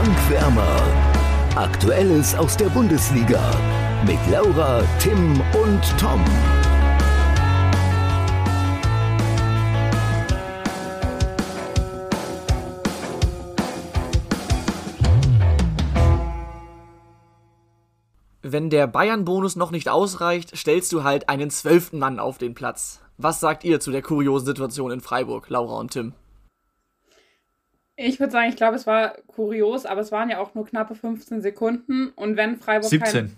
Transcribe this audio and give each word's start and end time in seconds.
Bankwärmer. 0.00 0.82
Aktuelles 1.56 2.34
aus 2.34 2.56
der 2.56 2.70
Bundesliga 2.70 3.38
mit 4.06 4.18
Laura, 4.30 4.82
Tim 4.98 5.38
und 5.62 5.98
Tom. 5.98 6.24
Wenn 18.40 18.70
der 18.70 18.86
Bayern-Bonus 18.86 19.56
noch 19.56 19.70
nicht 19.70 19.90
ausreicht, 19.90 20.56
stellst 20.56 20.92
du 20.92 21.04
halt 21.04 21.28
einen 21.28 21.50
zwölften 21.50 21.98
Mann 21.98 22.18
auf 22.18 22.38
den 22.38 22.54
Platz. 22.54 23.02
Was 23.18 23.38
sagt 23.38 23.64
ihr 23.64 23.80
zu 23.80 23.90
der 23.90 24.00
kuriosen 24.00 24.46
Situation 24.46 24.92
in 24.92 25.02
Freiburg, 25.02 25.50
Laura 25.50 25.78
und 25.78 25.90
Tim? 25.90 26.14
Ich 28.02 28.18
würde 28.18 28.32
sagen, 28.32 28.48
ich 28.48 28.56
glaube, 28.56 28.76
es 28.76 28.86
war 28.86 29.14
kurios, 29.26 29.84
aber 29.84 30.00
es 30.00 30.10
waren 30.10 30.30
ja 30.30 30.38
auch 30.38 30.54
nur 30.54 30.66
knappe 30.66 30.94
15 30.94 31.42
Sekunden. 31.42 32.08
Und 32.16 32.36
wenn 32.38 32.56
Freiburg 32.56 32.88
17. 32.88 33.12
Kein... 33.12 33.36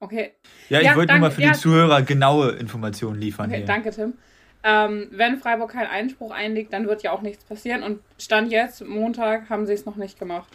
Okay. 0.00 0.32
Ja, 0.70 0.80
ich 0.80 0.86
ja, 0.86 0.96
wollte 0.96 1.12
nur 1.12 1.20
mal 1.20 1.30
für 1.30 1.42
ja. 1.42 1.52
die 1.52 1.58
Zuhörer 1.58 2.00
genaue 2.00 2.52
Informationen 2.52 3.20
liefern. 3.20 3.50
Okay, 3.50 3.58
hier. 3.58 3.66
danke, 3.66 3.90
Tim. 3.90 4.14
Ähm, 4.62 5.08
wenn 5.10 5.38
Freiburg 5.38 5.72
keinen 5.72 5.88
Einspruch 5.88 6.30
einlegt, 6.30 6.72
dann 6.72 6.86
wird 6.86 7.02
ja 7.02 7.12
auch 7.12 7.20
nichts 7.20 7.44
passieren. 7.44 7.82
Und 7.82 8.00
Stand 8.18 8.50
jetzt, 8.50 8.82
Montag, 8.86 9.50
haben 9.50 9.66
sie 9.66 9.74
es 9.74 9.84
noch 9.84 9.96
nicht 9.96 10.18
gemacht. 10.18 10.48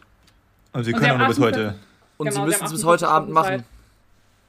Und 0.73 0.83
sie 0.83 0.91
können 0.91 1.11
auch 1.11 1.17
nur 1.19 1.27
bis 1.27 1.39
heute. 1.39 1.75
Und 2.17 2.29
genau, 2.29 2.41
sie 2.41 2.47
müssen 2.47 2.65
es 2.65 2.71
bis 2.71 2.83
heute 2.83 3.07
Abend 3.07 3.29
machen. 3.31 3.63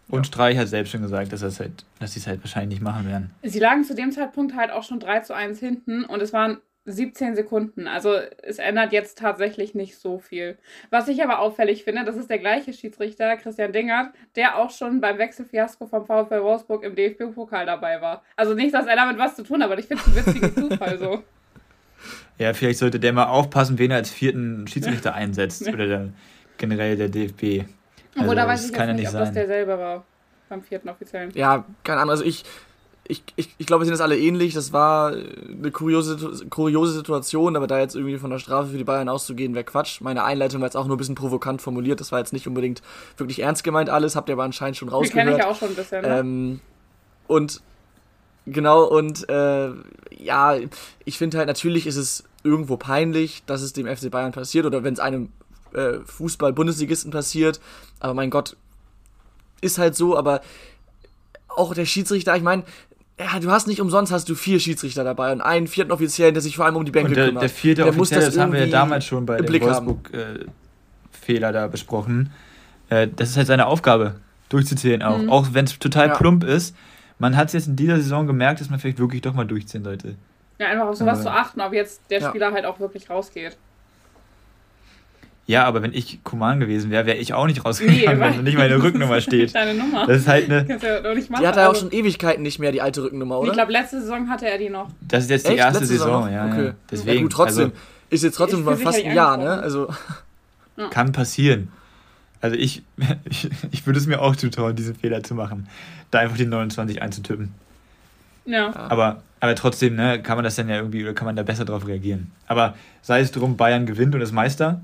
Und 0.08 0.27
Streich 0.27 0.56
hat 0.56 0.68
selbst 0.68 0.91
schon 0.91 1.02
gesagt, 1.02 1.32
dass, 1.32 1.42
halt, 1.42 1.84
dass 1.98 2.14
sie 2.14 2.20
es 2.20 2.27
halt 2.27 2.42
wahrscheinlich 2.42 2.80
nicht 2.80 2.82
machen 2.82 3.06
werden. 3.06 3.30
Sie 3.42 3.58
lagen 3.58 3.84
zu 3.84 3.94
dem 3.94 4.12
Zeitpunkt 4.12 4.56
halt 4.56 4.70
auch 4.70 4.82
schon 4.82 4.98
3 4.98 5.20
zu 5.20 5.34
1 5.34 5.58
hinten 5.58 6.04
und 6.04 6.20
es 6.22 6.32
waren 6.32 6.58
17 6.84 7.36
Sekunden. 7.36 7.86
Also 7.86 8.14
es 8.42 8.59
ändert 8.59 8.92
jetzt 8.92 9.18
tatsächlich 9.18 9.74
nicht 9.74 9.98
so 9.98 10.18
viel. 10.18 10.59
Was 10.91 11.08
ich 11.08 11.22
aber 11.22 11.38
auffällig 11.38 11.84
finde, 11.84 12.05
das 12.05 12.16
ist 12.16 12.28
der 12.28 12.38
gleiche 12.38 12.72
Schiedsrichter, 12.72 13.36
Christian 13.36 13.72
Dingert, 13.72 14.12
der 14.34 14.58
auch 14.58 14.70
schon 14.70 15.00
beim 15.00 15.19
Wechselfiasko 15.19 15.86
vom 15.86 16.06
VfL 16.06 16.42
Wolfsburg 16.42 16.83
im 16.83 16.94
DFB-Pokal 16.97 17.66
dabei 17.66 18.00
war. 18.00 18.22
Also 18.36 18.55
nicht, 18.55 18.75
dass 18.75 18.86
er 18.86 18.97
damit 18.97 19.19
was 19.19 19.36
zu 19.36 19.44
tun 19.44 19.62
hat, 19.62 19.70
aber 19.70 19.78
ich 19.78 19.86
finde 19.86 20.03
es 20.05 20.08
ein 20.08 20.27
witziger 20.27 20.55
Zufall 20.69 20.98
so. 20.98 21.22
Ja, 22.38 22.53
vielleicht 22.55 22.80
sollte 22.80 22.98
der 22.98 23.12
mal 23.12 23.27
aufpassen, 23.27 23.78
wen 23.78 23.92
er 23.92 23.98
als 23.98 24.10
vierten 24.10 24.66
Schiedsrichter 24.66 25.14
einsetzt. 25.14 25.69
Oder 25.69 25.86
der, 25.86 26.08
generell 26.58 26.97
der 26.97 27.08
DFB. 27.08 27.42
Also, 28.14 28.22
Obwohl, 28.22 28.34
da 28.34 28.48
weiß 28.48 28.70
ich 28.70 28.77
jetzt 28.77 28.94
nicht, 28.97 29.06
ob 29.06 29.12
sein. 29.12 29.20
das 29.20 29.33
derselbe 29.33 29.78
war. 29.78 30.05
Beim 30.48 30.62
vierten 30.62 30.88
Offiziellen. 30.88 31.30
Ja, 31.34 31.64
keine 31.84 32.00
Ahnung. 32.00 32.10
Also 32.10 32.25
ich, 32.25 32.44
ich, 33.08 33.22
ich, 33.36 33.50
ich 33.58 33.67
glaube, 33.67 33.83
wir 33.83 33.86
sind 33.86 33.95
das 33.95 34.00
alle 34.00 34.17
ähnlich. 34.17 34.55
Das 34.55 34.72
war 34.72 35.12
eine 35.12 35.70
kuriose, 35.72 36.47
kuriose 36.48 36.92
Situation, 36.92 37.56
aber 37.56 37.67
da 37.67 37.78
jetzt 37.78 37.97
irgendwie 37.97 38.17
von 38.19 38.31
der 38.31 38.39
Strafe 38.39 38.70
für 38.70 38.78
die 38.78 38.84
Bayern 38.84 39.09
auszugehen, 39.09 39.55
wäre 39.55 39.64
Quatsch. 39.64 40.00
Meine 40.00 40.25
Einleitung 40.25 40.61
war 40.61 40.69
jetzt 40.69 40.77
auch 40.77 40.86
nur 40.86 40.97
ein 40.97 40.98
bisschen 40.98 41.17
provokant 41.17 41.61
formuliert. 41.61 42.00
Das 42.00 42.12
war 42.12 42.20
jetzt 42.20 42.33
nicht 42.33 42.47
unbedingt 42.47 42.81
wirklich 43.17 43.41
ernst 43.41 43.64
gemeint 43.64 43.91
alles. 43.91 44.14
Habt 44.14 44.28
ihr 44.28 44.34
aber 44.34 44.44
anscheinend 44.44 44.77
schon 44.77 44.89
rausgehört. 44.89 45.27
Die 45.27 45.33
kenne 45.33 45.42
ich 45.42 45.44
auch 45.44 45.59
schon 45.59 45.69
ein 45.70 45.75
bisschen. 45.75 46.03
Ne? 46.03 46.19
Ähm, 46.19 46.61
und 47.27 47.61
genau, 48.47 48.84
und 48.84 49.28
äh, 49.28 49.70
ja, 50.16 50.56
ich 51.05 51.19
finde 51.19 51.39
halt, 51.39 51.48
natürlich 51.48 51.87
ist 51.89 51.97
es 51.97 52.25
irgendwo 52.44 52.77
peinlich, 52.77 53.42
dass 53.47 53.62
es 53.62 53.72
dem 53.72 53.87
FC 53.87 54.11
Bayern 54.11 54.33
passiert 54.33 54.64
oder 54.64 54.84
wenn 54.84 54.94
es 54.94 55.00
einem 55.00 55.31
äh, 55.72 55.98
Fußball-Bundesligisten 56.05 57.11
passiert. 57.11 57.61
Aber 57.98 58.14
mein 58.14 58.31
Gott, 58.31 58.56
ist 59.61 59.78
halt 59.78 59.97
so, 59.97 60.16
aber 60.16 60.41
auch 61.48 61.75
der 61.75 61.87
Schiedsrichter, 61.87 62.37
ich 62.37 62.42
meine, 62.42 62.64
ja, 63.18 63.41
du 63.41 63.50
hast 63.50 63.66
nicht 63.66 63.80
umsonst 63.80 64.12
hast 64.12 64.28
du 64.28 64.34
vier 64.34 64.58
Schiedsrichter 64.58 65.05
dabei 65.05 65.32
und 65.32 65.41
einen 65.41 65.66
vierten 65.66 65.92
Offiziellen, 65.92 66.34
der 66.34 66.41
sich 66.41 66.56
vor 66.56 66.64
allem 66.64 66.77
um 66.77 66.84
die 66.84 66.91
Bänke 66.91 67.10
und 67.10 67.16
der, 67.16 67.27
kümmert. 67.27 67.42
Der 67.42 67.50
vierte 67.50 67.82
der 67.82 67.91
Offizielle, 67.91 68.24
das, 68.24 68.34
das 68.34 68.42
haben 68.42 68.52
wir 68.52 68.60
ja 68.60 68.66
damals 68.66 69.04
schon 69.04 69.27
bei 69.27 69.36
dem 69.36 69.62
Wolfsburg-Fehler 69.62 71.48
äh, 71.48 71.52
da 71.52 71.66
besprochen. 71.69 72.32
Äh, 72.88 73.08
das 73.14 73.30
ist 73.30 73.36
halt 73.36 73.46
seine 73.46 73.66
Aufgabe, 73.66 74.16
durchzuzählen 74.48 75.02
auch. 75.02 75.19
Mhm. 75.19 75.30
Auch 75.30 75.48
wenn 75.53 75.66
es 75.66 75.78
total 75.78 76.09
ja. 76.09 76.14
plump 76.14 76.44
ist. 76.44 76.75
Man 77.19 77.37
hat 77.37 77.48
es 77.48 77.53
jetzt 77.53 77.69
in 77.69 77.76
dieser 77.76 77.97
Saison 77.97 78.26
gemerkt, 78.26 78.60
dass 78.60 78.70
man 78.70 78.81
vielleicht 78.81 78.98
wirklich 78.98 79.22
doch 79.22 79.34
mal 79.34 79.47
durchziehen 79.47 79.84
sollte. 79.84 80.16
Ja, 80.58 80.69
einfach 80.69 80.87
auf 80.87 80.97
sowas 80.97 81.22
zu 81.22 81.31
achten, 81.31 81.60
ob 81.60 81.72
jetzt 81.72 82.03
der 82.10 82.20
Spieler 82.20 82.48
ja. 82.48 82.54
halt 82.54 82.64
auch 82.64 82.81
wirklich 82.81 83.08
rausgeht. 83.08 83.56
Ja, 85.47 85.64
aber 85.64 85.82
wenn 85.82 85.92
ich 85.92 86.22
Kuman 86.22 86.60
gewesen 86.60 86.91
wäre, 86.91 87.04
wäre 87.04 87.16
ich 87.16 87.34
auch 87.34 87.47
nicht 87.47 87.64
rausgegangen, 87.64 88.19
nee, 88.19 88.36
wenn 88.36 88.44
nicht 88.44 88.56
meine 88.56 88.76
Rücknummer 88.82 89.20
steht. 89.20 89.54
Deine 89.54 89.75
Nummer. 89.75 90.06
Das 90.06 90.19
ist 90.19 90.28
halt 90.28 90.48
eine. 90.48 90.66
Ja 90.69 91.14
die 91.14 91.47
hat 91.47 91.56
er 91.56 91.64
auch 91.64 91.70
also 91.70 91.80
schon 91.80 91.92
Ewigkeiten 91.92 92.42
nicht 92.42 92.60
mehr, 92.60 92.70
die 92.70 92.80
alte 92.80 93.03
Rückennummer, 93.03 93.41
oder? 93.41 93.48
Ich 93.48 93.54
glaube, 93.54 93.72
letzte 93.72 94.00
Saison 94.00 94.28
hatte 94.28 94.48
er 94.48 94.58
die 94.58 94.70
noch. 94.70 94.88
Das 95.00 95.25
ist 95.25 95.31
jetzt 95.31 95.47
die 95.47 95.52
Echt? 95.52 95.58
erste 95.58 95.81
letzte 95.81 95.94
Saison, 95.94 96.25
Saison 96.25 96.32
ja, 96.32 96.47
okay. 96.47 96.64
ja. 96.66 96.75
Deswegen. 96.91 97.16
Ja, 97.16 97.22
gut, 97.22 97.32
trotzdem. 97.32 97.64
Also, 97.64 97.76
ist 98.10 98.22
jetzt 98.22 98.36
trotzdem 98.36 98.62
mal 98.62 98.76
fast 98.76 99.04
ein 99.04 99.14
Jahr, 99.14 99.36
ne? 99.36 99.60
Also. 99.60 99.92
Kann 100.91 101.12
passieren. 101.12 101.69
Also 102.41 102.56
ich, 102.56 102.82
ich, 103.25 103.50
ich 103.70 103.86
würde 103.86 103.98
es 103.98 104.06
mir 104.06 104.20
auch 104.20 104.36
zutrauen, 104.36 104.76
diesen 104.76 104.94
Fehler 104.94 105.22
zu 105.22 105.34
machen. 105.34 105.69
Da 106.10 106.20
einfach 106.20 106.36
die 106.36 106.47
29 106.47 107.00
einzutippen. 107.00 107.54
Ja. 108.44 108.75
Aber, 108.75 109.22
aber 109.41 109.54
trotzdem, 109.54 109.94
ne, 109.94 110.20
kann 110.20 110.36
man 110.36 110.44
das 110.44 110.56
dann 110.56 110.69
ja 110.69 110.76
irgendwie, 110.76 111.02
oder 111.02 111.14
kann 111.14 111.26
man 111.26 111.36
da 111.36 111.42
besser 111.42 111.64
drauf 111.64 111.86
reagieren. 111.86 112.32
Aber 112.47 112.75
sei 113.00 113.20
es 113.20 113.32
drum, 113.32 113.56
Bayern 113.56 113.86
gewinnt 113.86 114.14
und 114.14 114.20
ist 114.20 114.32
Meister. 114.32 114.81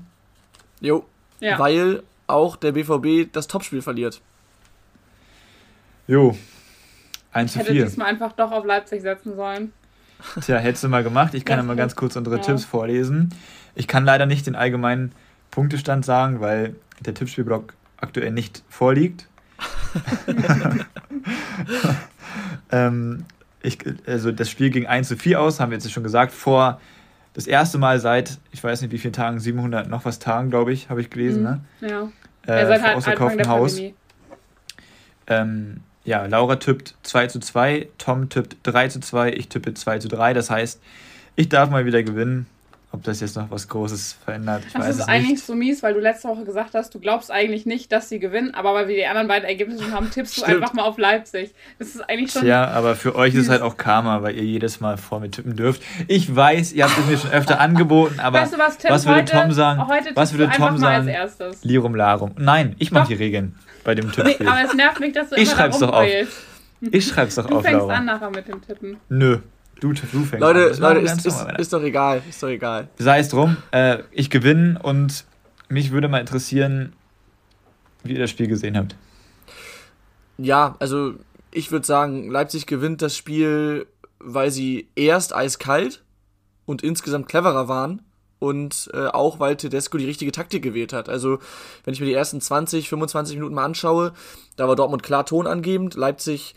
Jo. 0.81 1.05
Ja. 1.39 1.57
Weil 1.59 2.03
auch 2.27 2.55
der 2.55 2.73
BVB 2.73 3.31
das 3.31 3.47
Topspiel 3.47 3.81
verliert. 3.81 4.21
Jo. 6.07 6.37
1 7.31 7.53
zu 7.53 7.59
4. 7.59 7.67
Hätte 7.67 7.85
diesmal 7.85 8.07
einfach 8.07 8.33
doch 8.33 8.51
auf 8.51 8.65
Leipzig 8.65 9.01
setzen 9.01 9.35
sollen. 9.35 9.73
Tja, 10.41 10.57
hättest 10.57 10.83
du 10.83 10.89
mal 10.89 11.03
gemacht. 11.03 11.33
Ich 11.33 11.45
kann 11.45 11.57
ja 11.57 11.63
mal 11.63 11.75
ganz 11.75 11.95
kurz 11.95 12.15
unsere 12.15 12.37
ja. 12.37 12.41
Tipps 12.41 12.65
vorlesen. 12.65 13.33
Ich 13.75 13.87
kann 13.87 14.05
leider 14.05 14.25
nicht 14.25 14.47
den 14.47 14.55
allgemeinen 14.55 15.13
Punktestand 15.51 16.05
sagen, 16.05 16.41
weil 16.41 16.75
der 16.99 17.13
Tippspielblock 17.13 17.73
aktuell 17.97 18.31
nicht 18.31 18.63
vorliegt. 18.67 19.27
ähm, 22.71 23.25
ich, 23.61 23.79
also 24.05 24.31
das 24.31 24.49
Spiel 24.49 24.69
ging 24.69 24.87
1 24.87 25.07
zu 25.07 25.17
4 25.17 25.39
aus, 25.39 25.59
haben 25.59 25.71
wir 25.71 25.77
jetzt 25.77 25.91
schon 25.91 26.03
gesagt, 26.03 26.33
vor 26.33 26.79
das 27.33 27.47
erste 27.47 27.77
Mal 27.77 27.99
seit, 27.99 28.39
ich 28.51 28.63
weiß 28.63 28.81
nicht 28.81 28.91
wie 28.91 28.97
vielen 28.97 29.13
Tagen, 29.13 29.39
700 29.39 29.87
noch 29.87 30.05
was 30.05 30.19
Tagen, 30.19 30.49
glaube 30.49 30.73
ich, 30.73 30.89
habe 30.89 31.01
ich 31.01 31.09
gelesen, 31.09 31.43
ne? 31.43 31.61
Ja. 31.81 32.09
Äh, 32.47 32.61
ja 32.61 32.67
seit 32.67 32.81
halt 32.81 32.97
ausverkauftem 32.97 33.47
Haus. 33.47 33.79
Ähm, 35.27 35.81
ja, 36.03 36.25
Laura 36.25 36.55
tippt 36.55 36.95
2 37.03 37.27
zu 37.27 37.39
2, 37.39 37.87
Tom 37.97 38.29
tippt 38.29 38.57
3 38.63 38.87
zu 38.87 38.99
2, 38.99 39.33
ich 39.33 39.47
tippe 39.47 39.73
2 39.73 39.99
zu 39.99 40.07
3. 40.07 40.33
Das 40.33 40.49
heißt, 40.49 40.81
ich 41.35 41.49
darf 41.49 41.69
mal 41.69 41.85
wieder 41.85 42.01
gewinnen. 42.03 42.47
Ob 42.91 43.03
das 43.03 43.19
jetzt 43.19 43.35
noch 43.35 43.51
was 43.51 43.67
Großes 43.67 44.17
verändert, 44.25 44.63
ich 44.65 44.73
das 44.73 44.81
weiß 44.81 44.89
es 44.89 44.97
nicht. 44.97 45.07
Ist 45.07 45.09
eigentlich 45.09 45.43
so 45.43 45.53
mies, 45.53 45.83
weil 45.83 45.93
du 45.93 45.99
letzte 45.99 46.27
Woche 46.27 46.43
gesagt 46.43 46.73
hast, 46.73 46.95
du 46.95 46.99
glaubst 46.99 47.29
eigentlich 47.29 47.67
nicht, 47.67 47.91
dass 47.91 48.09
sie 48.09 48.17
gewinnen, 48.17 48.55
aber 48.55 48.73
weil 48.73 48.87
wir 48.87 48.95
die 48.95 49.05
anderen 49.05 49.27
beiden 49.27 49.47
Ergebnisse 49.47 49.83
schon 49.83 49.93
haben, 49.93 50.09
tippst 50.09 50.39
du 50.39 50.43
einfach 50.43 50.73
mal 50.73 50.83
auf 50.83 50.97
Leipzig. 50.97 51.53
Das 51.77 51.89
ist 51.89 52.01
eigentlich 52.09 52.31
schon. 52.31 52.47
Ja, 52.47 52.67
aber 52.69 52.95
für 52.95 53.13
euch 53.13 53.33
mies. 53.33 53.41
ist 53.41 53.45
es 53.47 53.51
halt 53.51 53.61
auch 53.61 53.77
Karma, 53.77 54.23
weil 54.23 54.35
ihr 54.35 54.43
jedes 54.43 54.79
Mal 54.79 54.97
vor 54.97 55.19
mir 55.19 55.29
tippen 55.29 55.55
dürft. 55.55 55.83
Ich 56.07 56.35
weiß, 56.35 56.73
ihr 56.73 56.85
habt 56.85 56.97
es 56.97 57.05
mir 57.05 57.17
schon 57.17 57.29
öfter 57.31 57.59
angeboten, 57.59 58.19
aber 58.19 58.41
weißt 58.41 58.53
du 58.53 58.57
was, 58.57 58.79
Tim, 58.79 58.89
was 58.89 59.05
würde 59.05 59.19
heute, 59.19 59.31
Tom 59.33 59.51
sagen? 59.51 59.87
Heute 59.87 60.15
was 60.15 60.33
würde 60.33 60.51
Tom 60.57 60.77
sagen? 60.77 61.11
Lirum 61.61 61.93
Larum. 61.93 62.31
Nein, 62.39 62.75
ich 62.79 62.91
mache 62.91 63.09
die 63.09 63.13
Regeln 63.13 63.55
bei 63.83 63.93
dem 63.93 64.11
Tippspiel. 64.11 64.47
Nee, 64.47 64.51
aber 64.51 64.63
es 64.65 64.73
nervt 64.73 64.99
mich, 64.99 65.13
dass 65.13 65.29
du 65.29 65.35
ich 65.35 65.43
immer 65.43 65.51
schreib's 65.51 65.77
doch 65.77 65.93
auf. 65.93 66.07
Ich 66.81 67.07
schreib's 67.07 67.35
doch 67.35 67.45
du 67.45 67.57
auf, 67.57 67.63
Du 67.63 67.69
fängst 67.69 67.87
an 67.87 68.05
nachher 68.05 68.31
mit 68.31 68.47
dem 68.47 68.61
Tippen. 68.65 68.97
Nö. 69.09 69.39
Du, 69.79 69.93
du 69.93 69.95
fängst 69.95 70.39
Leute, 70.39 70.71
an. 70.71 70.79
Leute 70.79 70.99
ist, 70.99 71.25
ist, 71.25 71.45
ist, 71.57 71.73
doch 71.73 71.81
egal. 71.81 72.21
Ist 72.27 72.43
doch 72.43 72.49
egal. 72.49 72.89
Sei 72.97 73.19
es 73.19 73.29
drum. 73.29 73.57
Äh, 73.71 73.99
ich 74.11 74.29
gewinne 74.29 74.79
und 74.81 75.25
mich 75.69 75.91
würde 75.91 76.09
mal 76.09 76.19
interessieren, 76.19 76.93
wie 78.03 78.13
ihr 78.13 78.19
das 78.19 78.29
Spiel 78.29 78.47
gesehen 78.47 78.77
habt. 78.77 78.95
Ja, 80.37 80.75
also 80.79 81.13
ich 81.51 81.71
würde 81.71 81.85
sagen, 81.85 82.29
Leipzig 82.29 82.65
gewinnt 82.65 83.01
das 83.01 83.15
Spiel, 83.15 83.87
weil 84.19 84.51
sie 84.51 84.89
erst 84.95 85.35
eiskalt 85.35 86.03
und 86.65 86.83
insgesamt 86.83 87.27
cleverer 87.27 87.67
waren 87.67 88.01
und 88.39 88.89
äh, 88.93 89.07
auch 89.07 89.39
weil 89.39 89.57
Tedesco 89.57 89.97
die 89.97 90.05
richtige 90.05 90.31
Taktik 90.31 90.63
gewählt 90.63 90.93
hat. 90.93 91.09
Also, 91.09 91.39
wenn 91.83 91.93
ich 91.93 91.99
mir 91.99 92.05
die 92.05 92.13
ersten 92.13 92.41
20, 92.41 92.89
25 92.89 93.35
Minuten 93.35 93.55
mal 93.55 93.65
anschaue, 93.65 94.13
da 94.55 94.67
war 94.67 94.75
Dortmund 94.75 95.03
klar 95.03 95.25
tonangebend. 95.25 95.95
Leipzig 95.95 96.55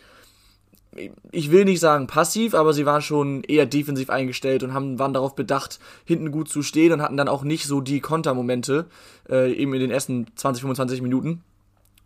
ich 1.31 1.51
will 1.51 1.65
nicht 1.65 1.79
sagen 1.79 2.07
passiv, 2.07 2.53
aber 2.53 2.73
sie 2.73 2.85
waren 2.85 3.01
schon 3.01 3.43
eher 3.43 3.65
defensiv 3.65 4.09
eingestellt 4.09 4.63
und 4.63 4.73
haben, 4.73 4.99
waren 4.99 5.13
darauf 5.13 5.35
bedacht, 5.35 5.79
hinten 6.05 6.31
gut 6.31 6.49
zu 6.49 6.61
stehen 6.61 6.91
und 6.91 7.01
hatten 7.01 7.17
dann 7.17 7.27
auch 7.27 7.43
nicht 7.43 7.65
so 7.65 7.81
die 7.81 7.99
Kontermomente, 7.99 8.85
äh, 9.29 9.51
eben 9.53 9.73
in 9.73 9.79
den 9.79 9.91
ersten 9.91 10.27
20, 10.35 10.61
25 10.61 11.01
Minuten. 11.01 11.43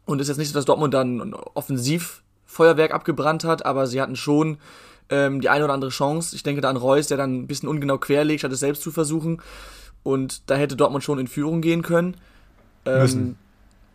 Und 0.06 0.20
es 0.20 0.26
ist 0.26 0.30
jetzt 0.30 0.38
nicht 0.38 0.50
so, 0.50 0.54
dass 0.54 0.66
Dortmund 0.66 0.94
dann 0.94 1.34
offensiv 1.34 2.24
Feuerwerk 2.46 2.94
abgebrannt 2.94 3.44
hat, 3.44 3.66
aber 3.66 3.88
sie 3.88 4.02
hatten 4.02 4.16
schon 4.16 4.58
ähm, 5.10 5.42
die 5.42 5.50
eine 5.50 5.66
oder 5.66 5.74
andere 5.74 5.92
Chance. 5.92 6.36
Ich 6.36 6.44
denke 6.44 6.62
da 6.62 6.70
an 6.70 6.78
Reus, 6.78 7.08
der 7.08 7.18
dann 7.18 7.36
ein 7.36 7.48
bisschen 7.48 7.70
ungenau 7.70 7.98
querlegt, 7.98 8.42
statt 8.42 8.52
es 8.52 8.60
selbst 8.60 8.82
zu 8.82 8.92
versuchen. 8.92 9.42
Und 10.04 10.50
da 10.50 10.56
hätte 10.56 10.78
Dortmund 10.78 11.04
schon 11.04 11.20
in 11.20 11.28
Führung 11.28 11.62
gehen 11.62 11.82
können. 11.82 12.16
Ähm, 12.86 13.02
müssen. 13.02 13.38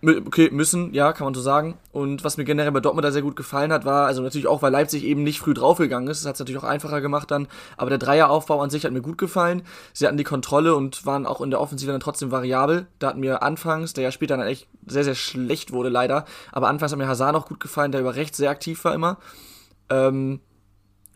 Okay, 0.05 0.51
müssen, 0.51 0.93
ja, 0.95 1.13
kann 1.13 1.27
man 1.27 1.35
so 1.35 1.41
sagen. 1.41 1.79
Und 1.93 2.25
was 2.25 2.37
mir 2.37 2.45
generell 2.45 2.73
bei 2.73 2.81
Dortmund 2.81 3.05
da 3.05 3.13
sehr 3.13 3.23
gut 3.23 3.37
gefallen 3.37 3.73
hat, 3.73 3.85
war, 3.85 4.07
also 4.07 4.21
natürlich 4.21 4.49
auch, 4.49 4.61
weil 4.61 4.73
Leipzig 4.73 5.05
eben 5.05 5.23
nicht 5.23 5.39
früh 5.39 5.55
draufgegangen 5.55 6.09
ist, 6.09 6.23
das 6.23 6.29
hat 6.29 6.35
es 6.35 6.41
natürlich 6.41 6.61
auch 6.61 6.67
einfacher 6.67 7.01
gemacht 7.01 7.31
dann, 7.31 7.47
aber 7.77 7.89
der 7.89 8.01
Dreieraufbau 8.01 8.61
an 8.61 8.69
sich 8.69 8.85
hat 8.85 8.91
mir 8.91 9.01
gut 9.01 9.17
gefallen. 9.17 9.63
Sie 9.93 10.05
hatten 10.05 10.17
die 10.17 10.25
Kontrolle 10.25 10.75
und 10.75 11.07
waren 11.07 11.25
auch 11.25 11.41
in 11.41 11.51
der 11.51 11.61
Offensive 11.61 11.93
dann 11.93 12.01
trotzdem 12.01 12.33
variabel. 12.33 12.89
Da 12.99 13.11
hat 13.11 13.17
mir 13.17 13.45
anfangs, 13.45 13.93
der 13.93 14.03
ja 14.03 14.11
später 14.11 14.37
dann 14.37 14.47
echt 14.49 14.67
sehr, 14.87 15.05
sehr 15.05 15.15
schlecht 15.15 15.73
wurde 15.73 15.89
leider, 15.89 16.25
aber 16.51 16.69
anfangs 16.69 16.91
hat 16.91 16.99
mir 16.99 17.07
Hazard 17.07 17.37
auch 17.37 17.47
gut 17.47 17.61
gefallen, 17.61 17.93
der 17.93 18.01
über 18.01 18.17
rechts 18.17 18.39
sehr 18.39 18.51
aktiv 18.51 18.85
war 18.85 18.95
immer. 18.95 19.19
Ähm, 19.89 20.41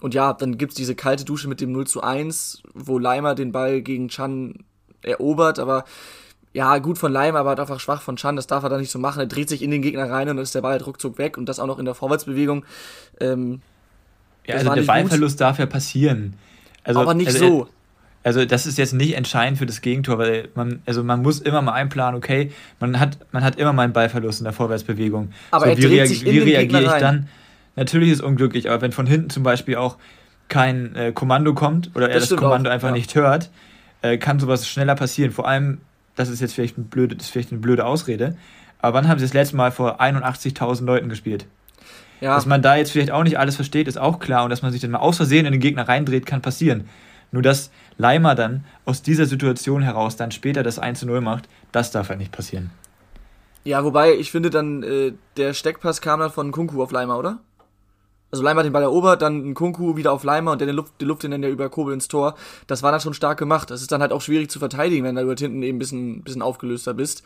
und 0.01 0.15
ja, 0.15 0.33
dann 0.33 0.59
gibt's 0.59 0.77
diese 0.77 0.95
kalte 0.95 1.25
Dusche 1.25 1.49
mit 1.49 1.61
dem 1.61 1.73
0 1.73 1.89
zu 1.89 2.05
1, 2.05 2.63
wo 2.73 3.01
Leimer 3.01 3.35
den 3.35 3.51
Ball 3.51 3.83
gegen 3.83 4.09
Chan 4.09 4.65
erobert, 5.03 5.59
aber 5.59 5.85
ja, 6.57 6.79
gut 6.79 6.97
von 6.97 7.13
Leim, 7.13 7.37
aber 7.37 7.51
halt 7.51 7.61
einfach 7.61 7.81
schwach 7.81 8.01
von 8.01 8.17
Chan, 8.17 8.35
das 8.35 8.47
darf 8.47 8.63
er 8.63 8.71
da 8.71 8.79
nicht 8.79 8.91
so 8.91 8.99
machen. 8.99 9.21
Er 9.21 9.27
dreht 9.27 9.51
sich 9.51 9.61
in 9.61 9.71
den 9.71 9.83
Gegner 9.83 10.11
rein 10.11 10.27
und 10.31 10.37
dann 10.37 10.43
ist 10.43 10.55
der 10.55 10.63
Ball 10.63 10.73
halt 10.73 10.87
ruckzuck 10.87 11.19
weg 11.19 11.37
und 11.37 11.51
das 11.51 11.61
auch 11.61 11.67
noch 11.67 11.79
in 11.79 11.85
der 11.85 11.95
Vorwärtsbewegung. 11.95 12.65
Ähm, 13.21 13.61
ja, 14.47 14.55
also 14.55 14.73
der 14.73 14.83
Ballverlust 14.85 15.37
gut. 15.37 15.41
darf 15.43 15.59
ja 15.59 15.67
passieren. 15.67 16.33
Also, 16.83 17.01
aber 17.01 17.13
nicht 17.13 17.27
also, 17.27 17.47
so. 17.47 17.69
Also 18.23 18.47
das 18.47 18.65
ist 18.65 18.79
jetzt 18.79 18.95
nicht 18.95 19.17
entscheidend 19.17 19.59
für 19.59 19.67
das 19.67 19.83
Gegentor, 19.83 20.17
weil 20.17 20.49
man, 20.55 20.81
also 20.87 21.05
man 21.05 21.21
muss 21.21 21.41
immer 21.41 21.61
mal 21.61 21.75
einplanen, 21.75 22.17
okay, 22.17 22.51
man 22.81 22.99
hat, 22.99 23.19
man 23.33 23.45
hat 23.45 23.57
immer 23.59 23.75
mal 23.75 23.83
einen 23.83 23.93
Ballverlust 23.93 24.41
in 24.41 24.45
der 24.45 24.55
Vorwärtsbewegung. 24.55 25.33
Aber 25.51 25.67
so, 25.67 25.71
er 25.73 25.77
wie, 25.77 26.07
sich 26.07 26.25
in 26.25 26.33
wie 26.33 26.39
reagiere 26.39 26.85
ich 26.85 27.01
dann? 27.01 27.29
Natürlich 27.77 28.13
ist 28.13 28.21
es 28.21 28.25
unglücklich, 28.25 28.71
aber 28.71 28.81
wenn 28.81 28.93
von 28.93 29.07
hinten 29.07 29.29
zum 29.29 29.43
Beispiel 29.43 29.77
auch 29.77 29.99
kein 30.49 30.97
äh, 30.97 31.13
Kommando 31.13 31.53
kommt 31.53 31.91
oder 31.95 32.09
er 32.09 32.19
das, 32.19 32.31
das 32.31 32.39
Kommando 32.39 32.71
auch, 32.71 32.75
einfach 32.75 32.89
ja. 32.89 32.95
nicht 32.95 33.15
hört, 33.15 33.51
äh, 34.01 34.17
kann 34.17 34.41
sowas 34.41 34.67
schneller 34.67 34.95
passieren. 34.95 35.33
Vor 35.33 35.47
allem 35.47 35.83
das 36.17 36.29
ist 36.29 36.41
jetzt 36.41 36.55
vielleicht, 36.55 36.77
ein 36.77 36.87
blöde, 36.87 37.15
das 37.15 37.27
ist 37.27 37.33
vielleicht 37.33 37.53
eine 37.53 37.61
blöde 37.61 37.87
Ausrede, 37.87 38.37
aber 38.81 38.99
wann 38.99 39.09
haben 39.09 39.19
sie 39.19 39.25
das 39.25 39.35
letzte 39.35 39.57
Mal 39.57 39.71
vor 39.71 40.01
81.000 40.01 40.85
Leuten 40.85 41.09
gespielt? 41.09 41.47
Ja. 42.21 42.35
Dass 42.35 42.47
man 42.47 42.63
da 42.63 42.77
jetzt 42.77 42.91
vielleicht 42.91 43.11
auch 43.11 43.23
nicht 43.23 43.39
alles 43.39 43.57
versteht, 43.57 43.89
ist 43.89 43.99
auch 43.99 44.19
klar 44.19 44.45
und 44.45 44.51
dass 44.51 44.63
man 44.63 44.73
sich 44.73 44.81
dann 44.81 44.91
mal 44.91 44.99
aus 44.99 45.17
Versehen 45.17 45.47
in 45.47 45.53
den 45.53 45.61
Gegner 45.61 45.87
reindreht, 45.87 46.27
kann 46.27 46.43
passieren. 46.43 46.89
Nur 47.31 47.43
dass 47.43 47.71
Leimer 47.99 48.35
dann 48.35 48.65
aus 48.85 49.03
dieser 49.03 49.27
Situation 49.27 49.83
heraus 49.83 50.17
dann 50.17 50.31
später 50.31 50.63
das 50.63 50.79
1 50.79 51.03
0 51.03 51.21
macht, 51.21 51.49
das 51.73 51.91
darf 51.91 52.09
halt 52.09 52.19
nicht 52.19 52.33
passieren. 52.33 52.71
Ja, 53.65 53.85
wobei 53.85 54.15
ich 54.15 54.31
finde 54.31 54.49
dann, 54.49 54.83
äh, 54.83 55.13
der 55.37 55.53
Steckpass 55.53 56.01
kam 56.01 56.21
dann 56.21 56.31
von 56.31 56.53
Kunku 56.53 56.83
auf 56.83 56.93
Leimer, 56.93 57.19
oder? 57.19 57.41
Also 58.31 58.43
Leimer 58.43 58.61
hat 58.61 58.67
den 58.67 58.73
Ball 58.73 58.83
erobert, 58.83 59.23
dann 59.23 59.51
ein 59.51 59.55
Kunku 59.55 59.97
wieder 59.97 60.13
auf 60.13 60.25
Leimer 60.25 60.53
und 60.53 60.61
der 60.61 60.67
den 60.67 60.77
Luft, 60.77 60.95
die 61.01 61.05
Luft 61.05 61.25
dann 61.25 61.43
ja 61.43 61.49
über 61.49 61.69
Kobel 61.69 61.95
ins 61.95 62.09
Tor. 62.09 62.35
Das 62.67 62.83
war 62.83 62.91
dann 62.91 63.01
schon 63.01 63.15
stark 63.15 63.39
gemacht. 63.39 63.71
Das 63.71 63.81
ist 63.81 63.93
dann 63.93 64.01
halt 64.01 64.13
auch 64.13 64.21
schwierig 64.21 64.51
zu 64.51 64.59
verteidigen, 64.59 65.05
wenn 65.05 65.15
du 65.15 65.25
dort 65.25 65.41
hinten 65.41 65.63
eben 65.63 65.77
ein 65.77 65.79
bisschen, 65.79 66.23
bisschen 66.23 66.43
aufgelöster 66.43 66.93
bist. 66.93 67.23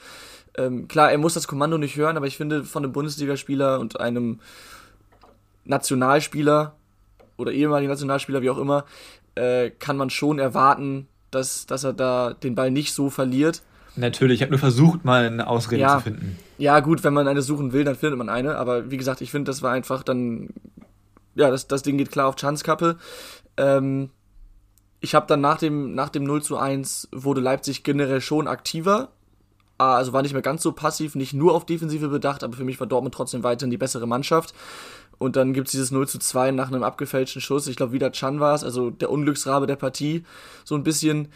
Ähm, 0.56 0.88
klar, 0.88 1.10
er 1.10 1.18
muss 1.18 1.34
das 1.34 1.48
Kommando 1.48 1.78
nicht 1.78 1.96
hören, 1.96 2.16
aber 2.16 2.26
ich 2.26 2.36
finde, 2.36 2.64
von 2.64 2.84
einem 2.84 2.92
Bundesligaspieler 2.92 3.80
und 3.80 3.98
einem 3.98 4.40
Nationalspieler 5.64 6.74
oder 7.36 7.52
ehemaligen 7.52 7.90
Nationalspieler, 7.90 8.42
wie 8.42 8.50
auch 8.50 8.58
immer, 8.58 8.84
äh, 9.36 9.70
kann 9.70 9.96
man 9.96 10.10
schon 10.10 10.38
erwarten, 10.38 11.06
dass, 11.30 11.66
dass 11.66 11.84
er 11.84 11.92
da 11.92 12.34
den 12.34 12.54
Ball 12.54 12.70
nicht 12.70 12.92
so 12.92 13.08
verliert. 13.08 13.62
Natürlich, 13.96 14.36
ich 14.36 14.42
habe 14.42 14.50
nur 14.50 14.58
versucht, 14.58 15.04
mal 15.04 15.24
eine 15.24 15.46
Ausrede 15.46 15.82
ja, 15.82 15.98
zu 15.98 16.04
finden. 16.04 16.38
Ja, 16.58 16.80
gut, 16.80 17.02
wenn 17.04 17.12
man 17.12 17.26
eine 17.26 17.42
suchen 17.42 17.72
will, 17.72 17.84
dann 17.84 17.96
findet 17.96 18.18
man 18.18 18.28
eine. 18.28 18.56
Aber 18.56 18.90
wie 18.90 18.96
gesagt, 18.96 19.20
ich 19.20 19.30
finde, 19.30 19.50
das 19.50 19.62
war 19.62 19.72
einfach 19.72 20.02
dann 20.02 20.50
ja, 21.34 21.50
das, 21.50 21.66
das 21.68 21.82
Ding 21.82 21.98
geht 21.98 22.10
klar 22.10 22.28
auf 22.28 22.36
Chanskappe. 22.36 22.96
Ähm, 23.56 24.10
ich 25.00 25.14
habe 25.14 25.26
dann 25.26 25.40
nach 25.40 25.58
dem, 25.58 25.94
nach 25.94 26.10
dem 26.10 26.24
0 26.24 26.42
zu 26.42 26.56
1 26.58 27.08
wurde 27.12 27.40
Leipzig 27.40 27.84
generell 27.84 28.20
schon 28.20 28.46
aktiver. 28.46 29.08
Ah, 29.78 29.96
also 29.96 30.12
war 30.12 30.20
nicht 30.20 30.34
mehr 30.34 30.42
ganz 30.42 30.62
so 30.62 30.72
passiv, 30.72 31.14
nicht 31.14 31.32
nur 31.32 31.54
auf 31.54 31.64
Defensive 31.64 32.08
bedacht, 32.08 32.44
aber 32.44 32.54
für 32.54 32.64
mich 32.64 32.78
war 32.78 32.86
Dortmund 32.86 33.14
trotzdem 33.14 33.42
weiterhin 33.42 33.70
die 33.70 33.78
bessere 33.78 34.06
Mannschaft. 34.06 34.54
Und 35.16 35.36
dann 35.36 35.54
gibt 35.54 35.68
es 35.68 35.72
dieses 35.72 35.90
0 35.90 36.06
zu 36.06 36.18
2 36.18 36.50
nach 36.50 36.68
einem 36.68 36.82
abgefälschten 36.82 37.40
Schuss. 37.40 37.66
Ich 37.66 37.76
glaube, 37.76 37.92
wieder 37.92 38.12
Chan 38.12 38.40
war 38.40 38.54
es, 38.54 38.64
also 38.64 38.90
der 38.90 39.10
Unglücksrabe 39.10 39.66
der 39.66 39.76
Partie. 39.76 40.24
So 40.64 40.74
ein 40.74 40.82
bisschen. 40.82 41.28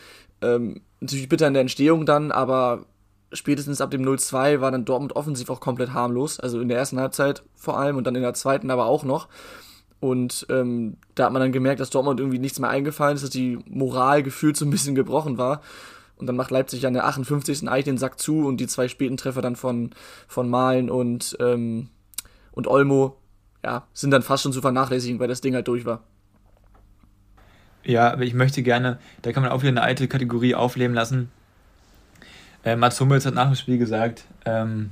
Ähm, 0.42 0.82
natürlich 1.00 1.28
bitter 1.28 1.46
in 1.46 1.54
der 1.54 1.62
Entstehung 1.62 2.06
dann, 2.06 2.32
aber 2.32 2.86
spätestens 3.32 3.80
ab 3.80 3.90
dem 3.90 4.02
0-2 4.02 4.60
war 4.60 4.70
dann 4.70 4.84
Dortmund 4.84 5.16
offensiv 5.16 5.50
auch 5.50 5.60
komplett 5.60 5.92
harmlos. 5.92 6.40
Also 6.40 6.60
in 6.60 6.68
der 6.68 6.78
ersten 6.78 6.98
Halbzeit 6.98 7.42
vor 7.54 7.78
allem 7.78 7.96
und 7.96 8.06
dann 8.06 8.14
in 8.14 8.22
der 8.22 8.34
zweiten 8.34 8.70
aber 8.70 8.86
auch 8.86 9.04
noch. 9.04 9.28
Und 10.04 10.46
ähm, 10.50 10.98
da 11.14 11.24
hat 11.24 11.32
man 11.32 11.40
dann 11.40 11.50
gemerkt, 11.50 11.80
dass 11.80 11.88
Dortmund 11.88 12.20
irgendwie 12.20 12.38
nichts 12.38 12.58
mehr 12.58 12.68
eingefallen 12.68 13.14
ist, 13.14 13.22
dass 13.22 13.30
die 13.30 13.58
Moral 13.64 14.22
gefühlt 14.22 14.54
so 14.54 14.66
ein 14.66 14.70
bisschen 14.70 14.94
gebrochen 14.94 15.38
war. 15.38 15.62
Und 16.18 16.26
dann 16.26 16.36
macht 16.36 16.50
Leipzig 16.50 16.86
an 16.86 16.92
der 16.92 17.06
58. 17.06 17.66
eigentlich 17.66 17.86
den 17.86 17.96
Sack 17.96 18.20
zu 18.20 18.46
und 18.46 18.58
die 18.58 18.66
zwei 18.66 18.86
späten 18.88 19.16
Treffer 19.16 19.40
dann 19.40 19.56
von, 19.56 19.92
von 20.28 20.50
Malen 20.50 20.90
und, 20.90 21.38
ähm, 21.40 21.88
und 22.52 22.66
Olmo, 22.66 23.16
ja, 23.64 23.86
sind 23.94 24.10
dann 24.10 24.20
fast 24.20 24.42
schon 24.42 24.52
zu 24.52 24.60
vernachlässigen, 24.60 25.18
weil 25.20 25.28
das 25.28 25.40
Ding 25.40 25.54
halt 25.54 25.68
durch 25.68 25.86
war. 25.86 26.02
Ja, 27.82 28.12
aber 28.12 28.24
ich 28.24 28.34
möchte 28.34 28.62
gerne, 28.62 28.98
da 29.22 29.32
kann 29.32 29.42
man 29.42 29.52
auch 29.52 29.62
wieder 29.62 29.70
eine 29.70 29.80
alte 29.80 30.06
Kategorie 30.06 30.54
aufleben 30.54 30.94
lassen. 30.94 31.30
Äh, 32.62 32.76
Mats 32.76 33.00
Hummels 33.00 33.24
hat 33.24 33.32
nach 33.32 33.46
dem 33.46 33.56
Spiel 33.56 33.78
gesagt, 33.78 34.26
ähm, 34.44 34.90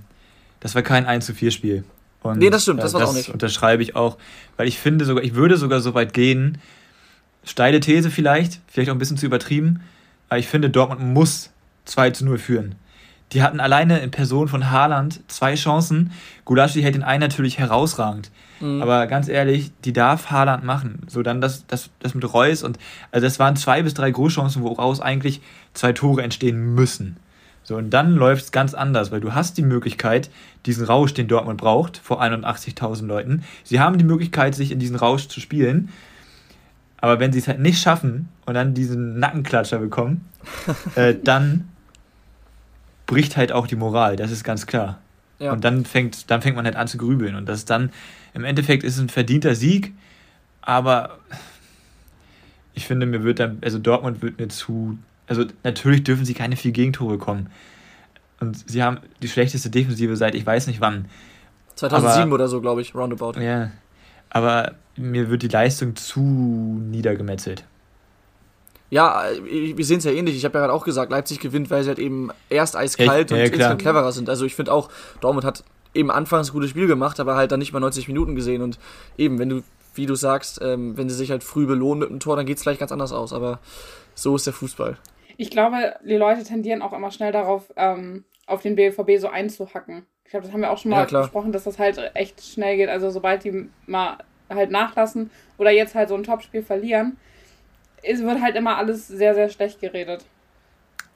das 0.60 0.74
war 0.74 0.80
kein 0.80 1.04
1 1.04 1.26
zu 1.26 1.34
4 1.34 1.50
Spiel. 1.50 1.84
Und, 2.22 2.38
nee, 2.38 2.50
das 2.50 2.62
stimmt, 2.62 2.82
das 2.82 2.94
äh, 2.94 2.98
war 2.98 3.08
auch 3.08 3.14
nicht. 3.14 3.28
unterschreibe 3.30 3.82
ich 3.82 3.96
auch, 3.96 4.16
weil 4.56 4.69
ich 4.69 4.78
finde 4.78 5.04
sogar, 5.04 5.24
ich 5.24 5.34
würde 5.34 5.56
sogar 5.56 5.80
so 5.80 5.94
weit 5.94 6.12
gehen, 6.12 6.58
steile 7.44 7.80
These 7.80 8.10
vielleicht, 8.10 8.60
vielleicht 8.69 8.90
auch 8.90 8.94
ein 8.94 8.98
bisschen 8.98 9.16
zu 9.16 9.26
übertrieben, 9.26 9.80
aber 10.28 10.38
ich 10.38 10.48
finde, 10.48 10.70
Dortmund 10.70 11.02
muss 11.02 11.50
2 11.84 12.10
zu 12.10 12.24
0 12.24 12.38
führen. 12.38 12.74
Die 13.32 13.42
hatten 13.42 13.60
alleine 13.60 14.00
in 14.00 14.10
Person 14.10 14.48
von 14.48 14.70
Haaland 14.70 15.20
zwei 15.26 15.54
Chancen. 15.54 16.12
Gulaschi 16.44 16.82
hält 16.82 16.94
den 16.94 17.02
einen 17.02 17.22
natürlich 17.22 17.58
herausragend. 17.58 18.30
Mhm. 18.60 18.82
Aber 18.82 19.06
ganz 19.06 19.28
ehrlich, 19.28 19.72
die 19.84 19.94
darf 19.94 20.30
Haaland 20.30 20.64
machen. 20.64 21.00
So 21.08 21.22
dann 21.22 21.40
das, 21.40 21.66
das, 21.66 21.90
das 21.98 22.14
mit 22.14 22.30
Reus 22.32 22.62
und 22.62 22.78
also 23.10 23.26
das 23.26 23.38
waren 23.38 23.56
zwei 23.56 23.82
bis 23.82 23.94
drei 23.94 24.10
Großchancen, 24.10 24.62
woraus 24.62 25.00
eigentlich 25.00 25.40
zwei 25.72 25.92
Tore 25.92 26.22
entstehen 26.22 26.74
müssen. 26.74 27.16
So, 27.64 27.76
und 27.76 27.90
dann 27.90 28.14
läuft 28.14 28.44
es 28.44 28.52
ganz 28.52 28.74
anders, 28.74 29.12
weil 29.12 29.20
du 29.20 29.34
hast 29.34 29.56
die 29.56 29.62
Möglichkeit, 29.62 30.30
diesen 30.66 30.84
Rausch, 30.84 31.14
den 31.14 31.28
Dortmund 31.28 31.60
braucht, 31.60 31.96
vor 31.96 32.22
81.000 32.22 33.06
Leuten. 33.06 33.44
Sie 33.64 33.80
haben 33.80 33.98
die 33.98 34.04
Möglichkeit, 34.04 34.54
sich 34.54 34.70
in 34.70 34.78
diesen 34.78 34.96
Rausch 34.96 35.28
zu 35.28 35.40
spielen. 35.40 35.90
Aber 36.98 37.18
wenn 37.18 37.32
sie 37.32 37.40
es 37.40 37.48
halt 37.48 37.58
nicht 37.58 37.80
schaffen 37.80 38.28
und 38.46 38.54
dann 38.54 38.74
diesen 38.74 39.18
Nackenklatscher 39.18 39.78
bekommen, 39.78 40.24
äh, 40.94 41.14
dann 41.22 41.68
bricht 43.06 43.36
halt 43.36 43.52
auch 43.52 43.66
die 43.66 43.76
Moral, 43.76 44.16
das 44.16 44.30
ist 44.30 44.44
ganz 44.44 44.66
klar. 44.66 44.98
Ja. 45.38 45.52
Und 45.52 45.64
dann 45.64 45.84
fängt, 45.84 46.30
dann 46.30 46.40
fängt 46.40 46.54
man 46.54 46.64
halt 46.64 46.76
an 46.76 46.86
zu 46.86 46.98
grübeln. 46.98 47.34
Und 47.34 47.48
das 47.48 47.64
dann, 47.64 47.90
im 48.34 48.44
Endeffekt 48.44 48.84
ist 48.84 48.94
es 48.94 49.00
ein 49.00 49.08
verdienter 49.08 49.56
Sieg, 49.56 49.92
aber 50.60 51.18
ich 52.74 52.86
finde, 52.86 53.06
mir 53.06 53.24
wird 53.24 53.40
dann, 53.40 53.58
also 53.62 53.78
Dortmund 53.78 54.22
wird 54.22 54.38
mir 54.38 54.48
zu 54.48 54.98
also 55.32 55.44
natürlich 55.64 56.04
dürfen 56.04 56.24
sie 56.24 56.34
keine 56.34 56.56
vier 56.56 56.72
Gegentore 56.72 57.16
bekommen. 57.16 57.48
Und 58.43 58.69
sie 58.69 58.82
haben 58.82 58.99
die 59.22 59.29
schlechteste 59.29 59.70
Defensive 59.70 60.17
seit 60.17 60.34
ich 60.34 60.44
weiß 60.44 60.67
nicht 60.67 60.81
wann. 60.81 61.06
2007 61.77 62.22
aber, 62.25 62.34
oder 62.34 62.49
so, 62.49 62.61
glaube 62.61 62.81
ich, 62.81 62.93
roundabout. 62.93 63.41
Ja. 63.41 63.70
Aber 64.31 64.72
mir 64.96 65.31
wird 65.31 65.43
die 65.43 65.49
Leistung 65.49 65.94
zu 65.94 66.20
niedergemetzelt. 66.20 67.65
Ja, 68.91 69.22
wir 69.44 69.84
sehen 69.84 69.99
es 69.99 70.05
ja 70.05 70.11
ähnlich. 70.11 70.34
Ich 70.37 70.44
habe 70.44 70.58
ja 70.58 70.63
gerade 70.63 70.72
auch 70.72 70.84
gesagt, 70.84 71.13
Leipzig 71.13 71.39
gewinnt, 71.39 71.70
weil 71.70 71.84
sie 71.84 71.91
halt 71.91 72.01
eben 72.01 72.31
erst 72.51 72.77
eiskalt 72.77 73.31
ja, 73.31 73.37
ja, 73.37 73.43
und 73.44 73.49
insgesamt 73.49 73.81
cleverer 73.81 74.11
sind. 74.11 74.29
Also 74.29 74.44
ich 74.44 74.56
finde 74.56 74.72
auch, 74.72 74.91
Dortmund 75.20 75.46
hat 75.46 75.63
eben 75.94 76.11
anfangs 76.11 76.51
ein 76.51 76.53
gutes 76.53 76.70
Spiel 76.70 76.89
gemacht, 76.89 77.20
aber 77.20 77.37
halt 77.37 77.53
dann 77.53 77.61
nicht 77.61 77.72
mal 77.72 77.79
90 77.79 78.08
Minuten 78.08 78.34
gesehen. 78.34 78.61
Und 78.61 78.81
eben, 79.17 79.39
wenn 79.39 79.51
du, 79.51 79.63
wie 79.94 80.06
du 80.06 80.17
sagst, 80.17 80.61
ähm, 80.63 80.96
wenn 80.96 81.08
sie 81.08 81.15
sich 81.15 81.31
halt 81.31 81.44
früh 81.44 81.67
belohnen 81.67 82.01
mit 82.01 82.11
einem 82.11 82.19
Tor, 82.19 82.34
dann 82.34 82.44
geht 82.44 82.56
es 82.56 82.65
vielleicht 82.65 82.81
ganz 82.81 82.91
anders 82.91 83.13
aus. 83.13 83.32
Aber 83.32 83.61
so 84.17 84.34
ist 84.34 84.46
der 84.46 84.53
Fußball. 84.53 84.99
Ich 85.37 85.51
glaube, 85.51 85.94
die 86.05 86.17
Leute 86.17 86.43
tendieren 86.43 86.82
auch 86.82 86.93
immer 86.93 87.13
schnell 87.13 87.31
darauf, 87.31 87.72
ähm, 87.77 88.25
auf 88.46 88.63
den 88.63 88.77
BVB 88.77 89.19
so 89.19 89.29
einzuhacken. 89.29 90.06
Ich 90.25 90.31
glaube, 90.31 90.44
das 90.44 90.53
haben 90.53 90.61
wir 90.61 90.70
auch 90.70 90.79
schon 90.79 90.91
mal 90.91 91.06
ja, 91.08 91.20
besprochen, 91.20 91.53
dass 91.53 91.65
das 91.65 91.79
halt 91.79 91.99
echt 92.15 92.43
schnell 92.44 92.77
geht. 92.77 92.89
Also 92.89 93.11
sobald 93.11 93.44
die 93.44 93.69
mal 93.87 94.19
halt 94.49 94.70
nachlassen 94.70 95.31
oder 95.58 95.70
jetzt 95.70 95.94
halt 95.94 96.08
so 96.08 96.15
ein 96.15 96.25
Topspiel 96.25 96.63
verlieren, 96.63 97.17
es 98.03 98.22
wird 98.22 98.41
halt 98.41 98.56
immer 98.56 98.77
alles 98.77 99.08
sehr, 99.08 99.34
sehr 99.34 99.49
schlecht 99.49 99.81
geredet. 99.81 100.25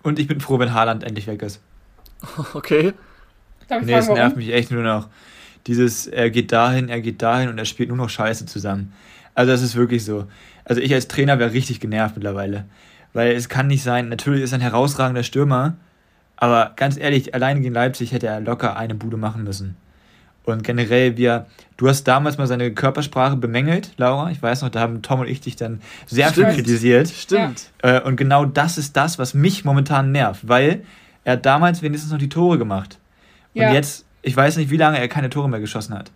Und 0.03 0.19
ich 0.19 0.29
bin 0.29 0.41
froh, 0.41 0.59
wenn 0.59 0.73
Haaland 0.73 1.03
endlich 1.05 1.27
weg 1.27 1.43
ist. 1.43 1.61
Okay. 2.55 2.93
Darf 3.69 3.83
nee, 3.83 3.95
es 3.95 4.09
nervt 4.09 4.37
mich 4.37 4.53
echt 4.53 4.71
nur 4.71 4.85
noch. 4.85 5.09
Dieses, 5.67 6.07
er 6.07 6.31
geht 6.31 6.53
dahin, 6.53 6.89
er 6.89 7.01
geht 7.01 7.21
dahin 7.21 7.49
und 7.49 7.59
er 7.59 7.65
spielt 7.65 7.89
nur 7.89 7.99
noch 7.99 8.09
Scheiße 8.09 8.47
zusammen. 8.47 8.93
Also 9.35 9.51
das 9.51 9.63
ist 9.63 9.75
wirklich 9.75 10.05
so. 10.05 10.27
Also 10.65 10.81
ich 10.81 10.95
als 10.95 11.09
Trainer 11.09 11.39
wäre 11.41 11.53
richtig 11.53 11.81
genervt 11.81 12.15
mittlerweile. 12.15 12.67
Weil 13.13 13.33
es 13.33 13.49
kann 13.49 13.67
nicht 13.67 13.83
sein, 13.83 14.09
natürlich 14.09 14.43
ist 14.43 14.53
er 14.53 14.59
ein 14.59 14.63
herausragender 14.63 15.25
Stürmer, 15.25 15.77
aber 16.37 16.73
ganz 16.77 16.97
ehrlich, 16.97 17.35
alleine 17.35 17.61
gegen 17.61 17.75
Leipzig 17.75 18.13
hätte 18.13 18.27
er 18.27 18.41
locker 18.41 18.77
eine 18.77 18.95
Bude 18.95 19.17
machen 19.17 19.45
müssen. 19.45 19.77
Und 20.45 20.63
generell, 20.63 21.17
wir, 21.17 21.47
du 21.77 21.89
hast 21.89 22.05
damals 22.05 22.39
mal 22.39 22.47
seine 22.47 22.73
Körpersprache 22.73 23.37
bemängelt, 23.37 23.91
Laura. 23.97 24.31
Ich 24.31 24.41
weiß 24.41 24.63
noch, 24.63 24.69
da 24.69 24.81
haben 24.81 25.03
Tom 25.03 25.21
und 25.21 25.29
ich 25.29 25.41
dich 25.41 25.57
dann 25.57 25.81
sehr 26.07 26.29
Stimmt. 26.31 26.49
viel 26.49 26.57
kritisiert. 26.57 27.09
Stimmt. 27.09 27.71
Äh, 27.83 28.01
und 28.03 28.17
genau 28.17 28.45
das 28.45 28.79
ist 28.79 28.97
das, 28.97 29.19
was 29.19 29.35
mich 29.35 29.65
momentan 29.65 30.13
nervt, 30.13 30.47
weil 30.47 30.85
er 31.25 31.33
hat 31.33 31.47
damals 31.47 31.83
wenigstens 31.83 32.13
noch 32.13 32.19
die 32.19 32.29
Tore 32.29 32.59
gemacht. 32.59 32.99
Und 33.55 33.63
ja. 33.63 33.73
jetzt 33.73 34.07
ich 34.27 34.37
weiß 34.37 34.57
nicht, 34.57 34.71
wie 34.71 34.77
lange 34.77 34.99
er 34.99 35.07
keine 35.07 35.31
Tore 35.31 35.49
mehr 35.49 35.61
geschossen 35.61 35.95
hat. 35.95 36.11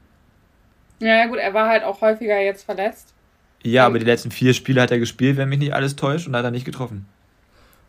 Ja, 0.99 1.15
ja 1.15 1.27
gut, 1.27 1.39
er 1.39 1.55
war 1.55 1.69
halt 1.69 1.85
auch 1.85 2.01
häufiger 2.01 2.41
jetzt 2.41 2.65
verletzt. 2.65 3.15
Ja, 3.63 3.87
aber 3.87 4.01
die 4.01 4.05
letzten 4.05 4.33
vier 4.33 4.53
Spiele 4.53 4.83
hat 4.83 4.91
er 4.91 4.99
gespielt, 4.99 5.37
wenn 5.37 5.49
mich 5.49 5.61
nicht 5.61 5.73
alles 5.73 5.95
täuscht, 5.95 6.27
und 6.27 6.35
hat 6.35 6.45
er 6.45 6.51
nicht 6.51 6.65
getroffen. 6.65 7.07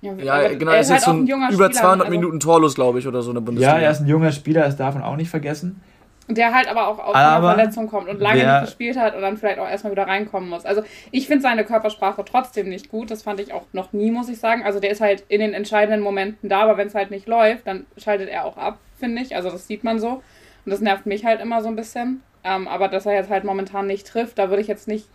Ja, 0.01 0.13
ja 0.13 0.53
genau, 0.53 0.71
er 0.71 0.79
ist, 0.79 0.89
jetzt 0.89 1.05
halt 1.07 1.15
so 1.15 1.21
ein 1.21 1.27
über 1.27 1.51
Spieler, 1.51 1.71
200 1.71 2.07
also 2.07 2.17
Minuten 2.17 2.39
torlos, 2.39 2.73
glaube 2.73 2.99
ich, 2.99 3.07
oder 3.07 3.21
so 3.21 3.29
in 3.29 3.35
der 3.35 3.41
Bundesliga. 3.41 3.77
Ja, 3.77 3.83
er 3.83 3.91
ist 3.91 4.01
ein 4.01 4.07
junger 4.07 4.31
Spieler, 4.31 4.63
das 4.63 4.75
darf 4.75 4.95
man 4.95 5.03
auch 5.03 5.15
nicht 5.15 5.29
vergessen. 5.29 5.81
Der 6.27 6.53
halt 6.53 6.69
aber 6.69 6.87
auch 6.87 6.99
aus 6.99 7.15
einer 7.15 7.41
Verletzung 7.41 7.87
kommt 7.87 8.07
und 8.07 8.19
lange 8.19 8.43
nicht 8.43 8.61
gespielt 8.61 8.97
hat 8.97 9.15
und 9.15 9.21
dann 9.21 9.37
vielleicht 9.37 9.59
auch 9.59 9.67
erstmal 9.67 9.91
wieder 9.91 10.07
reinkommen 10.07 10.49
muss. 10.49 10.65
Also 10.65 10.81
ich 11.11 11.27
finde 11.27 11.43
seine 11.43 11.65
Körpersprache 11.65 12.23
trotzdem 12.23 12.69
nicht 12.69 12.89
gut. 12.89 13.11
Das 13.11 13.23
fand 13.23 13.39
ich 13.39 13.53
auch 13.53 13.63
noch 13.73 13.91
nie, 13.91 14.11
muss 14.11 14.29
ich 14.29 14.39
sagen. 14.39 14.63
Also 14.63 14.79
der 14.79 14.91
ist 14.91 15.01
halt 15.01 15.23
in 15.27 15.41
den 15.41 15.53
entscheidenden 15.53 16.01
Momenten 16.01 16.47
da, 16.47 16.61
aber 16.61 16.77
wenn 16.77 16.87
es 16.87 16.95
halt 16.95 17.11
nicht 17.11 17.27
läuft, 17.27 17.67
dann 17.67 17.85
schaltet 17.97 18.29
er 18.29 18.45
auch 18.45 18.55
ab, 18.55 18.77
finde 18.97 19.21
ich. 19.21 19.35
Also 19.35 19.49
das 19.49 19.67
sieht 19.67 19.83
man 19.83 19.99
so. 19.99 20.21
Und 20.65 20.71
das 20.71 20.79
nervt 20.79 21.05
mich 21.05 21.25
halt 21.25 21.41
immer 21.41 21.61
so 21.61 21.67
ein 21.67 21.75
bisschen. 21.75 22.23
Ähm, 22.43 22.67
aber 22.67 22.87
dass 22.87 23.05
er 23.05 23.13
jetzt 23.13 23.29
halt 23.29 23.43
momentan 23.43 23.87
nicht 23.87 24.07
trifft, 24.07 24.39
da 24.39 24.49
würde 24.49 24.61
ich 24.61 24.67
jetzt 24.67 24.87
nicht 24.87 25.07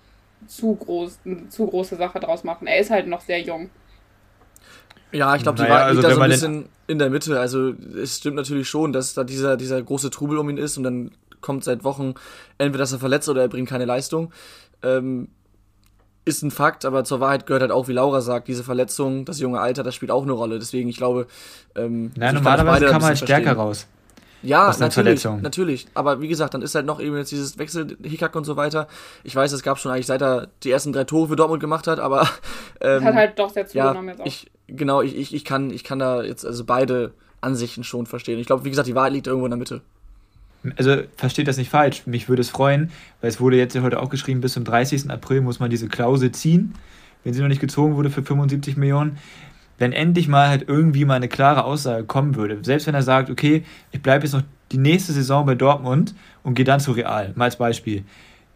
zu 0.46 0.74
groß, 0.74 1.20
eine 1.24 1.48
zu 1.48 1.66
große 1.66 1.96
Sache 1.96 2.20
draus 2.20 2.44
machen. 2.44 2.66
Er 2.66 2.78
ist 2.78 2.90
halt 2.90 3.06
noch 3.06 3.20
sehr 3.20 3.40
jung. 3.40 3.70
Ja, 5.12 5.34
ich 5.36 5.42
glaube, 5.42 5.56
die 5.56 5.62
naja, 5.62 5.74
Wahrheit 5.74 5.92
liegt 5.94 6.04
also, 6.04 6.08
da 6.08 6.14
so 6.16 6.20
ein 6.22 6.30
bisschen 6.30 6.68
in 6.86 6.98
der 6.98 7.10
Mitte. 7.10 7.38
Also 7.38 7.72
es 8.00 8.18
stimmt 8.18 8.36
natürlich 8.36 8.68
schon, 8.68 8.92
dass 8.92 9.14
da 9.14 9.24
dieser, 9.24 9.56
dieser 9.56 9.80
große 9.82 10.10
Trubel 10.10 10.38
um 10.38 10.50
ihn 10.50 10.58
ist 10.58 10.76
und 10.76 10.84
dann 10.84 11.10
kommt 11.40 11.64
seit 11.64 11.84
Wochen 11.84 12.14
entweder, 12.58 12.82
dass 12.82 12.92
er 12.92 12.98
verletzt 12.98 13.28
oder 13.28 13.42
er 13.42 13.48
bringt 13.48 13.68
keine 13.68 13.84
Leistung. 13.84 14.32
Ähm, 14.82 15.28
ist 16.24 16.42
ein 16.42 16.50
Fakt, 16.50 16.84
aber 16.84 17.04
zur 17.04 17.20
Wahrheit 17.20 17.46
gehört 17.46 17.62
halt 17.62 17.70
auch, 17.70 17.86
wie 17.86 17.92
Laura 17.92 18.20
sagt, 18.20 18.48
diese 18.48 18.64
Verletzung, 18.64 19.24
das 19.24 19.38
junge 19.38 19.60
Alter, 19.60 19.84
das 19.84 19.94
spielt 19.94 20.10
auch 20.10 20.24
eine 20.24 20.32
Rolle. 20.32 20.58
Deswegen, 20.58 20.88
ich 20.88 20.96
glaube, 20.96 21.28
ähm, 21.76 22.10
Nein, 22.16 22.34
normalerweise 22.34 22.86
kann 22.86 23.00
man 23.00 23.10
halt 23.10 23.18
stärker 23.18 23.52
raus. 23.52 23.86
Ja, 24.42 24.74
natürlich, 24.78 25.24
natürlich. 25.24 25.86
Aber 25.94 26.20
wie 26.20 26.28
gesagt, 26.28 26.54
dann 26.54 26.62
ist 26.62 26.74
halt 26.74 26.86
noch 26.86 27.00
eben 27.00 27.16
jetzt 27.16 27.30
dieses 27.30 27.58
Wechselhickhack 27.58 28.34
und 28.34 28.44
so 28.44 28.56
weiter. 28.56 28.86
Ich 29.24 29.34
weiß, 29.34 29.52
es 29.52 29.62
gab 29.62 29.78
schon 29.78 29.92
eigentlich, 29.92 30.06
seit 30.06 30.20
er 30.20 30.48
die 30.62 30.70
ersten 30.70 30.92
drei 30.92 31.04
Tore 31.04 31.28
für 31.28 31.36
Dortmund 31.36 31.60
gemacht 31.60 31.86
hat, 31.86 32.00
aber 32.00 32.28
ähm, 32.80 33.04
hat 33.04 33.14
halt 33.14 33.38
doch 33.38 33.50
sehr 33.50 33.66
zugenommen 33.66 34.08
ja, 34.08 34.12
jetzt 34.12 34.20
auch. 34.20 34.26
Ich, 34.26 34.50
genau, 34.66 35.02
ich, 35.02 35.16
ich, 35.16 35.34
ich, 35.34 35.44
kann, 35.44 35.70
ich 35.70 35.84
kann 35.84 35.98
da 35.98 36.22
jetzt 36.22 36.44
also 36.44 36.64
beide 36.64 37.12
Ansichten 37.40 37.84
schon 37.84 38.06
verstehen. 38.06 38.38
Ich 38.38 38.46
glaube, 38.46 38.64
wie 38.64 38.70
gesagt, 38.70 38.88
die 38.88 38.94
Wahrheit 38.94 39.12
liegt 39.12 39.26
irgendwo 39.26 39.46
in 39.46 39.50
der 39.50 39.58
Mitte. 39.58 39.82
Also 40.76 41.02
versteht 41.16 41.46
das 41.46 41.58
nicht 41.58 41.70
falsch. 41.70 42.06
Mich 42.06 42.28
würde 42.28 42.40
es 42.40 42.50
freuen, 42.50 42.90
weil 43.20 43.28
es 43.28 43.40
wurde 43.40 43.56
jetzt 43.56 43.74
ja 43.74 43.82
heute 43.82 44.00
auch 44.00 44.10
geschrieben, 44.10 44.40
bis 44.40 44.54
zum 44.54 44.64
30. 44.64 45.10
April 45.10 45.40
muss 45.40 45.60
man 45.60 45.70
diese 45.70 45.88
Klausel 45.88 46.32
ziehen, 46.32 46.74
wenn 47.22 47.34
sie 47.34 47.40
noch 47.40 47.48
nicht 47.48 47.60
gezogen 47.60 47.96
wurde 47.96 48.10
für 48.10 48.22
75 48.22 48.76
Millionen 48.76 49.18
wenn 49.78 49.92
endlich 49.92 50.28
mal 50.28 50.48
halt 50.48 50.68
irgendwie 50.68 51.04
mal 51.04 51.14
eine 51.14 51.28
klare 51.28 51.64
Aussage 51.64 52.04
kommen 52.04 52.34
würde. 52.36 52.58
Selbst 52.62 52.86
wenn 52.86 52.94
er 52.94 53.02
sagt, 53.02 53.30
okay, 53.30 53.64
ich 53.92 54.02
bleibe 54.02 54.24
jetzt 54.24 54.32
noch 54.32 54.42
die 54.72 54.78
nächste 54.78 55.12
Saison 55.12 55.46
bei 55.46 55.54
Dortmund 55.54 56.14
und 56.42 56.54
gehe 56.54 56.64
dann 56.64 56.80
zu 56.80 56.92
Real, 56.92 57.32
mal 57.36 57.46
als 57.46 57.56
Beispiel. 57.56 58.04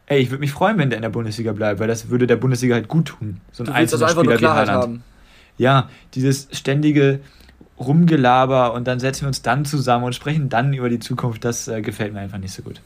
Ey, 0.07 0.21
ich 0.21 0.31
würde 0.31 0.41
mich 0.41 0.51
freuen, 0.51 0.77
wenn 0.79 0.91
der 0.91 0.97
in 0.97 1.03
der 1.03 1.11
Bundesliga 1.11 1.53
bleibt, 1.53 1.79
weil 1.79 1.87
das 1.87 2.09
würde 2.09 2.27
der 2.27 2.37
Bundesliga 2.37 2.75
halt 2.75 2.89
gut 2.89 3.07
tun. 3.07 3.41
So 3.53 3.63
ein 3.63 3.67
du 3.67 3.73
einzelner 3.73 4.07
also 4.07 4.21
Spieler 4.21 4.41
wie 4.41 4.47
Haaland. 4.47 4.83
Haben. 4.83 5.05
Ja, 5.61 5.91
dieses 6.15 6.49
ständige 6.53 7.21
Rumgelaber 7.79 8.73
und 8.73 8.89
dann 8.89 8.99
setzen 8.99 9.23
wir 9.23 9.29
uns 9.29 9.43
dann 9.43 9.67
zusammen 9.67 10.07
und 10.07 10.15
sprechen 10.15 10.49
dann 10.49 10.73
über 10.73 10.89
die 10.89 11.01
Zukunft, 11.01 11.45
das 11.45 11.69
äh, 11.69 11.83
gefällt 11.83 12.15
mir 12.15 12.21
einfach 12.21 12.39
nicht 12.39 12.55
so 12.55 12.63
gut. 12.63 12.81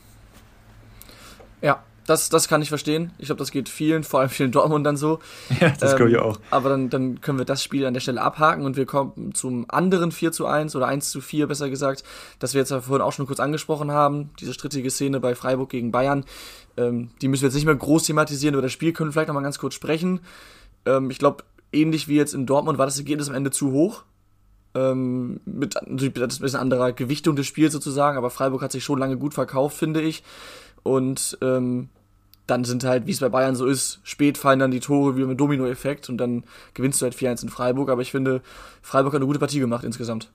Ja, 1.63 1.85
das, 2.05 2.31
das 2.31 2.49
kann 2.49 2.63
ich 2.63 2.71
verstehen. 2.71 3.13
Ich 3.19 3.27
glaube, 3.27 3.39
das 3.39 3.53
geht 3.53 3.69
vielen, 3.69 4.03
vor 4.03 4.19
allem 4.19 4.29
vielen 4.29 4.51
Dortmundern 4.51 4.97
so. 4.97 5.21
Ja, 5.61 5.73
das 5.79 5.93
ähm, 5.93 5.99
glaube 5.99 6.11
ich 6.11 6.19
auch. 6.19 6.41
Aber 6.51 6.69
dann, 6.69 6.91
dann 6.91 7.21
können 7.21 7.39
wir 7.39 7.45
das 7.45 7.63
Spiel 7.63 7.87
an 7.87 7.95
der 7.95 8.01
Stelle 8.01 8.21
abhaken 8.21 8.65
und 8.65 8.77
wir 8.77 8.87
kommen 8.87 9.33
zum 9.35 9.67
anderen 9.69 10.11
4 10.11 10.33
zu 10.33 10.47
1 10.47 10.75
oder 10.75 10.89
1 10.89 11.13
zu 11.13 11.21
4, 11.21 11.47
besser 11.47 11.71
gesagt, 11.71 12.03
das 12.41 12.55
wir 12.55 12.61
jetzt 12.61 12.71
ja 12.71 12.81
vorhin 12.81 13.03
auch 13.03 13.13
schon 13.13 13.29
kurz 13.29 13.39
angesprochen 13.39 13.93
haben. 13.93 14.31
Diese 14.41 14.53
strittige 14.53 14.91
Szene 14.91 15.21
bei 15.21 15.37
Freiburg 15.37 15.71
gegen 15.71 15.93
Bayern. 15.93 16.25
Ähm, 16.77 17.11
die 17.23 17.29
müssen 17.29 17.43
wir 17.43 17.51
jetzt 17.51 17.55
nicht 17.55 17.67
mehr 17.67 17.77
groß 17.77 18.03
thematisieren. 18.03 18.55
Über 18.55 18.63
das 18.63 18.73
Spiel 18.73 18.93
können 18.93 19.11
wir 19.11 19.13
vielleicht 19.13 19.29
noch 19.29 19.35
mal 19.35 19.43
ganz 19.43 19.61
kurz 19.61 19.75
sprechen. 19.75 20.19
Ähm, 20.87 21.09
ich 21.13 21.21
glaube, 21.21 21.45
ähnlich 21.75 22.09
wie 22.09 22.17
jetzt 22.17 22.35
in 22.35 22.47
Dortmund 22.47 22.79
war 22.79 22.87
das 22.87 22.99
Ergebnis 22.99 23.29
am 23.29 23.35
Ende 23.35 23.51
zu 23.51 23.73
hoch. 23.73 24.05
Ähm, 24.75 25.41
mit 25.45 25.75
natürlich 25.87 26.17
ein 26.17 26.29
bisschen 26.29 26.61
anderer 26.61 26.93
Gewichtung 26.93 27.37
des 27.37 27.47
Spiels 27.47 27.73
sozusagen, 27.73 28.19
aber 28.19 28.31
Freiburg 28.31 28.63
hat 28.63 28.73
sich 28.73 28.83
schon 28.83 28.99
lange 28.99 29.17
gut 29.17 29.35
verkauft, 29.35 29.77
finde 29.77 30.01
ich. 30.01 30.25
Und 30.83 31.39
ähm, 31.43 31.89
dann 32.47 32.65
sind 32.65 32.85
halt, 32.85 33.07
wie 33.07 33.13
es 33.13 33.21
bei 33.21 33.29
Bayern 33.29 33.57
so 33.57 33.67
ist, 33.67 34.01
spät 34.03 34.37
fallen 34.37 34.59
dann 34.59 34.71
die 34.71 34.81
Tore 34.81 35.17
wie 35.17 35.25
mit 35.25 35.41
Domino-Effekt 35.41 36.09
und 36.09 36.19
dann 36.19 36.45
gewinnst 36.75 37.01
du 37.01 37.05
halt 37.05 37.15
4-1 37.15 37.45
in 37.45 37.49
Freiburg. 37.49 37.89
Aber 37.89 38.03
ich 38.03 38.11
finde, 38.11 38.43
Freiburg 38.83 39.15
hat 39.15 39.19
eine 39.19 39.27
gute 39.27 39.39
Partie 39.39 39.61
gemacht 39.61 39.85
insgesamt. 39.85 40.31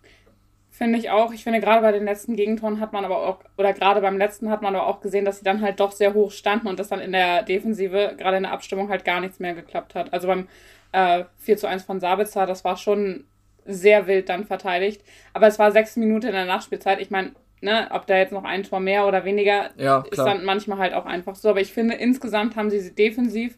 Finde 0.79 0.97
ich 0.97 1.09
auch. 1.09 1.33
Ich 1.33 1.43
finde, 1.43 1.59
gerade 1.59 1.81
bei 1.81 1.91
den 1.91 2.05
letzten 2.05 2.37
Gegentoren 2.37 2.79
hat 2.79 2.93
man 2.93 3.03
aber 3.03 3.17
auch, 3.27 3.39
oder 3.57 3.73
gerade 3.73 3.99
beim 3.99 4.17
letzten 4.17 4.49
hat 4.49 4.61
man 4.61 4.77
aber 4.77 4.87
auch 4.87 5.01
gesehen, 5.01 5.25
dass 5.25 5.39
sie 5.39 5.43
dann 5.43 5.61
halt 5.61 5.81
doch 5.81 5.91
sehr 5.91 6.13
hoch 6.13 6.31
standen 6.31 6.69
und 6.69 6.79
dass 6.79 6.87
dann 6.87 7.01
in 7.01 7.11
der 7.11 7.43
Defensive, 7.43 8.15
gerade 8.17 8.37
in 8.37 8.43
der 8.43 8.53
Abstimmung, 8.53 8.87
halt 8.87 9.03
gar 9.03 9.19
nichts 9.19 9.41
mehr 9.41 9.53
geklappt 9.53 9.93
hat. 9.93 10.13
Also 10.13 10.29
beim 10.29 10.47
äh, 10.93 11.25
4 11.39 11.57
zu 11.57 11.67
1 11.67 11.83
von 11.83 11.99
Sabitzer, 11.99 12.45
das 12.45 12.63
war 12.63 12.77
schon 12.77 13.25
sehr 13.65 14.07
wild 14.07 14.29
dann 14.29 14.45
verteidigt. 14.45 15.03
Aber 15.33 15.47
es 15.47 15.59
war 15.59 15.73
sechs 15.73 15.97
Minuten 15.97 16.27
in 16.27 16.31
der 16.31 16.45
Nachspielzeit. 16.45 17.01
Ich 17.01 17.11
meine, 17.11 17.33
ne, 17.59 17.89
ob 17.91 18.07
da 18.07 18.15
jetzt 18.15 18.31
noch 18.31 18.45
ein 18.45 18.63
Tor 18.63 18.79
mehr 18.79 19.05
oder 19.05 19.25
weniger, 19.25 19.71
ja, 19.75 20.05
ist 20.09 20.17
dann 20.17 20.45
manchmal 20.45 20.77
halt 20.77 20.93
auch 20.93 21.05
einfach 21.05 21.35
so. 21.35 21.49
Aber 21.49 21.59
ich 21.59 21.73
finde, 21.73 21.95
insgesamt 21.95 22.55
haben 22.55 22.69
sie 22.69 22.95
defensiv 22.95 23.57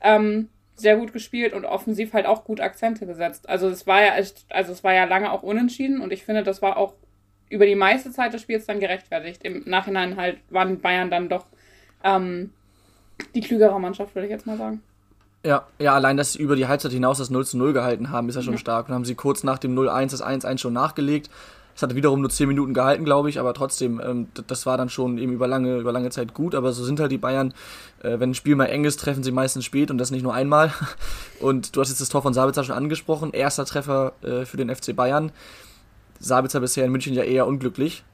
ähm, 0.00 0.48
sehr 0.74 0.96
gut 0.96 1.12
gespielt 1.12 1.52
und 1.52 1.64
offensiv 1.64 2.12
halt 2.12 2.26
auch 2.26 2.44
gut 2.44 2.60
Akzente 2.60 3.06
gesetzt. 3.06 3.48
Also 3.48 3.68
es 3.68 3.86
war 3.86 4.02
ja 4.02 4.12
also 4.12 4.72
es 4.72 4.84
war 4.84 4.94
ja 4.94 5.04
lange 5.04 5.30
auch 5.32 5.42
unentschieden 5.42 6.00
und 6.00 6.12
ich 6.12 6.24
finde, 6.24 6.42
das 6.42 6.62
war 6.62 6.76
auch 6.76 6.94
über 7.50 7.66
die 7.66 7.74
meiste 7.74 8.10
Zeit 8.10 8.32
des 8.32 8.42
Spiels 8.42 8.66
dann 8.66 8.80
gerechtfertigt. 8.80 9.42
Im 9.44 9.62
Nachhinein 9.66 10.16
halt 10.16 10.38
waren 10.48 10.80
Bayern 10.80 11.10
dann 11.10 11.28
doch 11.28 11.44
ähm, 12.02 12.50
die 13.34 13.40
klügere 13.40 13.78
Mannschaft, 13.78 14.14
würde 14.14 14.26
ich 14.26 14.32
jetzt 14.32 14.46
mal 14.46 14.56
sagen. 14.56 14.82
Ja, 15.44 15.66
ja, 15.78 15.94
allein, 15.94 16.16
dass 16.16 16.34
sie 16.34 16.38
über 16.42 16.56
die 16.56 16.66
Halbzeit 16.66 16.92
hinaus 16.92 17.18
das 17.18 17.28
0 17.28 17.44
zu 17.44 17.58
0 17.58 17.72
gehalten 17.72 18.10
haben, 18.10 18.28
ist 18.28 18.36
ja 18.36 18.42
schon 18.42 18.54
ja. 18.54 18.58
stark. 18.58 18.88
Und 18.88 18.94
haben 18.94 19.04
sie 19.04 19.16
kurz 19.16 19.42
nach 19.42 19.58
dem 19.58 19.76
0-1 19.76 20.12
das 20.12 20.22
1-1 20.22 20.58
schon 20.58 20.72
nachgelegt. 20.72 21.30
Es 21.74 21.82
hat 21.82 21.94
wiederum 21.94 22.20
nur 22.20 22.30
10 22.30 22.48
Minuten 22.48 22.74
gehalten, 22.74 23.04
glaube 23.04 23.30
ich, 23.30 23.40
aber 23.40 23.54
trotzdem, 23.54 24.00
ähm, 24.04 24.28
das 24.46 24.66
war 24.66 24.76
dann 24.76 24.88
schon 24.88 25.18
eben 25.18 25.32
über 25.32 25.46
lange, 25.46 25.78
über 25.78 25.92
lange 25.92 26.10
Zeit 26.10 26.34
gut. 26.34 26.54
Aber 26.54 26.72
so 26.72 26.84
sind 26.84 27.00
halt 27.00 27.12
die 27.12 27.18
Bayern. 27.18 27.54
Äh, 28.02 28.20
wenn 28.20 28.30
ein 28.30 28.34
Spiel 28.34 28.56
mal 28.56 28.66
eng 28.66 28.84
ist, 28.84 29.00
treffen 29.00 29.22
sie 29.22 29.32
meistens 29.32 29.64
spät 29.64 29.90
und 29.90 29.98
das 29.98 30.10
nicht 30.10 30.22
nur 30.22 30.34
einmal. 30.34 30.72
Und 31.40 31.74
du 31.74 31.80
hast 31.80 31.88
jetzt 31.88 32.00
das 32.00 32.08
Tor 32.08 32.22
von 32.22 32.34
Sabitzer 32.34 32.62
schon 32.62 32.76
angesprochen. 32.76 33.32
Erster 33.32 33.64
Treffer 33.64 34.12
äh, 34.22 34.44
für 34.44 34.56
den 34.56 34.72
FC 34.72 34.94
Bayern. 34.94 35.32
Sabitzer 36.20 36.60
bisher 36.60 36.84
in 36.84 36.92
München 36.92 37.14
ja 37.14 37.24
eher 37.24 37.48
unglücklich. 37.48 38.04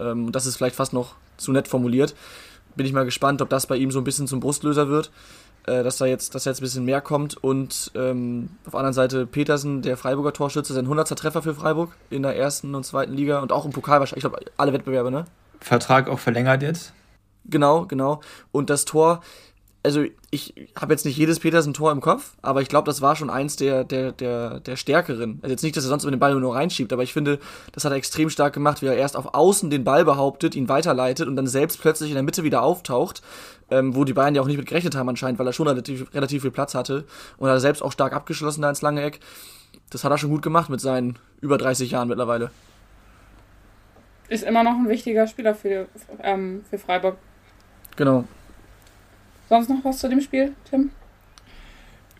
Ähm, 0.00 0.32
das 0.32 0.46
ist 0.46 0.56
vielleicht 0.56 0.74
fast 0.74 0.92
noch 0.92 1.14
zu 1.36 1.52
nett 1.52 1.68
formuliert. 1.68 2.14
Bin 2.74 2.86
ich 2.86 2.92
mal 2.92 3.04
gespannt, 3.04 3.40
ob 3.40 3.50
das 3.50 3.66
bei 3.66 3.76
ihm 3.76 3.90
so 3.92 4.00
ein 4.00 4.04
bisschen 4.04 4.26
zum 4.26 4.40
Brustlöser 4.40 4.88
wird 4.88 5.10
äh, 5.66 5.82
dass 5.82 5.98
da 5.98 6.06
jetzt, 6.06 6.34
dass 6.34 6.44
da 6.44 6.50
jetzt 6.50 6.60
ein 6.60 6.64
bisschen 6.64 6.84
mehr 6.84 7.00
kommt. 7.00 7.36
Und 7.42 7.92
ähm, 7.94 8.50
auf 8.64 8.72
der 8.72 8.80
anderen 8.80 8.94
Seite 8.94 9.26
Petersen, 9.26 9.82
der 9.82 9.96
Freiburger 9.96 10.32
Torschütze, 10.32 10.74
sein 10.74 10.84
100. 10.84 11.16
Treffer 11.18 11.42
für 11.42 11.54
Freiburg 11.54 11.96
in 12.10 12.22
der 12.22 12.36
ersten 12.36 12.74
und 12.74 12.84
zweiten 12.84 13.12
Liga 13.12 13.40
und 13.40 13.52
auch 13.52 13.64
im 13.64 13.72
Pokal 13.72 14.00
wahrscheinlich. 14.00 14.24
Ich 14.24 14.30
glaube, 14.30 14.44
alle 14.56 14.72
Wettbewerbe, 14.72 15.10
ne? 15.10 15.26
Vertrag 15.60 16.08
auch 16.08 16.18
verlängert 16.18 16.62
jetzt. 16.62 16.92
Genau, 17.44 17.86
genau. 17.86 18.20
Und 18.50 18.70
das 18.70 18.84
Tor, 18.84 19.22
also 19.84 20.04
ich 20.30 20.54
habe 20.80 20.92
jetzt 20.92 21.04
nicht 21.04 21.16
jedes 21.16 21.40
Petersen-Tor 21.40 21.90
im 21.90 22.00
Kopf, 22.00 22.36
aber 22.40 22.62
ich 22.62 22.68
glaube, 22.68 22.86
das 22.86 23.02
war 23.02 23.16
schon 23.16 23.30
eins 23.30 23.56
der, 23.56 23.84
der, 23.84 24.12
der, 24.12 24.60
der 24.60 24.76
stärkeren. 24.76 25.40
Also 25.42 25.52
jetzt 25.52 25.62
nicht, 25.62 25.76
dass 25.76 25.84
er 25.84 25.88
sonst 25.88 26.04
mit 26.04 26.14
dem 26.14 26.20
Ball 26.20 26.34
nur 26.34 26.54
reinschiebt, 26.54 26.92
aber 26.92 27.02
ich 27.02 27.12
finde, 27.12 27.40
das 27.72 27.84
hat 27.84 27.92
er 27.92 27.96
extrem 27.96 28.30
stark 28.30 28.52
gemacht, 28.52 28.80
wie 28.80 28.86
er 28.86 28.96
erst 28.96 29.16
auf 29.16 29.34
Außen 29.34 29.70
den 29.70 29.82
Ball 29.82 30.04
behauptet, 30.04 30.54
ihn 30.54 30.68
weiterleitet 30.68 31.26
und 31.26 31.34
dann 31.34 31.48
selbst 31.48 31.80
plötzlich 31.80 32.10
in 32.10 32.14
der 32.14 32.22
Mitte 32.22 32.44
wieder 32.44 32.62
auftaucht, 32.62 33.22
ähm, 33.70 33.96
wo 33.96 34.04
die 34.04 34.12
Bayern 34.12 34.34
ja 34.34 34.42
auch 34.42 34.46
nicht 34.46 34.56
mit 34.56 34.66
gerechnet 34.66 34.94
haben 34.94 35.08
anscheinend, 35.08 35.40
weil 35.40 35.46
er 35.46 35.52
schon 35.52 35.66
relativ, 35.66 36.14
relativ 36.14 36.42
viel 36.42 36.52
Platz 36.52 36.74
hatte 36.74 37.04
und 37.38 37.48
er 37.48 37.58
selbst 37.58 37.82
auch 37.82 37.92
stark 37.92 38.12
abgeschlossen 38.12 38.62
da 38.62 38.68
ins 38.68 38.82
lange 38.82 39.02
Eck. 39.02 39.18
Das 39.90 40.04
hat 40.04 40.12
er 40.12 40.18
schon 40.18 40.30
gut 40.30 40.42
gemacht 40.42 40.70
mit 40.70 40.80
seinen 40.80 41.18
über 41.40 41.58
30 41.58 41.90
Jahren 41.90 42.08
mittlerweile. 42.08 42.50
Ist 44.28 44.44
immer 44.44 44.62
noch 44.62 44.72
ein 44.72 44.88
wichtiger 44.88 45.26
Spieler 45.26 45.54
für, 45.54 45.88
ähm, 46.22 46.64
für 46.70 46.78
Freiburg. 46.78 47.16
Genau, 47.96 48.24
Sonst 49.52 49.68
noch 49.68 49.84
was 49.84 49.98
zu 49.98 50.08
dem 50.08 50.22
Spiel, 50.22 50.54
Tim? 50.70 50.88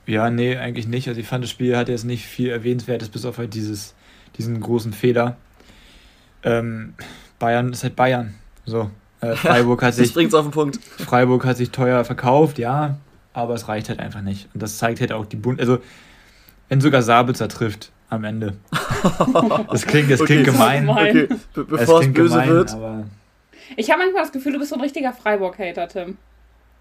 Ja, 0.07 0.29
nee, 0.29 0.55
eigentlich 0.59 0.87
nicht. 0.87 1.09
Also 1.09 1.19
ich 1.19 1.27
fand, 1.27 1.43
das 1.43 1.51
Spiel 1.51 1.75
hatte 1.79 1.91
jetzt 1.91 2.05
nicht 2.05 2.27
viel 2.27 2.51
Erwähnenswertes, 2.51 3.09
bis 3.09 3.25
auf 3.25 3.39
halt 3.39 3.55
dieses, 3.55 3.95
diesen 4.37 4.61
großen 4.61 4.93
Fehler. 4.93 5.39
Ähm, 6.43 6.93
Bayern 7.39 7.73
ist 7.73 7.85
halt 7.85 7.97
Bayern. 7.97 8.35
So. 8.67 8.91
Äh, 9.23 9.35
Freiburg 9.37 9.83
hat 9.83 9.95
sich. 9.95 10.13
Das 10.13 10.35
auf 10.35 10.45
den 10.45 10.51
Punkt. 10.51 10.79
Freiburg 10.85 11.47
hat 11.47 11.57
sich 11.57 11.71
teuer 11.71 12.05
verkauft, 12.05 12.59
ja, 12.59 12.99
aber 13.33 13.55
es 13.55 13.67
reicht 13.67 13.89
halt 13.89 14.01
einfach 14.01 14.21
nicht. 14.21 14.51
Und 14.53 14.63
das 14.63 14.77
zeigt 14.77 15.01
halt 15.01 15.13
auch 15.13 15.25
die 15.25 15.37
Bund. 15.37 15.59
Also, 15.59 15.79
wenn 16.69 16.83
sogar 16.83 17.01
Sabitzer 17.01 17.49
trifft 17.49 17.93
am 18.11 18.25
Ende. 18.25 18.59
das 19.71 19.87
klingt, 19.87 20.11
das 20.11 20.23
klingt 20.23 20.47
okay, 20.47 20.53
gemein. 20.53 20.87
Okay. 20.87 21.29
bevor 21.55 22.03
es 22.03 22.13
böse 22.13 22.35
gemein, 22.35 22.49
wird. 22.51 22.77
ich 23.79 23.91
habe 23.91 24.01
manchmal 24.01 24.23
das 24.23 24.33
Gefühl, 24.33 24.53
du 24.53 24.59
bist 24.59 24.69
so 24.69 24.77
ein 24.77 24.83
richtiger 24.83 25.15
Freiburg-Hater, 25.15 25.89
Tim. 25.89 26.19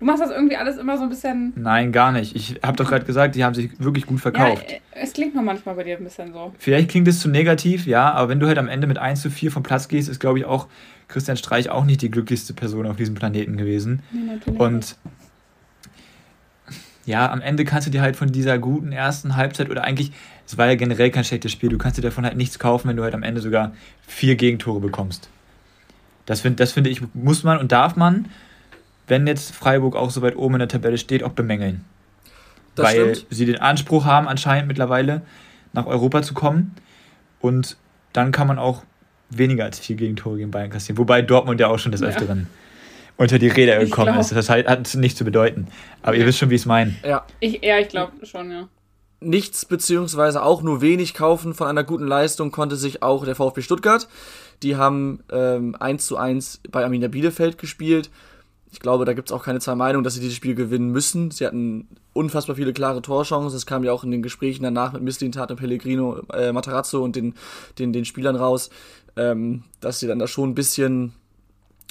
Du 0.02 0.08
machst 0.08 0.20
das 0.20 0.32
irgendwie 0.32 0.56
alles 0.56 0.78
immer 0.78 0.98
so 0.98 1.04
ein 1.04 1.10
bisschen. 1.10 1.54
Nein, 1.56 1.92
gar 1.92 2.12
nicht. 2.12 2.36
Ich 2.36 2.56
habe 2.64 2.76
doch 2.76 2.90
gerade 2.90 3.06
gesagt, 3.06 3.36
die 3.36 3.44
haben 3.44 3.54
sich 3.54 3.80
wirklich 3.80 4.08
gut 4.08 4.20
verkauft. 4.20 4.66
Ja, 4.68 4.78
es 4.94 5.14
klingt 5.14 5.36
nur 5.36 5.44
manchmal 5.44 5.76
bei 5.76 5.84
dir 5.84 5.96
ein 5.96 6.04
bisschen 6.04 6.34
so. 6.34 6.52
Vielleicht 6.58 6.90
klingt 6.90 7.08
es 7.08 7.20
zu 7.20 7.30
negativ, 7.30 7.86
ja, 7.86 8.12
aber 8.12 8.30
wenn 8.30 8.40
du 8.40 8.48
halt 8.48 8.58
am 8.58 8.68
Ende 8.68 8.88
mit 8.88 8.98
1 8.98 9.22
zu 9.22 9.30
4 9.30 9.52
vom 9.52 9.62
Platz 9.62 9.88
gehst, 9.90 10.10
ist, 10.10 10.20
glaube 10.20 10.40
ich, 10.40 10.46
auch 10.46 10.68
Christian 11.08 11.38
Streich 11.38 11.70
auch 11.70 11.86
nicht 11.86 12.02
die 12.02 12.10
glücklichste 12.10 12.56
Person 12.56 12.88
auf 12.88 12.98
diesem 12.98 13.14
Planeten 13.14 13.58
gewesen. 13.58 14.02
Nee, 14.12 14.34
natürlich 14.34 14.60
Und 14.60 14.98
ja, 17.06 17.32
am 17.32 17.42
Ende 17.42 17.64
kannst 17.64 17.86
du 17.86 17.92
dir 17.92 18.02
halt 18.02 18.16
von 18.16 18.32
dieser 18.32 18.58
guten 18.58 18.92
ersten 18.92 19.36
Halbzeit 19.36 19.70
oder 19.70 19.84
eigentlich, 19.84 20.14
es 20.48 20.58
war 20.58 20.66
ja 20.66 20.74
generell 20.74 21.12
kein 21.12 21.26
schlechtes 21.26 21.52
Spiel, 21.52 21.70
du 21.70 21.78
kannst 21.78 22.00
dir 22.00 22.02
davon 22.02 22.26
halt 22.26 22.38
nichts 22.38 22.58
kaufen, 22.58 22.90
wenn 22.90 22.98
du 22.98 23.04
halt 23.04 23.14
am 23.14 23.22
Ende 23.22 23.40
sogar 23.40 23.74
vier 24.08 24.36
Gegentore 24.36 24.80
bekommst. 24.80 25.30
Das, 26.26 26.42
find, 26.42 26.60
das 26.60 26.72
finde 26.72 26.90
ich, 26.90 27.04
muss 27.14 27.44
man 27.44 27.60
und 27.60 27.72
darf 27.72 27.96
man 27.96 28.26
wenn 29.08 29.28
jetzt 29.28 29.54
Freiburg 29.54 29.96
auch 29.96 30.10
so 30.10 30.22
weit 30.22 30.36
oben 30.36 30.56
in 30.56 30.60
der 30.60 30.68
Tabelle 30.68 30.98
steht, 30.98 31.24
auch 31.24 31.32
bemängeln. 31.32 31.84
Das 32.76 32.86
Weil 32.86 33.16
stimmt. 33.16 33.28
sie 33.30 33.46
den 33.46 33.60
Anspruch 33.60 34.06
haben, 34.06 34.28
anscheinend 34.28 34.68
mittlerweile 34.68 35.22
nach 35.74 35.86
Europa 35.86 36.22
zu 36.22 36.34
kommen. 36.34 36.76
Und 37.40 37.78
dann 38.14 38.32
kann 38.32 38.48
man 38.48 38.60
auch 38.60 38.84
weniger 39.30 39.66
als 39.66 39.80
vier 39.80 39.96
Gegentore 39.96 40.38
gegen 40.38 40.52
Bayern 40.52 40.70
kassieren. 40.70 40.98
Wobei 40.98 41.22
Dortmund 41.22 41.60
ja 41.60 41.68
auch 41.68 41.80
schon 41.80 41.92
des 41.92 42.04
Öfteren 42.04 42.40
ja. 42.40 43.14
unter 43.18 43.40
die 43.40 43.48
Räder 43.48 43.80
gekommen 43.80 44.18
ist. 44.20 44.32
Das 44.32 44.50
hat 44.50 44.96
nichts 44.96 45.18
zu 45.18 45.26
bedeuten. 45.26 45.68
Aber 46.04 46.16
ihr 46.16 46.26
wisst 46.26 46.40
schon, 46.40 46.50
wie 46.50 46.56
ich 46.56 46.62
es 46.62 46.66
meine. 46.66 46.96
Ja, 47.04 47.26
ich, 47.40 47.64
ja, 47.64 47.80
ich 47.80 47.90
glaube 47.90 48.26
schon, 48.26 48.52
ja. 48.52 48.68
Nichts 49.24 49.66
beziehungsweise 49.66 50.42
auch 50.42 50.64
nur 50.64 50.82
wenig 50.82 51.14
kaufen 51.14 51.54
von 51.54 51.68
einer 51.68 51.84
guten 51.84 52.08
Leistung 52.08 52.52
konnte 52.52 52.76
sich 52.76 53.04
auch 53.04 53.24
der 53.24 53.36
VfB 53.36 53.62
Stuttgart. 53.62 54.08
Die 54.64 54.76
haben 54.78 55.24
ähm, 55.32 55.76
1 55.80 56.08
zu 56.08 56.18
1 56.18 56.62
bei 56.72 56.84
Arminia 56.84 57.08
Bielefeld 57.08 57.58
gespielt 57.58 58.10
ich 58.72 58.80
glaube, 58.80 59.04
da 59.04 59.14
gibt 59.14 59.30
es 59.30 59.34
auch 59.34 59.44
keine 59.44 59.60
zwei 59.60 59.76
Meinungen, 59.76 60.06
dass 60.06 60.14
sie 60.14 60.22
dieses 60.22 60.36
Spiel 60.36 60.56
gewinnen 60.56 60.92
müssen. 60.92 61.30
Sie 61.30 61.46
hatten 61.46 61.90
unfassbar 62.14 62.56
viele 62.56 62.72
klare 62.72 63.02
Torchancen. 63.02 63.54
Das 63.54 63.66
kam 63.66 63.84
ja 63.84 63.92
auch 63.92 64.06
in 64.06 64.12
den 64.12 64.24
Gesprächen 64.24 64.64
danach 64.64 64.94
mit 64.94 65.04
Mislintat 65.04 65.52
und 65.52 65.58
Pellegrino, 65.58 66.22
äh, 66.34 66.54
Matarazzo 66.54 67.04
und 67.04 67.18
den, 67.18 67.36
den, 67.80 67.92
den 67.92 68.06
Spielern 68.06 68.38
raus, 68.38 68.70
ähm, 69.18 69.64
dass 69.82 70.00
sie 70.00 70.08
dann 70.08 70.20
da 70.20 70.28
schon 70.28 70.52
ein 70.52 70.56
bisschen 70.56 71.14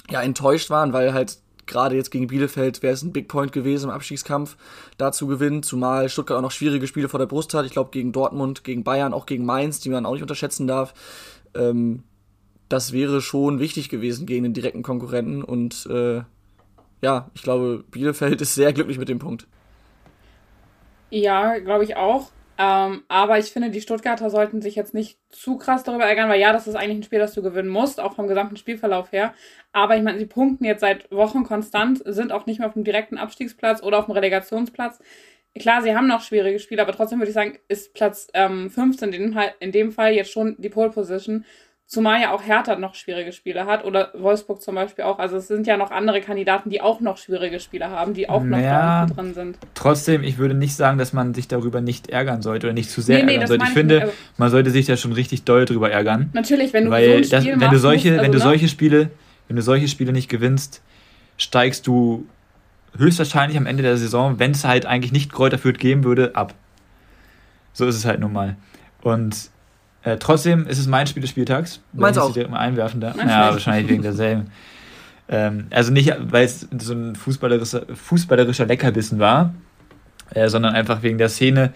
ja, 0.09 0.21
enttäuscht 0.21 0.71
waren, 0.71 0.91
weil 0.91 1.13
halt 1.13 1.37
gerade 1.67 1.95
jetzt 1.95 2.09
gegen 2.09 2.25
Bielefeld 2.25 2.81
wäre 2.81 2.93
es 2.93 3.03
ein 3.03 3.13
Big 3.13 3.27
Point 3.27 3.51
gewesen 3.51 3.85
im 3.85 3.95
Abstiegskampf, 3.95 4.57
da 4.97 5.11
zu 5.11 5.27
gewinnen, 5.27 5.61
zumal 5.61 6.09
Stuttgart 6.09 6.39
auch 6.39 6.41
noch 6.41 6.51
schwierige 6.51 6.87
Spiele 6.87 7.09
vor 7.09 7.19
der 7.19 7.27
Brust 7.27 7.53
hat. 7.53 7.65
Ich 7.65 7.71
glaube, 7.71 7.91
gegen 7.91 8.11
Dortmund, 8.11 8.63
gegen 8.63 8.83
Bayern, 8.83 9.13
auch 9.13 9.27
gegen 9.27 9.45
Mainz, 9.45 9.79
die 9.79 9.89
man 9.89 10.07
auch 10.07 10.13
nicht 10.13 10.23
unterschätzen 10.23 10.65
darf. 10.65 10.95
Ähm, 11.53 12.03
das 12.69 12.91
wäre 12.91 13.21
schon 13.21 13.59
wichtig 13.59 13.89
gewesen 13.89 14.25
gegen 14.25 14.43
den 14.43 14.53
direkten 14.53 14.81
Konkurrenten 14.81 15.43
und 15.43 15.85
äh, 15.85 16.23
ja, 17.01 17.29
ich 17.33 17.43
glaube, 17.43 17.83
Bielefeld 17.91 18.41
ist 18.41 18.55
sehr 18.55 18.73
glücklich 18.73 18.97
mit 18.97 19.09
dem 19.09 19.19
Punkt. 19.19 19.47
Ja, 21.09 21.57
glaube 21.59 21.83
ich 21.83 21.95
auch. 21.95 22.31
Ähm, 22.57 23.03
aber 23.07 23.39
ich 23.39 23.47
finde, 23.47 23.71
die 23.71 23.81
Stuttgarter 23.81 24.29
sollten 24.29 24.61
sich 24.61 24.75
jetzt 24.75 24.93
nicht 24.93 25.17
zu 25.29 25.57
krass 25.57 25.83
darüber 25.83 26.05
ärgern, 26.05 26.29
weil 26.29 26.39
ja, 26.39 26.53
das 26.53 26.67
ist 26.67 26.75
eigentlich 26.75 26.97
ein 26.99 27.03
Spiel, 27.03 27.17
das 27.17 27.33
du 27.33 27.41
gewinnen 27.41 27.69
musst, 27.69 27.99
auch 27.99 28.13
vom 28.13 28.27
gesamten 28.27 28.55
Spielverlauf 28.55 29.11
her. 29.11 29.33
Aber 29.71 29.97
ich 29.97 30.03
meine, 30.03 30.19
sie 30.19 30.27
punkten 30.27 30.65
jetzt 30.65 30.81
seit 30.81 31.09
Wochen 31.11 31.43
konstant, 31.43 32.03
sind 32.05 32.31
auch 32.31 32.45
nicht 32.45 32.59
mehr 32.59 32.67
auf 32.67 32.73
dem 32.73 32.83
direkten 32.83 33.17
Abstiegsplatz 33.17 33.81
oder 33.81 33.97
auf 33.97 34.05
dem 34.05 34.13
Relegationsplatz. 34.13 34.99
Klar, 35.57 35.81
sie 35.81 35.95
haben 35.95 36.07
noch 36.07 36.21
schwierige 36.21 36.59
Spiele, 36.59 36.83
aber 36.83 36.93
trotzdem 36.93 37.19
würde 37.19 37.29
ich 37.29 37.35
sagen, 37.35 37.57
ist 37.67 37.93
Platz 37.93 38.27
ähm, 38.33 38.69
15 38.69 39.11
in, 39.11 39.39
in 39.59 39.71
dem 39.71 39.91
Fall 39.91 40.13
jetzt 40.13 40.31
schon 40.31 40.55
die 40.59 40.69
Pole 40.69 40.91
Position. 40.91 41.45
Zumal 41.91 42.21
ja 42.21 42.31
auch 42.31 42.41
Hertha 42.41 42.77
noch 42.77 42.95
schwierige 42.95 43.33
Spiele 43.33 43.65
hat 43.65 43.83
oder 43.83 44.11
Wolfsburg 44.13 44.61
zum 44.61 44.75
Beispiel 44.75 45.03
auch. 45.03 45.19
Also 45.19 45.35
es 45.35 45.49
sind 45.49 45.67
ja 45.67 45.75
noch 45.75 45.91
andere 45.91 46.21
Kandidaten, 46.21 46.69
die 46.69 46.79
auch 46.79 47.01
noch 47.01 47.17
schwierige 47.17 47.59
Spiele 47.59 47.89
haben, 47.89 48.13
die 48.13 48.29
auch 48.29 48.45
noch 48.45 48.57
da 48.61 49.07
drin 49.07 49.33
sind. 49.33 49.57
Trotzdem, 49.73 50.23
ich 50.23 50.37
würde 50.37 50.53
nicht 50.53 50.73
sagen, 50.73 50.97
dass 50.97 51.11
man 51.11 51.33
sich 51.33 51.49
darüber 51.49 51.81
nicht 51.81 52.09
ärgern 52.09 52.41
sollte 52.41 52.67
oder 52.67 52.73
nicht 52.73 52.89
zu 52.89 53.01
sehr 53.01 53.17
nee, 53.17 53.23
nee, 53.25 53.33
ärgern 53.33 53.47
sollte. 53.49 53.65
Ich 53.65 53.71
finde, 53.71 54.01
also 54.03 54.13
man 54.37 54.49
sollte 54.49 54.69
sich 54.69 54.85
da 54.85 54.95
schon 54.95 55.11
richtig 55.11 55.43
doll 55.43 55.65
drüber 55.65 55.91
ärgern. 55.91 56.29
Natürlich, 56.31 56.71
wenn 56.71 56.85
du 56.85 56.91
weil 56.91 57.25
so 57.25 57.29
das, 57.29 57.43
wenn 57.43 57.59
du 57.59 57.77
solche, 57.77 58.11
musst, 58.11 58.19
also 58.19 58.23
wenn 58.23 58.31
du 58.31 58.37
ne? 58.37 58.43
solche 58.45 58.67
Spiele, 58.69 59.09
wenn 59.49 59.57
du 59.57 59.61
solche 59.61 59.89
Spiele 59.89 60.13
nicht 60.13 60.29
gewinnst, 60.29 60.81
steigst 61.35 61.87
du 61.87 62.25
höchstwahrscheinlich 62.97 63.57
am 63.57 63.65
Ende 63.65 63.83
der 63.83 63.97
Saison, 63.97 64.39
wenn 64.39 64.51
es 64.51 64.63
halt 64.63 64.85
eigentlich 64.85 65.11
nicht 65.11 65.29
Kräuter 65.29 65.57
Fürth 65.57 65.77
geben 65.77 66.05
würde, 66.05 66.37
ab. 66.37 66.53
So 67.73 67.85
ist 67.85 67.97
es 67.97 68.05
halt 68.05 68.21
nun 68.21 68.31
mal. 68.31 68.55
Und 69.01 69.51
äh, 70.03 70.17
trotzdem 70.17 70.67
ist 70.67 70.79
es 70.79 70.87
mein 70.87 71.07
Spiel 71.07 71.21
des 71.21 71.29
Spieltags. 71.29 71.81
Meins 71.93 72.17
auch. 72.17 72.35
Ich 72.35 72.37
immer 72.37 72.59
einwerfen 72.59 73.01
da. 73.01 73.13
Ja, 73.15 73.51
wahrscheinlich 73.51 73.89
wegen 73.89 74.01
derselben. 74.01 74.51
ähm, 75.29 75.67
also 75.69 75.91
nicht, 75.91 76.13
weil 76.19 76.45
es 76.45 76.67
so 76.79 76.93
ein 76.93 77.15
fußballerischer, 77.15 77.83
fußballerischer 77.93 78.65
Leckerbissen 78.65 79.19
war, 79.19 79.53
äh, 80.33 80.49
sondern 80.49 80.73
einfach 80.73 81.03
wegen 81.03 81.17
der 81.17 81.29
Szene. 81.29 81.73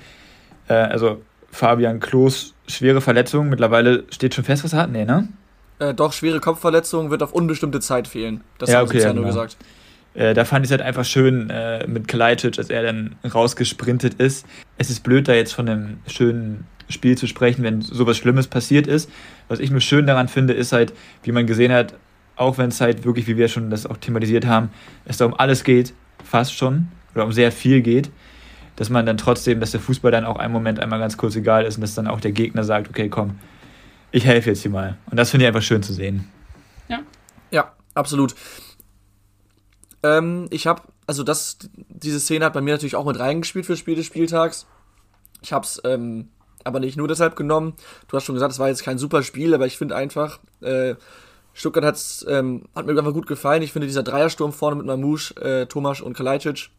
Äh, 0.68 0.74
also 0.74 1.22
Fabian 1.52 2.00
Klos 2.00 2.54
schwere 2.68 3.02
Verletzung. 3.02 3.50
Mittlerweile 3.50 4.04
steht 4.12 4.34
schon 4.34 4.44
fest, 4.44 4.64
was 4.64 4.74
er 4.74 4.80
hat. 4.80 4.92
Nee, 4.92 5.06
ne? 5.06 5.28
Äh, 5.80 5.94
doch, 5.94 6.14
schwere 6.14 6.40
Kopfverletzung 6.40 7.12
wird 7.12 7.22
auf 7.22 7.34
unbestimmte 7.34 7.80
Zeit 7.80 8.08
fehlen. 8.08 8.42
Das 8.58 8.70
ja, 8.70 8.80
haben 8.80 8.88
okay, 8.88 9.00
sie 9.00 9.06
ja 9.06 9.14
nur 9.14 9.24
genau. 9.24 9.36
gesagt. 9.36 9.58
Äh, 10.14 10.34
da 10.34 10.46
fand 10.46 10.66
ich 10.66 10.70
es 10.70 10.72
halt 10.72 10.82
einfach 10.82 11.04
schön 11.04 11.50
äh, 11.50 11.86
mit 11.88 12.08
Kalajdzic, 12.08 12.58
als 12.58 12.70
er 12.70 12.84
dann 12.84 13.16
rausgesprintet 13.26 14.16
ist. 14.16 14.46
Es 14.78 14.90
ist 14.90 15.04
blöd, 15.04 15.28
da 15.28 15.34
jetzt 15.34 15.54
von 15.54 15.68
einem 15.68 15.98
schönen 16.08 16.66
Spiel 16.90 17.18
zu 17.18 17.28
sprechen, 17.28 17.64
wenn 17.64 17.82
sowas 17.82 18.18
Schlimmes 18.18 18.48
passiert 18.48 18.88
ist. 18.88 19.10
Was 19.48 19.60
ich 19.60 19.72
nur 19.72 19.82
schön 19.82 20.08
daran 20.08 20.28
finde, 20.28 20.54
ist 20.54 20.72
halt, 20.72 20.94
wie 21.24 21.32
man 21.32 21.48
gesehen 21.48 21.72
hat, 21.72 21.96
auch 22.36 22.58
wenn 22.58 22.70
es 22.70 22.82
halt 22.82 23.06
wirklich, 23.06 23.28
wie 23.28 23.38
wir 23.38 23.48
schon 23.48 23.70
das 23.70 23.86
auch 23.86 23.98
thematisiert 23.98 24.46
haben, 24.46 24.70
es 25.06 25.18
da 25.18 25.26
um 25.26 25.34
alles 25.34 25.64
geht, 25.64 25.94
fast 26.24 26.54
schon, 26.54 26.90
oder 27.14 27.26
um 27.26 27.32
sehr 27.32 27.52
viel 27.52 27.82
geht, 27.82 28.12
dass 28.76 28.90
man 28.90 29.06
dann 29.06 29.18
trotzdem, 29.18 29.60
dass 29.60 29.72
der 29.72 29.80
Fußball 29.80 30.12
dann 30.12 30.26
auch 30.26 30.38
einen 30.38 30.54
Moment 30.54 30.80
einmal 30.80 31.00
ganz 31.00 31.18
kurz 31.18 31.36
egal 31.36 31.66
ist 31.66 31.76
und 31.76 31.82
dass 31.82 31.96
dann 31.96 32.08
auch 32.08 32.20
der 32.20 32.34
Gegner 32.34 32.64
sagt, 32.64 32.90
okay, 32.90 33.10
komm, 33.10 33.40
ich 34.12 34.26
helfe 34.26 34.50
jetzt 34.50 34.62
hier 34.62 34.72
mal. 34.72 34.98
Und 35.10 35.18
das 35.18 35.32
finde 35.32 35.46
ich 35.46 35.48
einfach 35.48 35.62
schön 35.62 35.82
zu 35.82 35.94
sehen. 35.94 36.30
Ja. 36.90 37.00
Ja, 37.52 37.74
absolut. 37.94 38.36
Ähm, 40.04 40.48
ich 40.52 40.68
habe, 40.68 40.84
also 41.08 41.24
das, 41.24 41.58
diese 41.90 42.20
Szene 42.20 42.46
hat 42.46 42.54
bei 42.54 42.62
mir 42.62 42.74
natürlich 42.74 42.96
auch 42.96 43.06
mit 43.06 43.18
reingespielt 43.18 43.66
für 43.66 43.74
das 43.74 43.80
Spiel 43.80 43.96
des 43.96 44.06
Spieltags. 44.06 44.68
Ich 45.42 45.54
habe 45.54 45.66
es 45.66 45.82
ähm, 45.86 46.30
aber 46.66 46.82
nicht 46.82 46.98
nur 46.98 47.08
deshalb 47.08 47.38
genommen. 47.38 47.74
Du 48.10 48.18
hast 48.18 48.26
schon 48.26 48.36
gesagt, 48.36 48.52
es 48.52 48.60
war 48.60 48.68
jetzt 48.68 48.84
kein 48.84 48.98
super 48.98 49.24
Spiel, 49.24 49.54
aber 49.54 49.66
ich 49.66 49.78
finde 49.78 49.96
einfach, 49.96 50.40
äh, 50.62 50.96
Stuttgart 51.54 51.86
hat's, 51.86 52.26
ähm, 52.28 52.64
hat 52.76 52.86
mir 52.86 52.98
einfach 52.98 53.14
gut 53.14 53.28
gefallen. 53.28 53.62
Ich 53.62 53.72
finde 53.72 53.88
dieser 53.88 54.04
Dreiersturm 54.04 54.52
vorne 54.52 54.76
mit 54.76 54.86
Mamouche, 54.86 55.36
äh, 55.38 55.66
Tomasch 55.68 56.02
und 56.02 56.14
Kalajdzic, 56.14 56.70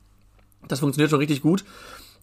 das 0.69 0.81
funktioniert 0.81 1.11
schon 1.11 1.21
richtig 1.21 1.41
gut 1.41 1.65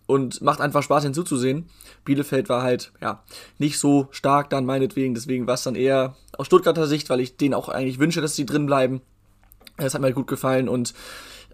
und 0.05 0.41
macht 0.41 0.61
einfach 0.61 0.83
Spaß 0.83 1.03
hinzuzusehen. 1.03 1.69
Bielefeld 2.05 2.49
war 2.49 2.61
halt, 2.61 2.91
ja, 3.01 3.23
nicht 3.57 3.79
so 3.79 4.07
stark 4.11 4.49
dann 4.49 4.65
meinetwegen, 4.65 5.13
deswegen 5.13 5.47
war 5.47 5.55
es 5.55 5.63
dann 5.63 5.75
eher 5.75 6.15
aus 6.37 6.47
Stuttgarter 6.47 6.87
Sicht, 6.87 7.09
weil 7.09 7.21
ich 7.21 7.37
denen 7.37 7.53
auch 7.53 7.69
eigentlich 7.69 7.99
wünsche, 7.99 8.21
dass 8.21 8.35
sie 8.35 8.45
drin 8.45 8.65
bleiben. 8.65 9.01
Das 9.77 9.93
hat 9.93 10.01
mir 10.01 10.07
halt 10.07 10.15
gut 10.15 10.27
gefallen 10.27 10.69
und 10.69 10.93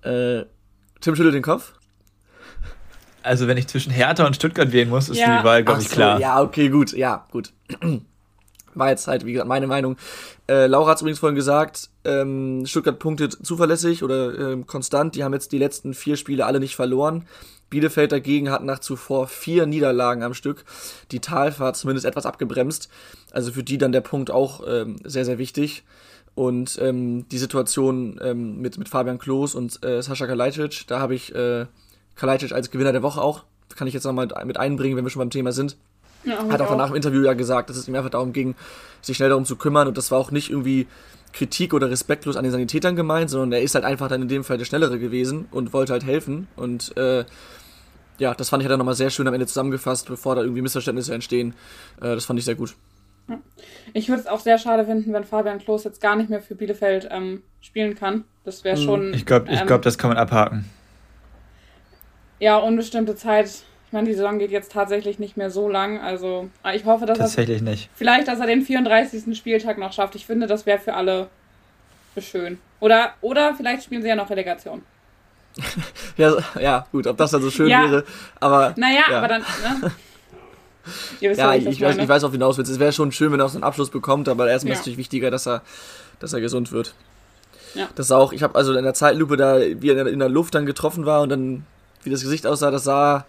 äh, 0.02 0.44
Tim 1.00 1.16
schüttelt 1.16 1.36
den 1.36 1.44
Kopf. 1.44 1.74
Also 3.24 3.48
wenn 3.48 3.58
ich 3.58 3.68
zwischen 3.68 3.92
Hertha 3.92 4.26
und 4.26 4.36
Stuttgart 4.36 4.72
wählen 4.72 4.90
muss, 4.90 5.10
ist 5.10 5.18
ja. 5.18 5.40
die 5.40 5.44
Wahl, 5.46 5.64
glaube 5.64 5.82
ich, 5.82 5.90
klar. 5.90 6.20
ja, 6.20 6.42
okay, 6.42 6.70
gut, 6.70 6.94
ja, 6.94 7.26
gut. 7.32 7.52
War 8.76 8.90
jetzt 8.90 9.08
halt, 9.08 9.26
wie 9.26 9.34
gesagt, 9.34 9.50
meine 9.50 9.68
Meinung. 9.68 9.98
Äh, 10.48 10.68
Laura 10.68 10.92
hat 10.92 11.02
übrigens 11.02 11.20
vorhin 11.20 11.36
gesagt, 11.36 11.90
ähm, 12.06 12.66
Stuttgart 12.66 13.00
punktet 13.00 13.38
zuverlässig 13.46 14.04
oder 14.04 14.54
äh, 14.54 14.64
konstant. 14.66 15.16
Die 15.16 15.24
haben 15.24 15.34
jetzt 15.34 15.52
die 15.52 15.58
letzten 15.58 15.94
vier 15.94 16.16
Spiele 16.16 16.46
alle 16.46 16.60
nicht 16.60 16.76
verloren. 16.76 17.26
Bielefeld 17.70 18.12
dagegen 18.12 18.50
hat 18.50 18.64
nach 18.64 18.80
zuvor 18.80 19.28
vier 19.28 19.66
Niederlagen 19.66 20.24
am 20.24 20.34
Stück 20.34 20.66
die 21.12 21.20
Talfahrt 21.20 21.78
zumindest 21.78 22.06
etwas 22.06 22.26
abgebremst. 22.26 22.90
Also 23.32 23.52
für 23.52 23.64
die 23.64 23.78
dann 23.78 23.92
der 23.92 24.02
Punkt 24.02 24.32
auch 24.32 24.62
ähm, 24.68 24.98
sehr, 25.04 25.26
sehr 25.26 25.38
wichtig. 25.38 25.84
Und 26.36 26.80
ähm, 26.82 27.28
die 27.30 27.38
Situation 27.38 28.20
ähm, 28.24 28.62
mit, 28.62 28.78
mit 28.78 28.88
Fabian 28.88 29.20
Klos 29.20 29.56
und 29.56 29.84
äh, 29.84 30.02
Sascha 30.02 30.26
Kalajdzic, 30.26 30.88
da 30.88 31.00
habe 31.00 31.16
ich 31.16 31.36
äh, 31.36 31.66
Kalajdzic 32.20 32.52
als 32.52 32.70
Gewinner 32.70 32.92
der 32.92 33.02
Woche 33.02 33.22
auch. 33.22 33.44
Kann 33.76 33.88
ich 33.88 33.94
jetzt 33.94 34.04
nochmal 34.04 34.28
mit 34.46 34.58
einbringen, 34.58 34.98
wenn 34.98 35.06
wir 35.06 35.10
schon 35.10 35.22
beim 35.22 35.30
Thema 35.30 35.52
sind. 35.52 35.78
Ja, 36.26 36.46
Hat 36.50 36.62
auch 36.62 36.70
danach 36.70 36.90
im 36.90 36.96
Interview 36.96 37.24
ja 37.24 37.34
gesagt, 37.34 37.70
dass 37.70 37.78
es 37.78 37.88
ihm 37.88 37.96
einfach 37.96 38.10
darum 38.10 38.34
ging, 38.34 38.56
sich 39.02 39.16
schnell 39.16 39.30
darum 39.30 39.46
zu 39.46 39.56
kümmern. 39.56 39.88
Und 39.88 39.98
das 39.98 40.12
war 40.12 40.20
auch 40.20 40.32
nicht 40.32 40.50
irgendwie 40.50 40.88
Kritik 41.32 41.74
oder 41.74 41.90
respektlos 41.90 42.36
an 42.36 42.44
den 42.44 42.52
Sanitätern 42.52 42.96
gemeint, 42.96 43.30
sondern 43.30 43.54
er 43.54 43.62
ist 43.62 43.76
halt 43.76 43.86
einfach 43.86 44.10
dann 44.10 44.24
in 44.24 44.28
dem 44.28 44.44
Fall 44.44 44.58
der 44.58 44.66
Schnellere 44.66 45.00
gewesen 45.00 45.48
und 45.52 45.72
wollte 45.72 45.94
halt 45.94 46.04
helfen. 46.04 46.48
Und 46.58 46.96
äh, 46.98 47.24
ja, 48.18 48.34
das 48.34 48.50
fand 48.50 48.62
ich 48.62 48.66
halt 48.66 48.74
dann 48.74 48.80
nochmal 48.80 48.96
sehr 48.96 49.12
schön 49.12 49.28
am 49.28 49.34
Ende 49.34 49.48
zusammengefasst, 49.48 50.08
bevor 50.08 50.36
da 50.36 50.42
irgendwie 50.42 50.62
Missverständnisse 50.62 51.14
entstehen. 51.14 51.54
Äh, 52.02 52.16
das 52.16 52.26
fand 52.26 52.38
ich 52.38 52.46
sehr 52.46 52.56
gut. 52.56 52.76
Ich 53.94 54.10
würde 54.10 54.22
es 54.22 54.28
auch 54.28 54.40
sehr 54.40 54.58
schade 54.58 54.86
finden, 54.86 55.14
wenn 55.14 55.24
Fabian 55.24 55.60
Klos 55.60 55.84
jetzt 55.84 56.02
gar 56.02 56.16
nicht 56.16 56.30
mehr 56.30 56.42
für 56.42 56.56
Bielefeld 56.56 57.08
ähm, 57.12 57.44
spielen 57.62 57.96
kann. 57.96 58.26
Das 58.44 58.64
wäre 58.64 58.78
mhm. 58.78 58.84
schon. 58.84 59.14
Ich 59.14 59.26
glaube, 59.26 59.52
ich 59.52 59.66
glaub, 59.66 59.80
ähm, 59.80 59.84
das 59.84 59.98
kann 59.98 60.10
man 60.10 60.18
abhaken. 60.18 60.66
Ja, 62.40 62.58
unbestimmte 62.58 63.16
Zeit. 63.16 63.48
Ich 63.48 63.94
meine, 63.94 64.08
die 64.08 64.14
Saison 64.14 64.38
geht 64.38 64.52
jetzt 64.52 64.72
tatsächlich 64.72 65.20
nicht 65.20 65.36
mehr 65.36 65.50
so 65.50 65.68
lang. 65.68 66.00
Also 66.00 66.50
ah, 66.64 66.74
ich 66.74 66.86
hoffe, 66.86 67.06
dass 67.06 67.18
tatsächlich 67.18 67.58
er 67.58 67.64
nicht. 67.64 67.90
Vielleicht, 67.96 68.28
dass 68.28 68.40
er 68.40 68.48
den 68.48 68.62
34. 68.62 69.36
Spieltag 69.38 69.78
noch 69.78 69.94
schafft. 69.94 70.16
Ich 70.16 70.26
finde, 70.26 70.48
das 70.48 70.66
wäre 70.66 70.80
für 70.80 70.94
alle 70.94 71.28
schön. 72.20 72.60
Oder, 72.80 73.14
oder 73.22 73.56
vielleicht 73.56 73.84
spielen 73.84 74.02
sie 74.02 74.10
ja 74.10 74.16
noch 74.16 74.30
Relegation. 74.30 74.84
ja, 76.18 76.38
ja, 76.60 76.88
gut, 76.92 77.08
ob 77.08 77.18
das 77.18 77.32
dann 77.32 77.42
so 77.42 77.50
schön 77.50 77.68
ja. 77.68 77.84
wäre, 77.84 78.04
aber. 78.40 78.74
Naja, 78.78 79.02
ja. 79.10 79.18
aber 79.18 79.28
dann, 79.28 79.42
ne? 79.42 79.92
ja, 81.36 81.54
ich, 81.56 81.66
ich, 81.66 81.82
weiß, 81.82 81.98
ich 81.98 82.08
weiß, 82.08 82.24
auf 82.24 82.32
hinaus 82.32 82.58
willst. 82.58 82.72
Es 82.72 82.80
wäre 82.80 82.94
schon 82.94 83.12
schön, 83.12 83.32
wenn 83.32 83.40
er 83.40 83.46
auch 83.46 83.50
so 83.50 83.58
einen 83.58 83.64
Abschluss 83.64 83.90
bekommt, 83.90 84.30
aber 84.30 84.50
erstmal 84.50 84.70
ja. 84.70 84.74
ist 84.74 84.82
es 84.82 84.86
natürlich 84.86 85.00
wichtiger, 85.00 85.32
dass 85.32 85.48
er, 85.48 85.62
dass 86.20 86.34
er 86.34 86.42
gesund 86.42 86.72
wird. 86.72 86.94
Ja. 87.76 87.88
Das 87.96 88.12
auch, 88.12 88.34
ich 88.34 88.44
habe 88.44 88.56
also 88.56 88.74
in 88.74 88.84
der 88.84 88.94
Zeitlupe 88.94 89.38
da, 89.38 89.60
wie 89.60 89.90
er 89.90 90.08
in 90.08 90.20
der 90.20 90.30
Luft 90.30 90.56
dann 90.56 90.66
getroffen 90.66 91.06
war 91.06 91.22
und 91.22 91.30
dann, 91.30 91.66
wie 92.04 92.10
das 92.10 92.22
Gesicht 92.22 92.46
aussah, 92.46 92.72
das 92.72 92.84
sah 92.84 93.26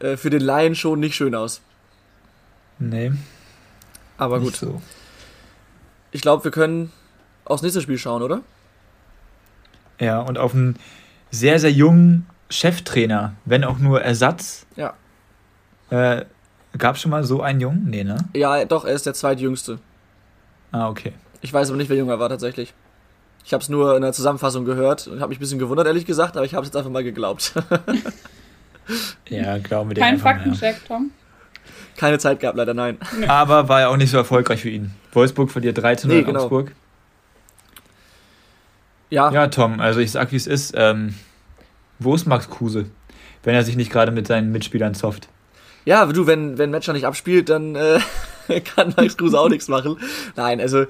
äh, 0.00 0.16
für 0.16 0.30
den 0.30 0.42
Laien 0.42 0.74
schon 0.74 1.00
nicht 1.00 1.14
schön 1.14 1.34
aus. 1.34 1.60
Nee. 2.78 3.12
Aber 4.18 4.40
gut. 4.40 4.56
So. 4.56 4.80
Ich 6.12 6.20
glaube, 6.20 6.44
wir 6.44 6.50
können 6.50 6.92
aufs 7.44 7.62
nächste 7.62 7.80
Spiel 7.80 7.98
schauen, 7.98 8.22
oder? 8.22 8.40
Ja, 9.98 10.20
und 10.20 10.38
auf 10.38 10.54
einen 10.54 10.78
sehr, 11.30 11.58
sehr 11.58 11.72
jungen 11.72 12.26
Cheftrainer, 12.50 13.34
wenn 13.44 13.64
auch 13.64 13.78
nur 13.78 14.02
Ersatz. 14.02 14.66
Ja. 14.76 14.94
Äh, 15.90 16.24
Gab 16.78 16.96
es 16.96 17.02
schon 17.02 17.10
mal 17.10 17.24
so 17.24 17.40
einen 17.40 17.60
Jungen? 17.60 17.88
Nee, 17.88 18.04
ne? 18.04 18.18
Ja, 18.34 18.64
doch, 18.64 18.84
er 18.84 18.92
ist 18.92 19.06
der 19.06 19.14
zweitjüngste. 19.14 19.78
Ah, 20.72 20.88
okay. 20.88 21.14
Ich 21.40 21.52
weiß 21.52 21.68
aber 21.68 21.78
nicht, 21.78 21.88
wer 21.88 21.96
jünger 21.96 22.18
war 22.18 22.28
tatsächlich. 22.28 22.74
Ich 23.46 23.52
habe 23.52 23.62
es 23.62 23.68
nur 23.68 23.94
in 23.94 24.02
der 24.02 24.12
Zusammenfassung 24.12 24.64
gehört 24.64 25.06
und 25.06 25.20
habe 25.20 25.28
mich 25.28 25.38
ein 25.38 25.40
bisschen 25.40 25.60
gewundert, 25.60 25.86
ehrlich 25.86 26.04
gesagt, 26.04 26.36
aber 26.36 26.44
ich 26.44 26.54
habe 26.54 26.64
es 26.64 26.68
jetzt 26.68 26.76
einfach 26.76 26.90
mal 26.90 27.04
geglaubt. 27.04 27.52
ja, 29.28 29.58
glauben 29.58 29.90
wir 29.90 29.94
dir 29.94 30.00
Kein 30.00 30.18
Faktencheck, 30.18 30.84
Tom. 30.88 31.12
Keine 31.96 32.18
Zeit 32.18 32.40
gehabt, 32.40 32.58
leider 32.58 32.74
nein. 32.74 32.98
Aber 33.28 33.68
war 33.68 33.82
ja 33.82 33.88
auch 33.88 33.96
nicht 33.96 34.10
so 34.10 34.16
erfolgreich 34.16 34.62
für 34.62 34.68
ihn. 34.68 34.90
Wolfsburg 35.12 35.52
verliert 35.52 35.78
13 35.78 36.10
nee, 36.10 36.22
genau. 36.22 36.40
Augsburg. 36.40 36.72
Ja. 39.10 39.30
Ja, 39.30 39.46
Tom, 39.46 39.78
also 39.78 40.00
ich 40.00 40.10
sag, 40.10 40.32
wie 40.32 40.36
es 40.36 40.48
ist. 40.48 40.74
Ähm, 40.76 41.14
wo 42.00 42.16
ist 42.16 42.26
Max 42.26 42.50
Kruse, 42.50 42.86
wenn 43.44 43.54
er 43.54 43.62
sich 43.62 43.76
nicht 43.76 43.92
gerade 43.92 44.10
mit 44.10 44.26
seinen 44.26 44.50
Mitspielern 44.50 44.96
zofft? 44.96 45.28
Ja, 45.84 46.04
du, 46.06 46.26
wenn, 46.26 46.58
wenn 46.58 46.72
Matcher 46.72 46.94
nicht 46.94 47.06
abspielt, 47.06 47.48
dann 47.48 47.76
äh, 47.76 48.00
kann 48.74 48.92
Max 48.96 49.16
Kruse 49.16 49.38
auch 49.38 49.48
nichts 49.48 49.68
machen. 49.68 49.98
Nein, 50.34 50.60
also 50.60 50.86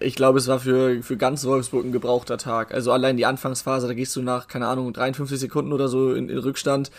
ich 0.00 0.14
glaube, 0.14 0.38
es 0.38 0.48
war 0.48 0.60
für, 0.60 1.02
für 1.02 1.16
ganz 1.16 1.44
Wolfsburg 1.44 1.84
ein 1.84 1.92
gebrauchter 1.92 2.38
Tag. 2.38 2.72
Also 2.72 2.92
allein 2.92 3.16
die 3.16 3.26
Anfangsphase, 3.26 3.86
da 3.86 3.94
gehst 3.94 4.14
du 4.16 4.22
nach, 4.22 4.48
keine 4.48 4.66
Ahnung, 4.66 4.92
53 4.92 5.38
Sekunden 5.38 5.72
oder 5.72 5.88
so 5.88 6.12
in, 6.12 6.28
in 6.28 6.38
Rückstand, 6.38 6.90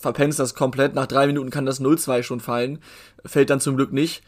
verpennst 0.00 0.38
das 0.38 0.54
komplett, 0.54 0.94
nach 0.94 1.06
drei 1.06 1.26
Minuten 1.26 1.50
kann 1.50 1.66
das 1.66 1.80
0-2 1.80 2.22
schon 2.22 2.40
fallen, 2.40 2.78
fällt 3.24 3.50
dann 3.50 3.60
zum 3.60 3.76
Glück 3.76 3.92
nicht 3.92 4.22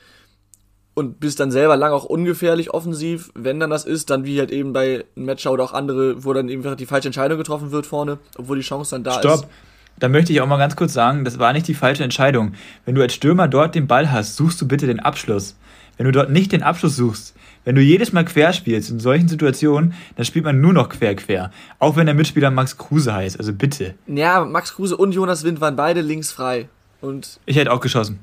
und 0.95 1.21
bist 1.21 1.41
dann 1.41 1.51
selber 1.51 1.77
lang 1.77 1.93
auch 1.93 2.05
ungefährlich 2.05 2.71
offensiv. 2.73 3.31
Wenn 3.35 3.61
dann 3.61 3.71
das 3.71 3.85
ist, 3.85 4.11
dann 4.11 4.25
wie 4.25 4.39
halt 4.39 4.51
eben 4.51 4.73
bei 4.73 5.05
Matcher 5.17 5.53
oder 5.53 5.65
auch 5.65 5.73
andere, 5.73 6.25
wo 6.25 6.33
dann 6.33 6.49
eben 6.49 6.77
die 6.77 6.87
falsche 6.87 7.09
Entscheidung 7.09 7.39
getroffen 7.39 7.73
wird 7.73 7.87
vorne, 7.87 8.19
obwohl 8.39 8.57
die 8.57 8.63
Chance 8.65 8.95
dann 8.95 9.05
da 9.05 9.19
Stopp. 9.19 9.25
ist. 9.25 9.39
Stopp. 9.41 9.51
Da 9.99 10.09
möchte 10.09 10.33
ich 10.33 10.41
auch 10.41 10.47
mal 10.47 10.59
ganz 10.59 10.75
kurz 10.75 10.93
sagen, 10.93 11.25
das 11.25 11.39
war 11.39 11.53
nicht 11.53 11.69
die 11.69 11.75
falsche 11.75 12.03
Entscheidung. 12.03 12.55
Wenn 12.85 12.97
du 12.97 13.03
als 13.03 13.15
Stürmer 13.15 13.47
dort 13.47 13.77
den 13.77 13.87
Ball 13.87 14.11
hast, 14.11 14.35
suchst 14.35 14.61
du 14.61 14.67
bitte 14.67 14.87
den 14.87 14.99
Abschluss. 14.99 15.57
Wenn 15.97 16.07
du 16.07 16.13
dort 16.13 16.31
nicht 16.31 16.51
den 16.51 16.65
Abschluss 16.65 16.97
suchst, 16.97 17.35
wenn 17.65 17.75
du 17.75 17.81
jedes 17.81 18.13
Mal 18.13 18.25
quer 18.25 18.53
spielst 18.53 18.91
in 18.91 19.01
solchen 19.01 19.29
Situationen, 19.29 19.95
dann 20.17 20.25
spielt 20.25 20.45
man 20.45 20.61
nur 20.61 20.73
noch 20.73 20.89
quer-quer. 20.89 21.51
Auch 21.79 21.97
wenn 21.97 22.07
der 22.07 22.15
Mitspieler 22.15 22.51
Max 22.51 22.77
Kruse 22.77 23.13
heißt, 23.13 23.39
also 23.39 23.53
bitte. 23.53 23.95
Ja, 24.07 24.45
Max 24.45 24.75
Kruse 24.75 24.97
und 24.97 25.13
Jonas 25.13 25.45
Wind 25.45 25.61
waren 25.61 25.77
beide 25.77 26.01
links 26.01 26.31
frei. 26.31 26.69
Und 27.01 27.41
ich 27.47 27.57
hätte 27.57 27.73
auch 27.73 27.81
geschossen. 27.81 28.21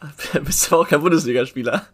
Bist 0.44 0.70
du 0.70 0.76
auch 0.76 0.88
kein 0.88 1.00
Bundesligaspieler? 1.00 1.86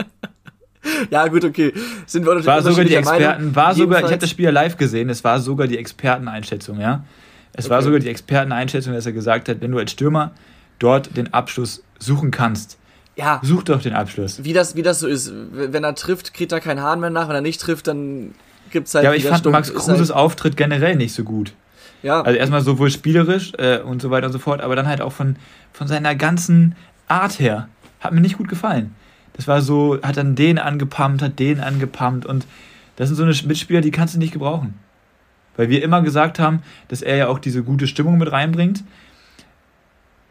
ja, 1.10 1.26
gut, 1.28 1.44
okay. 1.44 1.72
Sind 2.06 2.26
wir 2.26 2.44
war 2.44 2.62
sogar 2.62 2.84
die 2.84 2.94
Experten, 2.94 3.54
war 3.54 3.74
sogar, 3.74 4.00
ich 4.00 4.06
habe 4.06 4.18
das 4.18 4.30
Spiel 4.30 4.46
ja 4.46 4.50
live 4.50 4.76
gesehen, 4.76 5.08
es 5.08 5.24
war 5.24 5.40
sogar 5.40 5.66
die 5.66 5.78
Experteneinschätzung, 5.78 6.80
ja. 6.80 7.04
Es 7.52 7.66
okay. 7.66 7.74
war 7.74 7.82
sogar 7.82 8.00
die 8.00 8.08
Experteneinschätzung, 8.08 8.92
dass 8.92 9.06
er 9.06 9.12
gesagt 9.12 9.48
hat, 9.48 9.60
wenn 9.60 9.70
du 9.70 9.78
als 9.78 9.92
Stürmer 9.92 10.32
dort 10.78 11.16
den 11.16 11.32
Abschluss 11.32 11.84
suchen 11.98 12.30
kannst, 12.30 12.78
ja. 13.16 13.40
Such 13.42 13.62
doch 13.64 13.80
den 13.80 13.92
Abschluss. 13.92 14.42
Wie 14.42 14.52
das, 14.52 14.76
wie 14.76 14.82
das 14.82 15.00
so 15.00 15.06
ist. 15.06 15.32
Wenn 15.52 15.84
er 15.84 15.94
trifft, 15.94 16.34
kriegt 16.34 16.52
er 16.52 16.60
keinen 16.60 16.82
Hahn 16.82 17.00
mehr 17.00 17.10
nach. 17.10 17.28
Wenn 17.28 17.36
er 17.36 17.40
nicht 17.40 17.60
trifft, 17.60 17.86
dann 17.86 18.34
gibt 18.70 18.88
es 18.88 18.94
halt. 18.94 19.04
Ja, 19.04 19.10
aber 19.10 19.16
ich 19.16 19.26
fand 19.26 19.44
Max 19.46 19.72
Kruses 19.72 19.88
halt 19.88 20.12
Auftritt 20.12 20.56
generell 20.56 20.96
nicht 20.96 21.14
so 21.14 21.24
gut. 21.24 21.54
Ja. 22.02 22.20
Also 22.20 22.38
erstmal 22.38 22.60
sowohl 22.60 22.90
spielerisch 22.90 23.52
äh, 23.56 23.78
und 23.78 24.02
so 24.02 24.10
weiter 24.10 24.26
und 24.26 24.32
so 24.32 24.38
fort, 24.38 24.60
aber 24.60 24.76
dann 24.76 24.86
halt 24.86 25.00
auch 25.00 25.12
von, 25.12 25.36
von 25.72 25.88
seiner 25.88 26.14
ganzen 26.14 26.76
Art 27.08 27.38
her. 27.40 27.68
Hat 28.00 28.12
mir 28.12 28.20
nicht 28.20 28.36
gut 28.36 28.48
gefallen. 28.48 28.94
Das 29.32 29.48
war 29.48 29.62
so, 29.62 29.98
hat 30.02 30.18
dann 30.18 30.34
den 30.34 30.58
angepumpt, 30.58 31.22
hat 31.22 31.38
den 31.38 31.60
angepumpt 31.60 32.26
und 32.26 32.46
das 32.96 33.08
sind 33.08 33.16
so 33.16 33.24
eine 33.24 33.34
Mitspieler, 33.46 33.80
die 33.80 33.90
kannst 33.90 34.14
du 34.14 34.18
nicht 34.18 34.32
gebrauchen. 34.32 34.74
Weil 35.56 35.70
wir 35.70 35.82
immer 35.82 36.02
gesagt 36.02 36.38
haben, 36.38 36.62
dass 36.88 37.00
er 37.00 37.16
ja 37.16 37.28
auch 37.28 37.38
diese 37.38 37.62
gute 37.62 37.86
Stimmung 37.86 38.18
mit 38.18 38.30
reinbringt. 38.30 38.84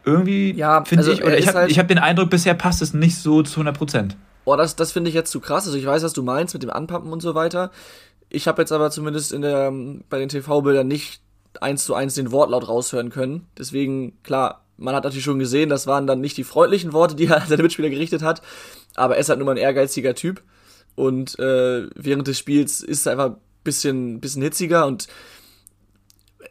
Irgendwie 0.04 0.52
ja, 0.52 0.84
finde 0.84 1.02
also 1.02 1.12
ich, 1.12 1.24
oder 1.24 1.38
ich 1.38 1.48
habe 1.48 1.60
halt 1.60 1.78
hab 1.78 1.88
den 1.88 1.98
Eindruck, 1.98 2.30
bisher 2.30 2.54
passt 2.54 2.82
es 2.82 2.92
nicht 2.92 3.16
so 3.16 3.42
zu 3.42 3.54
100 3.54 3.76
Prozent. 3.76 4.16
Oh, 4.44 4.56
das, 4.56 4.76
das 4.76 4.92
finde 4.92 5.08
ich 5.08 5.14
jetzt 5.14 5.30
zu 5.30 5.40
krass. 5.40 5.66
Also 5.66 5.78
ich 5.78 5.86
weiß, 5.86 6.02
was 6.02 6.12
du 6.12 6.22
meinst 6.22 6.52
mit 6.54 6.62
dem 6.62 6.70
Anpumpen 6.70 7.12
und 7.12 7.20
so 7.20 7.34
weiter. 7.34 7.70
Ich 8.28 8.46
habe 8.46 8.60
jetzt 8.60 8.72
aber 8.72 8.90
zumindest 8.90 9.32
in 9.32 9.42
der, 9.42 9.72
bei 10.10 10.18
den 10.18 10.28
TV-Bildern 10.28 10.86
nicht 10.86 11.20
eins 11.60 11.84
zu 11.84 11.94
eins 11.94 12.14
den 12.14 12.32
Wortlaut 12.32 12.68
raushören 12.68 13.10
können. 13.10 13.46
Deswegen, 13.56 14.20
klar, 14.22 14.64
man 14.76 14.94
hat 14.94 15.04
natürlich 15.04 15.24
schon 15.24 15.38
gesehen, 15.38 15.70
das 15.70 15.86
waren 15.86 16.06
dann 16.06 16.20
nicht 16.20 16.36
die 16.36 16.44
freundlichen 16.44 16.92
Worte, 16.92 17.14
die 17.14 17.26
er 17.28 17.42
an 17.42 17.48
seine 17.48 17.62
Mitspieler 17.62 17.90
gerichtet 17.90 18.22
hat, 18.22 18.42
aber 18.94 19.14
er 19.14 19.20
ist 19.20 19.28
halt 19.28 19.38
nur 19.38 19.46
mal 19.46 19.52
ein 19.52 19.58
ehrgeiziger 19.58 20.14
Typ. 20.14 20.42
Und 20.96 21.38
äh, 21.38 21.88
während 21.94 22.28
des 22.28 22.38
Spiels 22.38 22.80
ist 22.80 23.06
er 23.06 23.12
einfach 23.12 23.30
ein 23.30 23.36
bisschen, 23.64 24.20
bisschen 24.20 24.42
hitziger 24.42 24.86
und 24.86 25.08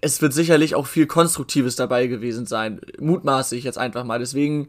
es 0.03 0.21
wird 0.21 0.33
sicherlich 0.33 0.75
auch 0.75 0.85
viel 0.85 1.07
Konstruktives 1.07 1.77
dabei 1.77 2.07
gewesen 2.07 2.45
sein. 2.45 2.81
Mutmaße 2.99 3.55
ich 3.55 3.63
jetzt 3.63 3.77
einfach 3.77 4.03
mal. 4.03 4.19
Deswegen 4.19 4.67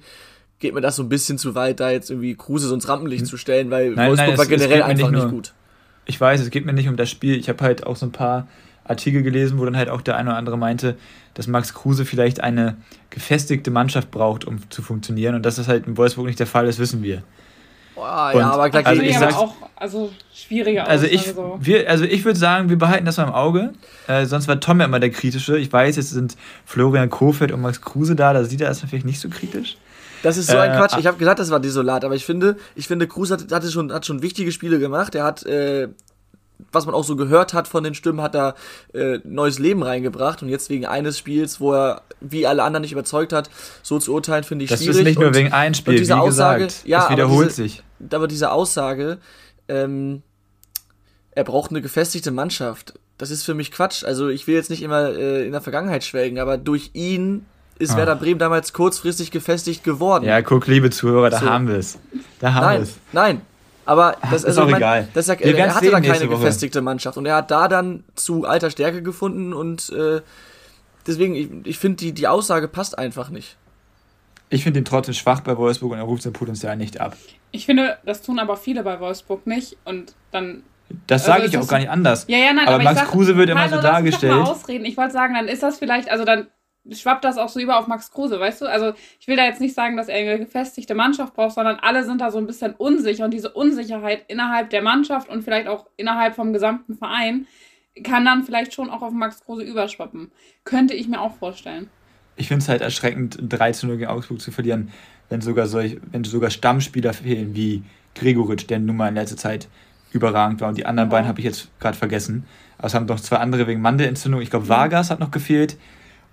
geht 0.61 0.75
mir 0.75 0.81
das 0.81 0.97
so 0.97 1.03
ein 1.03 1.09
bisschen 1.09 1.39
zu 1.39 1.57
weit, 1.57 1.81
da 1.81 1.91
jetzt 1.91 2.11
irgendwie 2.11 2.37
Kruse 2.37 2.69
so 2.69 2.75
ins 2.75 2.89
Rampenlicht 2.89 3.27
zu 3.27 3.37
stellen, 3.37 3.71
weil 3.71 3.91
nein, 3.91 4.11
Wolfsburg 4.11 4.29
nein, 4.29 4.39
war 4.39 4.47
generell 4.47 4.83
einfach 4.83 5.11
nicht, 5.11 5.13
nur, 5.13 5.25
nicht, 5.25 5.33
gut. 5.33 5.53
Ich 6.07 6.21
weiß, 6.21 6.41
es 6.41 6.51
geht 6.51 6.65
mir 6.65 6.73
nicht 6.73 6.89
um 6.89 6.97
das 6.97 7.11
Spiel. 7.11 7.37
Ich 7.37 7.49
habe 7.49 7.63
halt 7.65 7.85
auch 7.85 7.97
so 7.97 8.07
ein 8.07 8.13
paar 8.13 8.47
Artikel 8.85 9.23
gelesen, 9.23 9.59
wo 9.59 9.65
dann 9.65 9.77
halt 9.77 9.89
auch 9.89 10.03
der 10.03 10.17
eine 10.17 10.31
oder 10.31 10.39
andere 10.39 10.57
meinte, 10.57 10.97
dass 11.35 11.49
Max 11.49 11.75
Kruse 11.75 12.05
vielleicht 12.05 12.41
eine 12.41 12.77
gefestigte 13.11 13.73
Mannschaft 13.73 14.13
braucht, 14.13 14.45
um 14.45 14.59
zu 14.71 14.83
funktionieren. 14.83 15.35
Und 15.35 15.45
dass 15.45 15.57
das 15.57 15.67
halt 15.67 15.89
in 15.89 15.97
Wolfsburg 15.97 16.27
nicht 16.27 16.39
der 16.39 16.47
Fall 16.47 16.69
ist, 16.69 16.79
wissen 16.79 17.03
wir. 17.03 17.25
Boah, 17.95 18.33
ja, 18.35 18.51
aber 18.51 18.71
gleich 18.71 18.87
also 18.87 19.03
ich 19.03 19.19
sag, 19.19 19.35
auch 19.37 19.55
also 19.77 20.11
schwieriger 20.35 20.89
also 20.89 21.07
ich, 21.07 21.33
so. 21.33 21.59
wir, 21.61 21.89
also 21.89 22.05
ich 22.05 22.25
würde 22.25 22.39
sagen, 22.39 22.69
wir 22.69 22.79
behalten 22.79 23.05
das 23.05 23.19
mal 23.19 23.25
im 23.25 23.33
Auge. 23.33 23.73
Äh, 24.09 24.27
sonst 24.27 24.49
war 24.49 24.59
Tom 24.59 24.81
ja 24.81 24.87
immer 24.87 25.01
der 25.01 25.11
Kritische. 25.11 25.57
Ich 25.59 25.73
weiß, 25.73 25.97
jetzt 25.97 26.11
sind 26.11 26.37
Florian 26.65 27.11
Kofeld 27.11 27.53
und 27.53 27.61
Max 27.61 27.81
Kruse 27.81 28.17
da, 28.17 28.33
da 28.33 28.45
sieht 28.45 28.61
er 28.61 28.69
das 28.69 28.83
natürlich 28.83 29.05
nicht 29.05 29.21
so 29.21 29.29
kritisch. 29.29 29.77
Das 30.25 30.39
ist 30.39 30.51
so 30.51 30.57
ein 30.57 30.73
äh, 30.73 30.77
Quatsch. 30.77 30.97
Ich 30.99 31.07
habe 31.07 31.19
gesagt, 31.19 31.39
das 31.39 31.51
war 31.51 31.61
desolat, 31.61 32.05
aber 32.05 32.15
ich 32.15 32.25
finde, 32.25 32.57
ich 32.75 32.89
finde, 32.89 33.07
Kruse 33.07 33.35
hat, 33.35 33.53
hatte 33.53 33.71
schon, 33.71 33.93
hat 33.93 34.07
schon 34.07 34.23
wichtige 34.23 34.53
Spiele 34.53 34.79
gemacht. 34.79 35.15
Er 35.15 35.25
hat 35.25 35.45
äh, 35.45 35.89
was 36.75 36.87
man 36.87 36.95
auch 36.95 37.05
so 37.05 37.17
gehört 37.17 37.55
hat 37.55 37.69
von 37.69 37.85
den 37.85 37.95
Stimmen, 37.95 38.21
hat 38.21 38.35
er 38.35 38.55
äh, 38.93 39.19
neues 39.25 39.59
Leben 39.59 39.83
reingebracht 39.83 40.43
und 40.43 40.49
jetzt 40.49 40.71
wegen 40.71 40.87
eines 40.87 41.19
Spiels, 41.19 41.61
wo 41.61 41.73
er 41.73 42.03
wie 42.21 42.47
alle 42.47 42.63
anderen 42.63 42.83
nicht 42.83 42.93
überzeugt 42.93 43.33
hat, 43.33 43.51
so 43.83 43.99
zu 43.99 44.13
urteilen, 44.13 44.45
finde 44.45 44.65
ich 44.65 44.71
das 44.71 44.81
schwierig. 44.81 44.93
Das 44.93 45.01
ist 45.01 45.07
nicht 45.07 45.19
nur 45.19 45.29
und, 45.29 45.37
wegen 45.37 45.53
einem 45.53 45.75
Spiel, 45.75 45.99
diese 45.99 46.15
wie 46.15 46.19
Aussage, 46.19 46.65
gesagt, 46.65 46.87
ja, 46.87 47.05
es 47.05 47.11
wiederholt 47.11 47.49
diese, 47.51 47.63
sich. 47.63 47.83
Aber 48.13 48.29
diese 48.29 48.51
Aussage, 48.51 49.19
ähm, 49.69 50.23
er 51.31 51.45
braucht 51.45 51.71
eine 51.71 51.83
gefestigte 51.83 52.31
Mannschaft, 52.31 52.95
das 53.19 53.31
ist 53.31 53.45
für 53.45 53.55
mich 53.55 53.71
Quatsch. 53.71 54.05
Also 54.05 54.29
ich 54.29 54.47
will 54.47 54.55
jetzt 54.55 54.71
nicht 54.71 54.83
immer 54.83 55.11
äh, 55.11 55.47
in 55.47 55.53
der 55.53 55.61
Vergangenheit 55.61 56.05
schwelgen, 56.05 56.39
aber 56.39 56.59
durch 56.59 56.91
ihn 56.95 57.47
ist 57.79 57.93
Ach. 57.93 57.97
Werder 57.97 58.17
Bremen 58.17 58.39
damals 58.39 58.73
kurzfristig 58.73 59.31
gefestigt 59.31 59.85
geworden. 59.85 60.25
Ja, 60.25 60.43
guck, 60.43 60.67
liebe 60.67 60.91
Zuhörer, 60.91 61.31
da 61.31 61.41
so. 61.41 61.47
haben 61.47 61.69
wir 61.69 61.77
es. 61.77 61.99
Da 62.41 62.55
haben 62.55 62.77
wir 62.77 62.83
es. 62.83 62.97
Nein, 63.13 63.43
aber 63.87 64.17
das 64.23 64.43
ist 64.43 64.47
also, 64.47 64.63
auch 64.63 64.67
mein, 64.67 64.77
egal. 64.77 65.09
Das 65.15 65.29
ist 65.29 65.41
ja, 65.41 65.47
er 65.47 65.75
hatte 65.75 65.91
da 65.91 66.01
keine 66.01 66.29
gefestigte 66.29 66.81
Mannschaft 66.83 67.17
und 67.17 67.27
er 67.27 67.37
hat 67.37 67.51
da 67.51 67.69
dann 67.69 68.05
zu 68.15 68.45
alter 68.45 68.71
Stärke 68.71 69.03
gefunden 69.03 69.53
und 69.53 69.91
äh, 69.91 70.21
deswegen, 71.07 71.35
ich, 71.35 71.49
ich 71.65 71.79
finde, 71.79 71.97
die, 71.97 72.13
die 72.13 72.29
Aussage 72.29 72.69
passt 72.69 72.99
einfach 72.99 73.31
nicht. 73.31 73.57
Ich 74.51 74.63
finde 74.63 74.81
ihn 74.81 74.85
trotzdem 74.85 75.15
schwach 75.15 75.41
bei 75.41 75.57
Wolfsburg 75.57 75.93
und 75.93 75.99
er 75.99 76.05
ruft 76.05 76.23
sein 76.23 76.33
Potenzial 76.33 76.77
nicht 76.77 77.01
ab. 77.01 77.17
Ich 77.51 77.67
finde, 77.67 77.99
das 78.05 78.23
tun 78.23 78.39
aber 78.39 78.57
viele 78.57 78.83
bei 78.83 79.01
Wolfsburg 79.01 79.47
nicht 79.47 79.77
und 79.85 80.15
dann. 80.31 80.63
Das 81.07 81.25
sage 81.25 81.43
also 81.43 81.59
ich 81.59 81.65
auch 81.65 81.69
gar 81.69 81.79
nicht 81.79 81.91
anders. 81.91 82.27
Ja, 82.29 82.39
ja, 82.39 82.53
nein, 82.53 82.67
aber, 82.67 82.75
aber 82.75 82.85
Max 82.85 83.01
sag, 83.01 83.11
Kruse 83.11 83.37
wird 83.37 83.49
immer 83.49 83.69
so 83.69 83.81
dargestellt. 83.81 84.35
Ich 84.35 84.39
mal 84.39 84.51
ausreden. 84.51 84.85
Ich 84.85 84.97
wollte 84.97 85.13
sagen, 85.13 85.35
dann 85.35 85.49
ist 85.49 85.63
das 85.63 85.79
vielleicht, 85.79 86.11
also 86.11 86.25
dann 86.25 86.47
schwappt 86.91 87.25
das 87.25 87.39
auch 87.39 87.49
so 87.49 87.61
über 87.61 87.79
auf 87.79 87.87
Max 87.87 88.11
Kruse, 88.11 88.39
weißt 88.39 88.63
du? 88.63 88.67
Also 88.67 88.93
ich 89.19 89.27
will 89.27 89.37
da 89.37 89.45
jetzt 89.45 89.61
nicht 89.61 89.75
sagen, 89.75 89.97
dass 89.97 90.09
er 90.09 90.17
eine 90.17 90.39
gefestigte 90.39 90.95
Mannschaft 90.95 91.35
braucht, 91.35 91.55
sondern 91.55 91.77
alle 91.77 92.05
sind 92.05 92.21
da 92.21 92.31
so 92.31 92.39
ein 92.39 92.47
bisschen 92.47 92.75
unsicher 92.75 93.25
und 93.25 93.33
diese 93.33 93.51
Unsicherheit 93.51 94.25
innerhalb 94.29 94.71
der 94.71 94.83
Mannschaft 94.83 95.29
und 95.29 95.43
vielleicht 95.43 95.69
auch 95.69 95.87
innerhalb 95.97 96.35
vom 96.35 96.53
gesamten 96.53 96.95
Verein 96.95 97.47
kann 98.03 98.25
dann 98.25 98.43
vielleicht 98.43 98.75
schon 98.75 98.91
auch 98.91 99.03
auf 99.03 99.13
Max 99.13 99.45
Kruse 99.45 99.63
überschwappen. 99.63 100.33
Könnte 100.65 100.95
ich 100.95 101.09
mir 101.09 101.21
auch 101.21 101.35
vorstellen. 101.37 101.89
Ich 102.37 102.49
finde 102.49 102.63
es 102.63 102.69
halt 102.69 102.83
erschreckend, 102.83 103.39
3 103.41 103.73
zu 103.73 103.87
0 103.87 103.99
gegen 103.99 104.11
Augsburg 104.11 104.41
zu 104.41 104.51
verlieren, 104.51 104.91
wenn 105.29 105.41
sogar 105.41 105.67
solch, 105.67 105.99
wenn 106.11 106.25
sogar 106.25 106.51
Stammspieler 106.51 107.13
fehlen 107.13 107.55
wie 107.55 107.85
Gregoritsch, 108.15 108.69
der 108.69 108.81
nun 108.81 108.97
mal 108.97 109.09
in 109.09 109.15
letzter 109.15 109.37
Zeit 109.37 109.69
überragend 110.13 110.61
war. 110.61 110.69
Und 110.69 110.79
die 110.79 110.87
anderen 110.87 111.09
oh. 111.09 111.13
beiden 111.13 111.29
habe 111.29 111.39
ich 111.41 111.45
jetzt 111.45 111.69
gerade 111.79 111.97
vergessen. 111.97 112.45
Aber 112.79 112.89
es 112.89 112.95
haben 112.95 113.07
noch 113.07 113.21
zwei 113.21 113.37
andere 113.37 113.67
wegen 113.67 113.81
Mandelentzündung. 113.81 114.41
Ich 114.41 114.51
glaube, 114.51 114.69
Vargas 114.69 115.11
hat 115.11 115.21
noch 115.21 115.31
gefehlt 115.31 115.77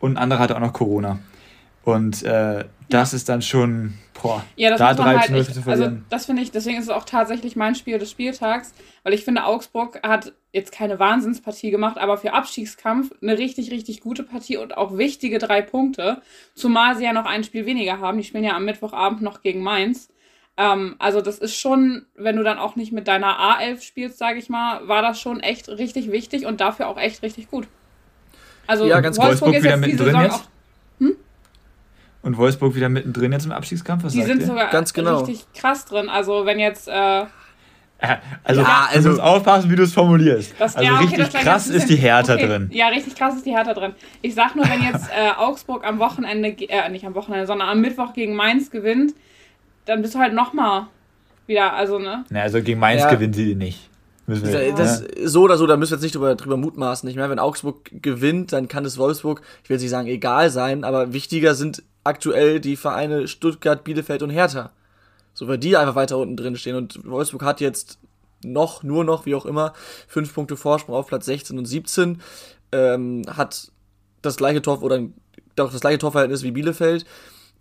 und 0.01 0.13
ein 0.13 0.17
anderer 0.17 0.39
hatte 0.39 0.55
auch 0.55 0.59
noch 0.59 0.73
Corona. 0.73 1.19
Und 1.83 2.23
äh, 2.23 2.65
das 2.89 3.11
ja. 3.11 3.15
ist 3.15 3.29
dann 3.29 3.41
schon, 3.41 3.93
boah, 4.21 4.43
ja, 4.55 4.69
das 4.69 4.79
da 4.79 4.93
3 4.93 5.03
halt 5.03 5.25
zu 5.25 5.31
0 5.31 5.45
zu 5.45 5.61
verlieren. 5.61 5.93
Also 5.93 6.03
das 6.09 6.25
finde 6.25 6.41
ich, 6.43 6.51
deswegen 6.51 6.77
ist 6.77 6.85
es 6.85 6.89
auch 6.89 7.05
tatsächlich 7.05 7.55
mein 7.55 7.73
Spiel 7.73 7.97
des 7.97 8.11
Spieltags, 8.11 8.73
weil 9.03 9.13
ich 9.13 9.23
finde, 9.23 9.45
Augsburg 9.45 9.99
hat 10.03 10.33
jetzt 10.51 10.71
keine 10.71 10.99
Wahnsinnspartie 10.99 11.71
gemacht, 11.71 11.97
aber 11.97 12.17
für 12.17 12.33
Abstiegskampf 12.33 13.11
eine 13.21 13.37
richtig, 13.37 13.71
richtig 13.71 14.01
gute 14.01 14.23
Partie 14.23 14.57
und 14.57 14.77
auch 14.77 14.97
wichtige 14.97 15.39
drei 15.39 15.61
Punkte. 15.61 16.21
Zumal 16.53 16.97
sie 16.97 17.05
ja 17.05 17.13
noch 17.13 17.25
ein 17.25 17.43
Spiel 17.43 17.65
weniger 17.65 17.99
haben. 17.99 18.17
Die 18.17 18.23
spielen 18.23 18.43
ja 18.43 18.55
am 18.55 18.65
Mittwochabend 18.65 19.21
noch 19.21 19.41
gegen 19.41 19.63
Mainz. 19.63 20.09
Ähm, 20.57 20.95
also 20.99 21.21
das 21.21 21.39
ist 21.39 21.55
schon, 21.55 22.05
wenn 22.15 22.35
du 22.35 22.43
dann 22.43 22.59
auch 22.59 22.75
nicht 22.75 22.91
mit 22.91 23.07
deiner 23.07 23.39
A11 23.39 23.81
spielst, 23.81 24.17
sage 24.19 24.37
ich 24.37 24.49
mal, 24.49 24.87
war 24.87 25.01
das 25.01 25.19
schon 25.19 25.39
echt 25.39 25.69
richtig 25.69 26.11
wichtig 26.11 26.45
und 26.45 26.61
dafür 26.61 26.89
auch 26.89 26.97
echt 26.97 27.23
richtig 27.23 27.49
gut. 27.49 27.67
Also 28.67 28.85
ja, 28.85 28.99
ganz 28.99 29.17
Wolfsburg, 29.17 29.53
Wolfsburg 29.53 29.73
ist 29.73 29.91
wieder 29.91 30.05
Saison 30.05 30.21
jetzt? 30.21 30.33
auch 30.33 30.43
hm? 30.99 31.15
Und 32.21 32.37
Wolfsburg 32.37 32.75
wieder 32.75 32.89
mittendrin 32.89 33.31
jetzt 33.31 33.45
im 33.45 33.51
Abstiegskampf? 33.51 34.03
Was 34.03 34.13
die 34.13 34.23
sind 34.23 34.41
ihr? 34.41 34.47
sogar 34.47 34.69
Ganz 34.69 34.93
genau. 34.93 35.19
richtig 35.19 35.45
krass 35.53 35.85
drin. 35.85 36.09
Also 36.09 36.45
wenn 36.45 36.59
jetzt... 36.59 36.87
Äh, 36.87 37.25
also, 38.43 38.61
ja, 38.61 38.87
also 38.91 39.09
du 39.09 39.15
musst 39.15 39.21
aufpassen, 39.21 39.69
wie 39.69 39.75
du 39.75 39.83
es 39.83 39.93
formulierst. 39.93 40.55
Das, 40.57 40.75
also 40.75 40.89
ja, 40.89 40.99
okay, 40.99 41.21
richtig 41.21 41.41
krass 41.41 41.67
ist 41.67 41.87
die 41.87 41.95
Hertha 41.95 42.33
okay. 42.33 42.47
drin. 42.47 42.69
Ja, 42.73 42.87
richtig 42.87 43.15
krass 43.15 43.35
ist 43.35 43.45
die 43.45 43.51
Hertha 43.51 43.75
drin. 43.75 43.93
Ich 44.23 44.33
sag 44.33 44.55
nur, 44.55 44.67
wenn 44.67 44.81
jetzt 44.81 45.07
äh, 45.09 45.29
Augsburg 45.37 45.85
am 45.85 45.99
Wochenende, 45.99 46.49
äh, 46.67 46.89
nicht 46.89 47.05
am 47.05 47.13
Wochenende, 47.13 47.45
sondern 47.45 47.69
am 47.69 47.79
Mittwoch 47.79 48.13
gegen 48.13 48.35
Mainz 48.35 48.71
gewinnt, 48.71 49.13
dann 49.85 50.01
bist 50.01 50.15
du 50.15 50.19
halt 50.19 50.33
nochmal 50.33 50.87
wieder, 51.45 51.73
also, 51.73 51.99
ne? 51.99 52.25
Na, 52.31 52.41
also 52.41 52.61
gegen 52.63 52.79
Mainz 52.79 53.01
ja. 53.03 53.09
gewinnen 53.11 53.33
sie 53.33 53.53
nicht. 53.53 53.90
Wir, 54.27 54.73
das, 54.73 55.01
ja. 55.01 55.27
So 55.27 55.43
oder 55.43 55.57
so, 55.57 55.67
da 55.67 55.77
müssen 55.77 55.91
wir 55.91 55.95
jetzt 55.95 56.03
nicht 56.03 56.15
drüber, 56.15 56.35
drüber 56.35 56.57
mutmaßen. 56.57 57.09
Ich 57.09 57.15
meine, 57.15 57.29
wenn 57.29 57.39
Augsburg 57.39 57.91
gewinnt, 58.01 58.53
dann 58.53 58.67
kann 58.67 58.85
es 58.85 58.97
Wolfsburg, 58.97 59.41
ich 59.63 59.69
will 59.69 59.77
nicht 59.77 59.89
sagen 59.89 60.07
egal 60.07 60.49
sein, 60.49 60.83
aber 60.83 61.13
wichtiger 61.13 61.55
sind 61.55 61.83
aktuell 62.03 62.59
die 62.59 62.75
Vereine 62.75 63.27
Stuttgart, 63.27 63.83
Bielefeld 63.83 64.23
und 64.23 64.29
Hertha. 64.29 64.71
So, 65.33 65.47
weil 65.47 65.57
die 65.57 65.77
einfach 65.77 65.95
weiter 65.95 66.17
unten 66.17 66.37
drin 66.37 66.55
stehen. 66.55 66.75
Und 66.75 67.05
Wolfsburg 67.05 67.43
hat 67.43 67.61
jetzt 67.61 67.99
noch, 68.43 68.83
nur 68.83 69.03
noch, 69.03 69.25
wie 69.25 69.35
auch 69.35 69.45
immer, 69.45 69.73
fünf 70.07 70.33
Punkte 70.33 70.57
Vorsprung 70.57 70.95
auf 70.95 71.07
Platz 71.07 71.25
16 71.25 71.57
und 71.57 71.65
17. 71.65 72.21
Ähm, 72.71 73.23
hat 73.27 73.71
das 74.21 74.37
gleiche 74.37 74.61
Tor 74.61 74.81
oder 74.83 75.01
doch 75.55 75.71
das 75.71 75.81
gleiche 75.81 75.99
Torverhältnis 75.99 76.43
wie 76.43 76.51
Bielefeld. 76.51 77.05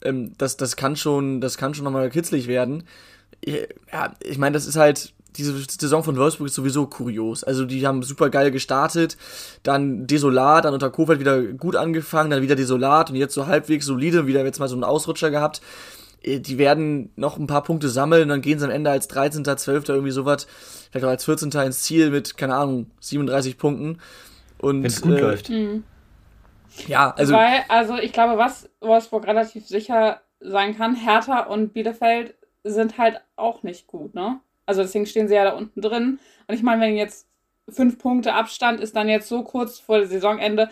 Ähm, 0.02 0.32
das, 0.38 0.56
das 0.56 0.76
kann 0.76 0.96
schon, 0.96 1.40
das 1.40 1.58
kann 1.58 1.74
schon 1.74 1.84
nochmal 1.84 2.10
kitzlig 2.10 2.46
werden. 2.46 2.84
Ja, 3.44 4.14
ich 4.22 4.38
meine, 4.38 4.54
das 4.54 4.66
ist 4.66 4.76
halt, 4.76 5.12
diese 5.36 5.54
Saison 5.58 6.02
von 6.02 6.16
Wolfsburg 6.16 6.48
ist 6.48 6.54
sowieso 6.54 6.86
kurios. 6.86 7.44
Also 7.44 7.64
die 7.64 7.86
haben 7.86 8.02
super 8.02 8.30
geil 8.30 8.50
gestartet, 8.50 9.16
dann 9.62 10.06
desolat, 10.06 10.64
dann 10.64 10.74
unter 10.74 10.90
Kofeld 10.90 11.20
wieder 11.20 11.42
gut 11.42 11.76
angefangen, 11.76 12.30
dann 12.30 12.42
wieder 12.42 12.56
desolat 12.56 13.10
und 13.10 13.16
jetzt 13.16 13.34
so 13.34 13.46
halbwegs 13.46 13.86
solide, 13.86 14.26
wieder 14.26 14.44
jetzt 14.44 14.58
mal 14.58 14.68
so 14.68 14.76
einen 14.76 14.84
Ausrutscher 14.84 15.30
gehabt. 15.30 15.60
Äh, 16.22 16.40
die 16.40 16.58
werden 16.58 17.12
noch 17.16 17.38
ein 17.38 17.46
paar 17.46 17.62
Punkte 17.62 17.88
sammeln 17.88 18.24
und 18.24 18.28
dann 18.28 18.42
gehen 18.42 18.58
sie 18.58 18.64
am 18.64 18.70
Ende 18.70 18.90
als 18.90 19.08
13., 19.08 19.44
12. 19.44 19.88
irgendwie 19.88 20.10
sowas, 20.10 20.46
vielleicht 20.90 21.04
auch 21.04 21.10
als 21.10 21.24
14. 21.24 21.50
ins 21.50 21.82
Ziel 21.82 22.10
mit, 22.10 22.36
keine 22.36 22.56
Ahnung, 22.56 22.90
37 23.00 23.58
Punkten. 23.58 23.98
Und, 24.58 24.82
Wenn 24.82 24.86
es 24.86 25.00
gut 25.00 25.12
äh, 25.12 25.20
läuft. 25.20 25.48
Mhm. 25.48 25.84
Ja, 26.86 27.12
also. 27.16 27.34
Weil, 27.34 27.64
also 27.68 27.96
ich 27.96 28.12
glaube, 28.12 28.38
was 28.38 28.68
Wolfsburg 28.80 29.26
relativ 29.26 29.66
sicher 29.66 30.20
sein 30.40 30.76
kann, 30.76 30.94
Hertha 30.94 31.40
und 31.40 31.72
Bielefeld 31.72 32.34
sind 32.62 32.98
halt 32.98 33.20
auch 33.36 33.62
nicht 33.62 33.86
gut, 33.86 34.14
ne? 34.14 34.40
Also 34.70 34.82
deswegen 34.82 35.04
stehen 35.04 35.26
sie 35.26 35.34
ja 35.34 35.42
da 35.42 35.50
unten 35.50 35.80
drin. 35.80 36.20
Und 36.46 36.54
ich 36.54 36.62
meine, 36.62 36.80
wenn 36.80 36.96
jetzt 36.96 37.26
fünf 37.68 37.98
Punkte 37.98 38.34
Abstand 38.34 38.78
ist, 38.78 38.94
dann 38.94 39.08
jetzt 39.08 39.28
so 39.28 39.42
kurz 39.42 39.80
vor 39.80 39.98
dem 39.98 40.08
Saisonende 40.08 40.70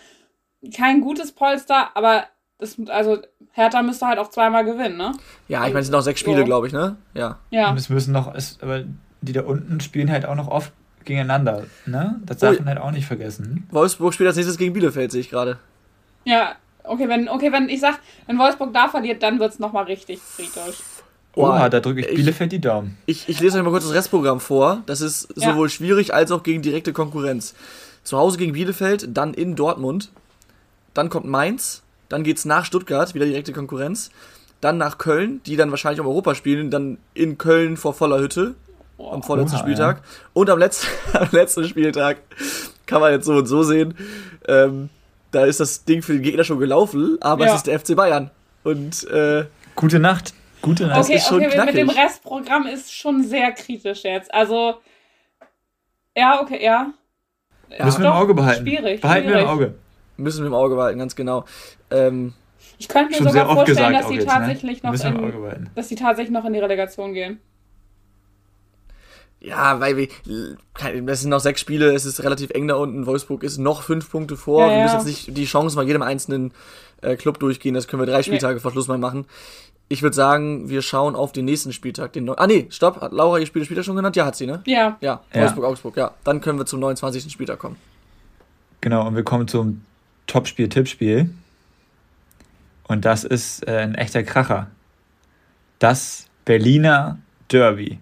kein 0.73 1.01
gutes 1.01 1.33
Polster, 1.33 1.97
aber 1.97 2.27
das, 2.61 2.77
also 2.87 3.19
Hertha 3.51 3.83
müsste 3.83 4.07
halt 4.07 4.21
auch 4.21 4.31
zweimal 4.31 4.65
gewinnen, 4.65 4.97
ne? 4.97 5.13
Ja, 5.49 5.67
ich 5.67 5.73
meine, 5.73 5.81
es 5.81 5.87
sind 5.87 5.95
noch 5.95 6.03
sechs 6.03 6.21
Spiele, 6.21 6.39
so. 6.39 6.45
glaube 6.45 6.69
ich, 6.69 6.73
ne? 6.73 6.97
Ja. 7.13 7.41
Ja. 7.51 7.71
Und 7.71 7.77
es 7.77 7.89
müssen 7.89 8.13
noch, 8.13 8.33
es, 8.33 8.59
aber 8.63 8.85
die 9.21 9.33
da 9.33 9.43
unten 9.43 9.81
spielen 9.81 10.13
halt 10.13 10.27
auch 10.27 10.37
noch 10.37 10.47
oft 10.47 10.73
gegeneinander, 11.05 11.65
ne? 11.87 12.21
Das 12.25 12.39
darf 12.39 12.55
oh, 12.55 12.59
man 12.61 12.69
halt 12.69 12.79
auch 12.79 12.93
nicht 12.93 13.07
vergessen. 13.07 13.67
Wolfsburg 13.73 14.15
spielt 14.15 14.29
als 14.29 14.37
nächstes 14.37 14.59
gegen 14.59 14.75
Bielefeld, 14.75 15.11
sehe 15.11 15.23
ich 15.23 15.31
gerade. 15.31 15.59
Ja, 16.25 16.55
okay, 16.85 17.09
wenn, 17.09 17.29
okay, 17.29 17.51
wenn 17.51 17.69
ich 17.69 17.81
sag, 17.81 17.99
wenn 18.27 18.39
Wolfsburg 18.39 18.73
da 18.73 18.87
verliert, 18.87 19.25
dann 19.25 19.41
wird 19.41 19.53
es 19.53 19.59
nochmal 19.59 19.85
richtig 19.85 20.21
kritisch. 20.37 20.79
Oha, 21.39 21.69
da 21.69 21.81
drücke 21.81 22.01
ich 22.01 22.15
Bielefeld 22.15 22.53
die 22.53 22.61
Daumen. 22.61 22.97
Ich, 23.07 23.29
ich 23.29 23.41
lese 23.41 23.59
euch 23.59 23.65
mal 23.65 23.71
kurz 23.71 23.85
das 23.85 23.95
Restprogramm 23.95 24.41
vor. 24.41 24.83
Das 24.87 25.01
ist 25.01 25.29
ja. 25.37 25.51
sowohl 25.51 25.69
schwierig 25.71 26.13
als 26.13 26.31
auch 26.33 26.43
gegen 26.43 26.63
direkte 26.63 26.93
Konkurrenz. 26.93 27.55
Zu 28.03 28.19
Hause 28.19 28.39
gegen 28.39 28.53
Bielefeld, 28.53 29.09
dann 29.17 29.35
in 29.35 29.55
Dortmund. 29.55 30.11
Dann 30.95 31.11
kommt 31.11 31.27
Mainz. 31.27 31.83
Dann 32.09 32.25
geht's 32.25 32.45
nach 32.45 32.65
Stuttgart, 32.65 33.15
wieder 33.15 33.27
direkte 33.27 33.53
Konkurrenz. 33.53 34.11
Dann 34.61 34.79
nach 34.79 34.99
Köln, 34.99 35.41
die 35.47 35.57
dann 35.57 35.71
wahrscheinlich 35.71 36.01
um 36.01 36.07
Europa 36.07 36.35
spielen. 36.35 36.71
Dann 36.71 36.99
in 37.15 37.39
Köln 37.39 37.77
vor 37.77 37.95
voller 37.95 38.19
Hütte. 38.19 38.55
Oh, 38.97 39.13
am 39.13 39.23
vorletzten 39.23 39.57
Oha, 39.57 39.63
Spieltag. 39.63 39.99
Ja. 39.99 40.03
Und 40.33 40.51
am 40.51 40.59
letzten, 40.59 40.89
am 41.13 41.29
letzten 41.31 41.65
Spieltag 41.65 42.19
kann 42.87 43.01
man 43.01 43.13
jetzt 43.13 43.27
so 43.27 43.35
und 43.35 43.47
so 43.47 43.63
sehen. 43.63 43.95
Ähm, 44.49 44.89
da 45.31 45.45
ist 45.45 45.61
das 45.61 45.85
Ding 45.85 46.03
für 46.03 46.15
den 46.15 46.23
Gegner 46.23 46.43
schon 46.43 46.59
gelaufen, 46.59 47.19
aber 47.21 47.45
ja. 47.45 47.51
es 47.51 47.59
ist 47.59 47.67
der 47.67 47.79
FC 47.79 47.95
Bayern. 47.95 48.31
Und 48.65 49.07
äh, 49.09 49.45
gute 49.77 49.99
Nacht. 49.99 50.33
Gute 50.63 50.87
Nacht. 50.87 51.01
Okay, 51.01 51.21
okay 51.31 51.65
mit 51.65 51.77
dem 51.77 51.89
Restprogramm 51.89 52.67
ist 52.67 52.93
schon 52.93 53.23
sehr 53.23 53.53
kritisch 53.53 54.05
jetzt. 54.05 54.33
Also, 54.33 54.75
ja, 56.17 56.41
okay, 56.41 56.63
ja. 56.63 56.93
ja 57.71 57.85
Müssen 57.85 58.03
wir 58.03 58.11
im 58.11 58.17
Auge 58.17 58.35
behalten. 58.35 58.67
Schwierig. 58.67 59.01
Behalten 59.01 59.29
schwierig. 59.29 59.45
wir 59.45 59.53
im 59.53 59.57
Auge. 59.57 59.75
Müssen 60.17 60.41
wir 60.41 60.49
im 60.49 60.55
Auge 60.55 60.75
behalten, 60.75 60.99
ganz 60.99 61.15
genau. 61.15 61.45
Ähm, 61.91 62.35
ich 62.79 62.89
könnte 62.89 63.23
mir 63.23 63.29
sogar 63.29 63.47
vorstellen, 63.47 63.93
dass 63.93 64.09
sie 64.09 64.15
jetzt, 64.15 64.29
tatsächlich 64.29 64.83
ne? 64.83 64.91
noch 64.91 65.05
in, 65.05 65.71
dass 65.75 65.89
sie 65.89 65.95
tatsächlich 65.95 66.33
noch 66.33 66.45
in 66.45 66.53
die 66.53 66.59
Relegation 66.59 67.13
gehen. 67.13 67.41
Ja, 69.41 69.79
weil 69.79 69.97
wir, 69.97 70.09
das 71.05 71.21
sind 71.21 71.31
noch 71.31 71.41
sechs 71.41 71.61
Spiele, 71.61 71.95
es 71.95 72.05
ist 72.05 72.23
relativ 72.25 72.51
eng 72.51 72.67
da 72.67 72.75
unten. 72.75 73.07
Wolfsburg 73.07 73.45
ist 73.45 73.59
noch 73.59 73.83
fünf 73.83 74.11
Punkte 74.11 74.37
vor. 74.37 74.67
Ja, 74.67 74.77
wir 74.77 74.83
müssen 74.83 74.97
jetzt 74.97 75.07
nicht 75.07 75.37
die 75.37 75.45
Chancen 75.45 75.77
bei 75.77 75.85
jedem 75.85 76.03
einzelnen 76.03 76.53
äh, 77.03 77.15
Club 77.17 77.39
durchgehen. 77.39 77.75
Das 77.75 77.87
können 77.87 78.03
wir 78.03 78.07
drei 78.07 78.23
Spieltage 78.23 78.55
nee. 78.55 78.61
vor 78.61 78.73
Schluss 78.73 78.89
mal 78.89 78.99
machen. 78.99 79.27
Ich 79.89 80.03
würde 80.03 80.15
sagen, 80.15 80.69
wir 80.69 80.83
schauen 80.83 81.15
auf 81.15 81.33
den 81.33 81.45
nächsten 81.45 81.73
Spieltag. 81.73 82.13
Den 82.13 82.29
ah, 82.29 82.47
nee, 82.47 82.67
stopp. 82.71 83.01
Hat 83.01 83.13
Laura 83.13 83.39
ihr 83.39 83.47
Spiel 83.47 83.65
Spieler 83.65 83.83
schon 83.83 83.97
genannt? 83.97 84.17
Ja, 84.17 84.27
hat 84.27 84.37
sie, 84.37 84.47
ne? 84.47 84.61
Ja. 84.67 84.99
Ja, 85.01 85.23
Wolfsburg, 85.33 85.65
ja. 85.65 85.71
Augsburg, 85.71 85.97
ja. 85.97 86.15
Dann 86.25 86.41
können 86.41 86.59
wir 86.59 86.67
zum 86.67 86.81
29. 86.81 87.33
Spieltag 87.33 87.59
kommen. 87.59 87.77
Genau, 88.81 89.07
und 89.07 89.17
wir 89.17 89.23
kommen 89.23 89.49
zum 89.49 89.83
Topspiel-Tippspiel. 90.27 91.31
Und 92.87 93.05
das 93.05 93.25
ist 93.25 93.67
äh, 93.67 93.79
ein 93.79 93.95
echter 93.95 94.23
Kracher. 94.23 94.67
Das 95.79 96.27
Berliner 96.45 97.19
Derby. 97.51 97.99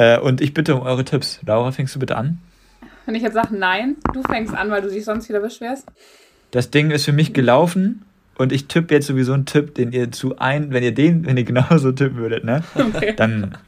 Äh, 0.00 0.18
und 0.18 0.40
ich 0.40 0.54
bitte 0.54 0.74
um 0.74 0.80
eure 0.80 1.04
Tipps. 1.04 1.40
Laura, 1.44 1.72
fängst 1.72 1.94
du 1.94 1.98
bitte 1.98 2.16
an? 2.16 2.38
Wenn 3.04 3.14
ich 3.14 3.22
jetzt 3.22 3.34
sage 3.34 3.54
nein, 3.54 3.96
du 4.14 4.22
fängst 4.22 4.54
an, 4.54 4.70
weil 4.70 4.80
du 4.80 4.88
dich 4.88 5.04
sonst 5.04 5.28
wieder 5.28 5.40
beschwerst. 5.40 5.86
Das 6.52 6.70
Ding 6.70 6.90
ist 6.90 7.04
für 7.04 7.12
mich 7.12 7.34
gelaufen 7.34 8.06
und 8.38 8.50
ich 8.50 8.66
tippe 8.66 8.94
jetzt 8.94 9.08
sowieso 9.08 9.34
einen 9.34 9.44
Tipp, 9.44 9.74
den 9.74 9.92
ihr 9.92 10.10
zu 10.10 10.38
ein, 10.38 10.72
wenn 10.72 10.82
ihr 10.82 10.94
den, 10.94 11.26
wenn 11.26 11.36
ihr 11.36 11.44
genauso 11.44 11.92
tippen 11.92 12.16
würdet, 12.16 12.44
ne? 12.44 12.64
Okay. 12.74 13.12
Dann. 13.14 13.58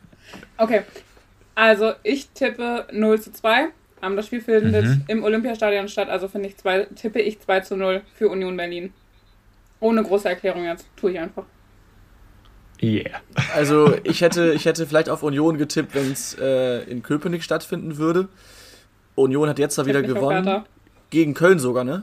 Okay. 0.57 0.83
Also 1.55 1.93
ich 2.03 2.31
tippe 2.31 2.87
0 2.91 3.21
zu 3.21 3.33
2. 3.33 3.69
Um, 4.01 4.17
das 4.17 4.27
Spiel 4.27 4.41
findet 4.41 4.87
mhm. 4.87 5.05
im 5.09 5.23
Olympiastadion 5.23 5.87
statt, 5.87 6.09
also 6.09 6.27
finde 6.29 6.49
ich 6.49 6.57
zwei, 6.57 6.87
tippe 6.97 7.21
ich 7.21 7.41
2 7.41 7.61
zu 7.61 7.77
0 7.77 8.01
für 8.15 8.31
Union 8.31 8.57
Berlin. 8.57 8.93
Ohne 9.81 10.03
große 10.03 10.31
Erklärung 10.31 10.65
jetzt. 10.65 10.87
Tue 10.97 11.13
ich 11.13 11.19
einfach. 11.21 11.45
Yeah. 12.83 13.21
Also 13.55 13.95
ich 14.03 14.23
hätte, 14.23 14.53
ich 14.53 14.65
hätte 14.65 14.87
vielleicht 14.87 15.09
auf 15.09 15.23
Union 15.23 15.57
getippt, 15.57 15.95
wenn 15.95 16.11
es 16.11 16.37
äh, 16.41 16.83
in 16.83 17.03
Köpenick 17.03 17.45
stattfinden 17.45 17.97
würde. 17.97 18.29
Union 19.15 19.49
hat 19.49 19.59
jetzt 19.59 19.79
da 19.79 19.87
wieder 19.87 20.03
gewonnen. 20.03 20.65
Gegen 21.11 21.35
Köln 21.35 21.59
sogar, 21.59 21.85
ne? 21.85 22.03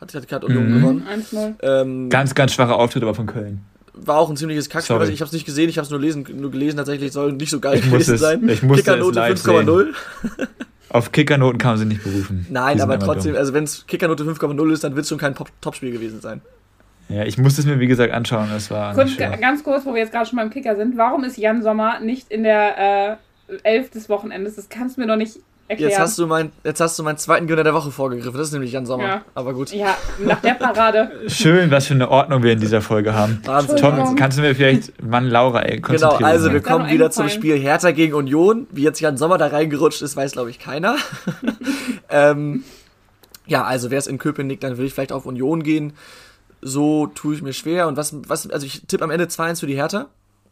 Hat, 0.00 0.14
hat 0.14 0.28
gerade 0.28 0.46
Union 0.46 0.70
mhm. 0.70 0.80
gewonnen. 0.80 1.06
1-0. 1.32 1.54
Ähm, 1.62 2.10
ganz, 2.10 2.34
ganz 2.34 2.52
schwacher 2.52 2.76
Auftritt 2.76 3.02
aber 3.02 3.14
von 3.14 3.26
Köln. 3.26 3.62
War 3.94 4.18
auch 4.18 4.28
ein 4.28 4.36
ziemliches 4.36 4.68
Kackspiel. 4.68 4.96
Ich 5.08 5.20
habe 5.20 5.26
es 5.26 5.32
nicht 5.32 5.46
gesehen, 5.46 5.70
ich 5.70 5.78
habe 5.78 5.86
es 5.86 5.90
nur, 5.90 6.00
nur 6.34 6.50
gelesen. 6.50 6.76
Tatsächlich 6.76 7.12
soll 7.12 7.32
nicht 7.32 7.50
so 7.50 7.60
geil 7.60 7.78
ich 7.78 7.90
gewesen 7.90 8.14
es, 8.14 8.20
sein. 8.20 8.46
Ich 8.48 8.62
musste 8.62 8.92
Kickernote 8.92 9.20
5,0. 9.20 9.94
Auf 10.90 11.12
Kickernoten 11.12 11.58
kann 11.58 11.72
man 11.72 11.78
sie 11.78 11.84
nicht 11.86 12.04
berufen. 12.04 12.46
Nein, 12.50 12.80
aber 12.80 12.98
trotzdem, 12.98 13.32
dumm. 13.32 13.40
also 13.40 13.54
wenn 13.54 13.64
es 13.64 13.86
Kickernote 13.86 14.24
5,0 14.24 14.72
ist, 14.72 14.84
dann 14.84 14.94
wird 14.94 15.04
es 15.04 15.08
schon 15.08 15.18
kein 15.18 15.34
Topspiel 15.60 15.90
gewesen 15.90 16.20
sein. 16.20 16.42
Ja, 17.08 17.24
ich 17.24 17.38
musste 17.38 17.60
es 17.60 17.66
mir 17.66 17.78
wie 17.78 17.86
gesagt 17.86 18.12
anschauen. 18.12 18.48
Das 18.50 18.70
war 18.70 18.94
kurz, 18.94 19.16
ganz 19.16 19.62
kurz, 19.62 19.86
wo 19.86 19.94
wir 19.94 20.00
jetzt 20.00 20.12
gerade 20.12 20.26
schon 20.26 20.36
beim 20.36 20.50
Kicker 20.50 20.76
sind. 20.76 20.96
Warum 20.96 21.24
ist 21.24 21.36
Jan 21.36 21.62
Sommer 21.62 22.00
nicht 22.00 22.30
in 22.30 22.42
der 22.42 23.18
äh, 23.48 23.56
Elf 23.62 23.90
des 23.90 24.08
Wochenendes? 24.08 24.56
Das 24.56 24.68
kannst 24.68 24.96
du 24.96 25.02
mir 25.02 25.06
doch 25.06 25.16
nicht 25.16 25.38
erklären. 25.68 25.90
Jetzt 25.90 26.00
hast, 26.00 26.18
du 26.18 26.26
mein, 26.26 26.50
jetzt 26.64 26.80
hast 26.80 26.98
du 26.98 27.04
meinen 27.04 27.16
zweiten 27.16 27.46
Gewinner 27.46 27.62
der 27.62 27.74
Woche 27.74 27.92
vorgegriffen. 27.92 28.36
Das 28.36 28.48
ist 28.48 28.52
nämlich 28.52 28.72
Jan 28.72 28.86
Sommer. 28.86 29.04
Ja. 29.04 29.22
Aber 29.34 29.54
gut. 29.54 29.72
Ja, 29.72 29.96
nach 30.18 30.40
der 30.40 30.54
Parade. 30.54 31.12
Schön, 31.28 31.70
was 31.70 31.86
für 31.86 31.94
eine 31.94 32.10
Ordnung 32.10 32.42
wir 32.42 32.52
in 32.52 32.60
dieser 32.60 32.82
Folge 32.82 33.14
haben. 33.14 33.40
Wahnsinn. 33.44 33.76
Tom, 33.76 34.16
kannst 34.16 34.38
du 34.38 34.42
mir 34.42 34.54
vielleicht, 34.54 35.00
Mann, 35.02 35.28
Laura, 35.28 35.62
ey, 35.62 35.76
Genau, 35.76 35.86
konzentrieren. 35.88 36.24
also 36.24 36.52
wir 36.52 36.60
kommen 36.60 36.90
wieder 36.90 37.10
zum. 37.10 37.28
Spiel 37.28 37.58
Hertha 37.58 37.90
gegen 37.90 38.14
Union. 38.14 38.66
Wie 38.70 38.82
jetzt 38.82 39.00
Jan 39.00 39.16
Sommer 39.16 39.38
da 39.38 39.48
reingerutscht 39.48 40.02
ist, 40.02 40.16
weiß 40.16 40.32
glaube 40.32 40.50
ich 40.50 40.58
keiner. 40.58 40.96
ähm, 42.08 42.64
ja, 43.46 43.64
also 43.64 43.90
wäre 43.90 43.98
es 43.98 44.06
in 44.06 44.18
Köpenick, 44.18 44.60
dann 44.60 44.72
würde 44.72 44.86
ich 44.86 44.94
vielleicht 44.94 45.12
auf 45.12 45.26
Union 45.26 45.62
gehen. 45.62 45.92
So 46.60 47.06
tue 47.08 47.34
ich 47.34 47.42
mir 47.42 47.52
schwer. 47.52 47.88
Und 47.88 47.96
was, 47.96 48.14
was 48.28 48.48
also 48.50 48.66
ich 48.66 48.82
tippe 48.86 49.04
am 49.04 49.10
Ende 49.10 49.26
2-1 49.26 49.60
für 49.60 49.66
die 49.66 49.76
Hertha. 49.76 50.08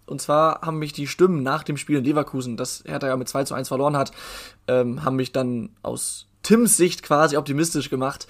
Und 0.06 0.20
zwar 0.20 0.60
haben 0.60 0.78
mich 0.78 0.92
die 0.92 1.06
Stimmen 1.06 1.42
nach 1.42 1.62
dem 1.62 1.76
Spiel 1.76 1.98
in 1.98 2.04
Leverkusen, 2.04 2.56
das 2.56 2.84
Hertha 2.86 3.06
ja 3.06 3.16
mit 3.16 3.28
2 3.28 3.44
zu 3.44 3.54
1 3.54 3.68
verloren 3.68 3.96
hat, 3.96 4.12
ähm, 4.68 5.02
haben 5.02 5.16
mich 5.16 5.32
dann 5.32 5.70
aus 5.82 6.26
Tims 6.42 6.76
Sicht 6.76 7.02
quasi 7.02 7.38
optimistisch 7.38 7.88
gemacht, 7.88 8.28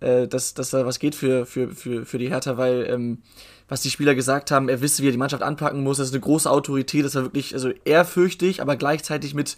äh, 0.00 0.28
dass, 0.28 0.54
dass 0.54 0.70
da 0.70 0.86
was 0.86 1.00
geht 1.00 1.16
für, 1.16 1.44
für, 1.44 1.70
für, 1.70 2.06
für 2.06 2.18
die 2.18 2.28
Hertha, 2.28 2.56
weil 2.56 2.86
ähm, 2.88 3.22
was 3.68 3.82
die 3.82 3.90
Spieler 3.90 4.14
gesagt 4.14 4.52
haben, 4.52 4.68
er 4.68 4.80
wisse, 4.80 5.02
wie 5.02 5.08
er 5.08 5.12
die 5.12 5.18
Mannschaft 5.18 5.42
anpacken 5.42 5.82
muss, 5.82 5.98
das 5.98 6.08
ist 6.08 6.14
eine 6.14 6.20
große 6.20 6.48
Autorität, 6.48 7.04
das 7.04 7.16
war 7.16 7.24
wirklich 7.24 7.54
also 7.54 7.70
ehrfürchtig, 7.84 8.62
aber 8.62 8.76
gleichzeitig 8.76 9.34
mit 9.34 9.56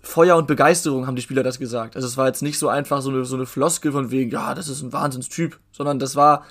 Feuer 0.00 0.36
und 0.36 0.46
Begeisterung 0.46 1.06
haben 1.06 1.16
die 1.16 1.22
Spieler 1.22 1.42
das 1.42 1.58
gesagt. 1.58 1.96
Also 1.96 2.06
es 2.06 2.16
war 2.16 2.26
jetzt 2.26 2.42
nicht 2.42 2.58
so 2.58 2.68
einfach 2.68 3.02
so 3.02 3.10
eine, 3.10 3.24
so 3.24 3.36
eine 3.36 3.46
Floskel 3.46 3.92
von 3.92 4.10
wegen, 4.10 4.30
ja, 4.30 4.54
das 4.54 4.68
ist 4.68 4.82
ein 4.82 4.92
Wahnsinnstyp, 4.92 5.58
sondern 5.72 5.98
das 5.98 6.14
war 6.14 6.44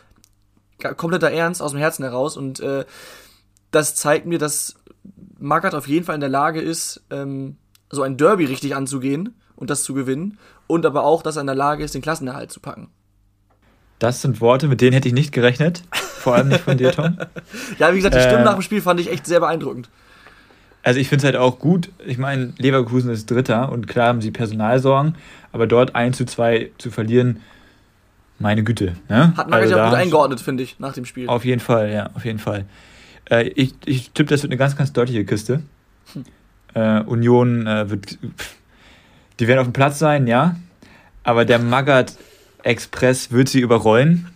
kompletter 0.97 1.31
Ernst 1.31 1.61
aus 1.61 1.71
dem 1.71 1.79
Herzen 1.79 2.03
heraus 2.03 2.37
und 2.37 2.59
äh, 2.59 2.85
das 3.71 3.95
zeigt 3.95 4.25
mir, 4.25 4.37
dass 4.39 4.75
Magath 5.39 5.75
auf 5.75 5.87
jeden 5.87 6.05
Fall 6.05 6.15
in 6.15 6.21
der 6.21 6.29
Lage 6.29 6.61
ist, 6.61 7.01
ähm, 7.09 7.57
so 7.89 8.01
ein 8.03 8.17
Derby 8.17 8.45
richtig 8.45 8.75
anzugehen 8.75 9.35
und 9.55 9.69
das 9.69 9.83
zu 9.83 9.93
gewinnen 9.93 10.37
und 10.67 10.85
aber 10.85 11.03
auch, 11.03 11.21
dass 11.23 11.37
er 11.37 11.41
in 11.41 11.47
der 11.47 11.55
Lage 11.55 11.83
ist, 11.83 11.93
den 11.95 12.01
Klassenerhalt 12.01 12.51
zu 12.51 12.59
packen. 12.59 12.89
Das 13.99 14.21
sind 14.21 14.41
Worte, 14.41 14.67
mit 14.67 14.81
denen 14.81 14.93
hätte 14.93 15.07
ich 15.07 15.13
nicht 15.13 15.31
gerechnet. 15.31 15.83
Vor 15.91 16.35
allem 16.35 16.49
nicht 16.49 16.61
von 16.61 16.77
dir, 16.77 16.91
Tom. 16.91 17.17
Ja, 17.79 17.91
wie 17.93 17.97
gesagt, 17.97 18.15
die 18.15 18.19
Äh. 18.19 18.23
Stimmen 18.27 18.43
nach 18.43 18.53
dem 18.53 18.61
Spiel 18.61 18.81
fand 18.81 18.99
ich 18.99 19.09
echt 19.11 19.25
sehr 19.25 19.39
beeindruckend. 19.39 19.89
Also 20.81 20.99
ich 20.99 21.07
finde 21.07 21.21
es 21.21 21.25
halt 21.25 21.35
auch 21.37 21.59
gut. 21.59 21.89
Ich 22.05 22.17
meine, 22.17 22.53
Leverkusen 22.57 23.09
ist 23.09 23.31
Dritter 23.31 23.71
und 23.71 23.87
klar 23.87 24.07
haben 24.09 24.21
sie 24.21 24.31
Personalsorgen, 24.31 25.15
aber 25.53 25.67
dort 25.67 25.95
1 25.95 26.17
zu 26.17 26.25
2 26.25 26.71
zu 26.77 26.91
verlieren, 26.91 27.39
meine 28.43 28.63
Güte. 28.63 28.93
Ne? 29.09 29.33
Hat 29.35 29.49
Magath 29.49 29.63
Also 29.63 29.77
ja 29.77 29.89
gut 29.89 29.97
eingeordnet, 29.97 30.39
finde 30.41 30.61
ich, 30.63 30.77
nach 30.79 30.93
dem 30.93 31.05
Spiel. 31.05 31.27
Auf 31.27 31.45
jeden 31.45 31.61
Fall, 31.61 31.91
ja, 31.91 32.09
auf 32.13 32.25
jeden 32.25 32.39
Fall. 32.39 32.65
Äh, 33.31 33.47
ich 33.55 33.73
ich 33.85 34.11
tippe, 34.11 34.29
das 34.29 34.43
wird 34.43 34.51
eine 34.51 34.57
ganz, 34.57 34.75
ganz 34.75 34.93
deutliche 34.93 35.25
Kiste. 35.25 35.63
Hm. 36.13 36.25
Äh, 36.75 36.99
Union 37.01 37.65
äh, 37.65 37.89
wird. 37.89 38.05
Pff, 38.37 38.55
die 39.39 39.47
werden 39.47 39.59
auf 39.59 39.67
dem 39.67 39.73
Platz 39.73 39.97
sein, 39.97 40.27
ja. 40.27 40.57
Aber 41.23 41.45
der 41.45 41.57
Magath 41.57 42.17
Express 42.63 43.31
wird 43.31 43.49
sie 43.49 43.61
überrollen. 43.61 44.27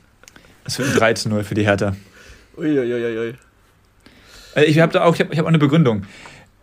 Es 0.66 0.80
wird 0.80 0.90
ein 0.90 0.96
3 0.98 1.14
zu 1.14 1.30
0 1.30 1.44
für 1.44 1.54
die 1.54 1.66
Hertha. 1.66 1.96
Uiuiuiui. 2.58 3.36
Äh, 4.56 4.64
Ich 4.64 4.80
habe 4.80 4.94
da 4.94 5.04
auch, 5.04 5.14
ich 5.14 5.20
habe 5.20 5.34
ich 5.34 5.38
hab 5.38 5.46
auch 5.46 5.50
eine 5.50 5.60
Begründung. 5.60 6.04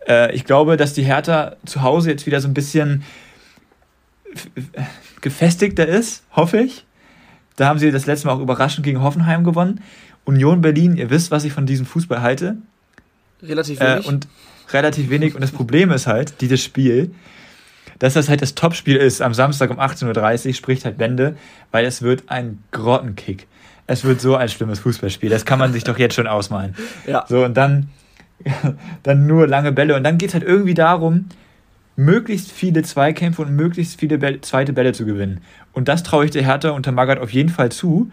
Äh, 0.07 0.35
ich 0.35 0.45
glaube, 0.45 0.77
dass 0.77 0.93
die 0.93 1.03
Hertha 1.03 1.55
zu 1.65 1.83
Hause 1.83 2.09
jetzt 2.09 2.25
wieder 2.25 2.41
so 2.41 2.47
ein 2.47 2.53
bisschen 2.53 3.03
gefestigter 5.21 5.87
ist, 5.87 6.23
hoffe 6.35 6.59
ich. 6.59 6.85
Da 7.55 7.67
haben 7.67 7.79
sie 7.79 7.91
das 7.91 8.05
letzte 8.05 8.27
Mal 8.27 8.33
auch 8.33 8.39
überraschend 8.41 8.83
gegen 8.85 9.01
Hoffenheim 9.01 9.43
gewonnen. 9.43 9.81
Union 10.25 10.61
Berlin, 10.61 10.97
ihr 10.97 11.09
wisst, 11.09 11.31
was 11.31 11.43
ich 11.45 11.53
von 11.53 11.65
diesem 11.65 11.85
Fußball 11.85 12.21
halte. 12.21 12.57
Relativ 13.41 13.79
Äh, 13.79 13.95
wenig. 13.95 14.07
und 14.07 14.27
relativ 14.73 15.09
wenig. 15.09 15.35
Und 15.35 15.41
das 15.41 15.51
Problem 15.51 15.91
ist 15.91 16.07
halt, 16.07 16.41
dieses 16.41 16.63
Spiel, 16.63 17.11
dass 17.99 18.13
das 18.15 18.27
halt 18.27 18.41
das 18.41 18.55
Topspiel 18.55 18.97
ist 18.97 19.21
am 19.21 19.33
Samstag 19.33 19.69
um 19.69 19.79
18.30 19.79 20.47
Uhr, 20.47 20.53
spricht 20.53 20.83
halt 20.85 20.97
Bände, 20.97 21.37
weil 21.71 21.85
es 21.85 22.01
wird 22.01 22.23
ein 22.27 22.59
Grottenkick. 22.71 23.47
Es 23.87 24.03
wird 24.03 24.19
so 24.19 24.35
ein 24.35 24.49
schlimmes 24.49 24.79
Fußballspiel. 24.79 25.29
Das 25.29 25.45
kann 25.45 25.59
man 25.59 25.71
sich 25.71 25.83
doch 25.83 25.97
jetzt 25.99 26.15
schon 26.15 26.27
ausmalen. 26.27 26.75
ja. 27.07 27.23
So, 27.29 27.45
und 27.45 27.55
dann, 27.55 27.89
dann 29.03 29.27
nur 29.27 29.47
lange 29.47 29.71
Bälle. 29.71 29.95
Und 29.95 30.03
dann 30.03 30.17
geht 30.17 30.29
es 30.29 30.33
halt 30.33 30.43
irgendwie 30.43 30.73
darum, 30.73 31.25
möglichst 31.95 32.51
viele 32.51 32.81
Zweikämpfe 32.83 33.43
und 33.43 33.55
möglichst 33.55 33.99
viele 33.99 34.17
Bälle, 34.17 34.41
zweite 34.41 34.73
Bälle 34.73 34.91
zu 34.93 35.05
gewinnen. 35.05 35.41
Und 35.75 35.87
das 35.87 36.01
traue 36.01 36.25
ich 36.25 36.31
der 36.31 36.43
Hertha 36.43 36.71
unter 36.71 36.91
Magath 36.91 37.19
auf 37.19 37.31
jeden 37.31 37.49
Fall 37.49 37.71
zu. 37.71 38.09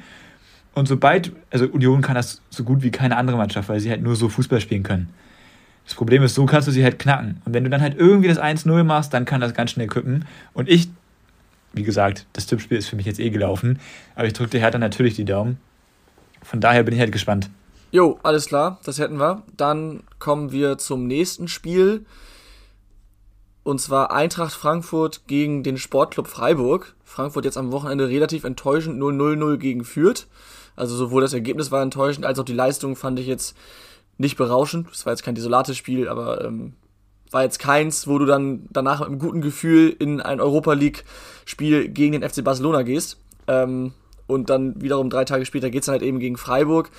Und 0.75 0.89
sobald, 0.89 1.33
also 1.51 1.67
Union 1.67 2.03
kann 2.03 2.17
das 2.17 2.43
so 2.51 2.65
gut 2.65 2.83
wie 2.83 2.91
keine 2.91 3.17
andere 3.17 3.37
Mannschaft, 3.37 3.69
weil 3.69 3.81
sie 3.81 3.89
halt 3.89 4.03
nur 4.03 4.17
so 4.17 4.29
Fußball 4.29 4.61
spielen 4.61 4.83
können. 4.83 5.09
Das 5.85 5.95
Problem 5.95 6.23
ist, 6.23 6.35
so 6.35 6.45
kannst 6.45 6.69
du 6.69 6.73
sie 6.73 6.83
halt 6.83 6.99
knacken. 6.99 7.41
Und 7.45 7.55
wenn 7.55 7.65
du 7.65 7.71
dann 7.71 7.81
halt 7.81 7.97
irgendwie 7.97 8.29
das 8.29 8.39
1-0 8.39 8.85
machst, 8.85 9.15
dann 9.15 9.25
kann 9.25 9.41
das 9.41 9.55
ganz 9.55 9.71
schnell 9.71 9.87
kippen. 9.87 10.25
Und 10.55 10.69
ich, 10.69 10.89
wie 11.73 11.83
gesagt, 11.83 12.27
das 12.33 12.47
Tippspiel 12.47 12.79
ist 12.79 12.89
für 12.89 12.97
mich 12.97 13.07
jetzt 13.07 13.21
eh 13.21 13.31
gelaufen. 13.31 13.79
Aber 14.15 14.27
ich 14.27 14.33
drücke 14.33 14.51
der 14.51 14.61
Hertha 14.61 14.79
natürlich 14.79 15.15
die 15.15 15.25
Daumen. 15.25 15.59
Von 16.43 16.61
daher 16.61 16.83
bin 16.83 16.95
ich 16.95 17.01
halt 17.01 17.13
gespannt. 17.13 17.49
Jo, 17.93 18.19
alles 18.23 18.47
klar, 18.47 18.81
das 18.85 18.99
hätten 18.99 19.21
wir. 19.21 19.43
Dann 19.57 20.03
kommen 20.19 20.51
wir 20.51 20.79
zum 20.79 21.07
nächsten 21.07 21.47
Spiel. 21.47 22.07
Und 23.65 23.81
zwar 23.81 24.13
Eintracht 24.13 24.53
Frankfurt 24.53 25.27
gegen 25.27 25.63
den 25.63 25.77
Sportclub 25.77 26.27
Freiburg. 26.27 26.95
Frankfurt 27.13 27.45
jetzt 27.45 27.57
am 27.57 27.73
Wochenende 27.73 28.09
relativ 28.09 28.45
enttäuschend 28.45 29.01
0-0-0 29.01 29.57
gegen 29.59 29.85
Fürth. 29.85 30.27
Also 30.75 30.97
sowohl 30.97 31.23
das 31.23 31.33
Ergebnis 31.33 31.71
war 31.71 31.83
enttäuschend, 31.83 32.27
als 32.27 32.39
auch 32.39 32.45
die 32.45 32.55
Leistung 32.55 32.97
fand 32.97 33.19
ich 33.19 33.27
jetzt 33.27 33.57
nicht 34.19 34.37
berauschend. 34.37 34.89
Es 34.93 35.07
war 35.07 35.13
jetzt 35.13 35.23
kein 35.23 35.35
desolates 35.35 35.77
Spiel, 35.77 36.09
aber 36.09 36.45
ähm, 36.45 36.75
war 37.31 37.43
jetzt 37.43 37.59
keins, 37.59 38.07
wo 38.07 38.19
du 38.19 38.27
dann 38.27 38.67
danach 38.71 39.01
mit 39.01 39.09
einem 39.09 39.19
guten 39.19 39.41
Gefühl 39.41 39.95
in 39.99 40.21
ein 40.21 40.41
Europa 40.41 40.73
League-Spiel 40.73 41.89
gegen 41.89 42.13
den 42.13 42.29
FC 42.29 42.43
Barcelona 42.43 42.83
gehst. 42.83 43.19
Ähm, 43.47 43.93
und 44.27 44.51
dann 44.51 44.81
wiederum 44.81 45.11
drei 45.11 45.25
Tage 45.25 45.45
später 45.45 45.71
geht's 45.71 45.87
dann 45.87 45.95
halt 45.95 46.03
eben 46.03 46.19
gegen 46.19 46.37
Freiburg 46.37 46.91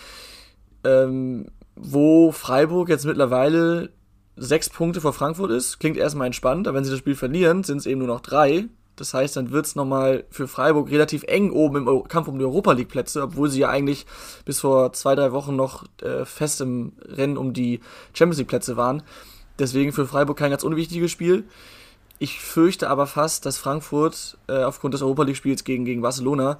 ähm, 0.83 1.45
wo 1.75 2.31
Freiburg 2.31 2.89
jetzt 2.89 3.05
mittlerweile 3.05 3.89
sechs 4.35 4.69
Punkte 4.69 5.01
vor 5.01 5.13
Frankfurt 5.13 5.51
ist. 5.51 5.79
Klingt 5.79 5.97
erstmal 5.97 6.27
entspannt, 6.27 6.67
aber 6.67 6.77
wenn 6.77 6.83
sie 6.83 6.91
das 6.91 6.99
Spiel 6.99 7.15
verlieren, 7.15 7.63
sind 7.63 7.77
es 7.77 7.85
eben 7.85 7.99
nur 7.99 8.07
noch 8.07 8.21
drei. 8.21 8.65
Das 8.95 9.13
heißt, 9.13 9.35
dann 9.37 9.51
wird 9.51 9.65
es 9.65 9.75
nochmal 9.75 10.23
für 10.29 10.47
Freiburg 10.47 10.91
relativ 10.91 11.23
eng 11.23 11.51
oben 11.51 11.77
im 11.77 11.87
Eu 11.87 12.01
Kampf 12.01 12.27
um 12.27 12.37
die 12.37 12.45
Europa 12.45 12.73
League 12.73 12.89
Plätze, 12.89 13.23
obwohl 13.23 13.49
sie 13.49 13.61
ja 13.61 13.69
eigentlich 13.69 14.05
bis 14.45 14.59
vor 14.59 14.93
zwei, 14.93 15.15
drei 15.15 15.31
Wochen 15.31 15.55
noch 15.55 15.85
äh, 16.01 16.25
fest 16.25 16.61
im 16.61 16.93
Rennen 17.01 17.37
um 17.37 17.53
die 17.53 17.79
Champions 18.13 18.37
League 18.37 18.49
Plätze 18.49 18.77
waren. 18.77 19.01
Deswegen 19.57 19.93
für 19.93 20.05
Freiburg 20.05 20.37
kein 20.37 20.51
ganz 20.51 20.63
unwichtiges 20.63 21.11
Spiel. 21.11 21.45
Ich 22.19 22.39
fürchte 22.39 22.89
aber 22.89 23.07
fast, 23.07 23.45
dass 23.45 23.57
Frankfurt 23.57 24.37
äh, 24.47 24.63
aufgrund 24.63 24.93
des 24.93 25.01
Europa 25.01 25.23
League 25.23 25.37
Spiels 25.37 25.63
gegen, 25.63 25.85
gegen 25.85 26.01
Barcelona 26.01 26.59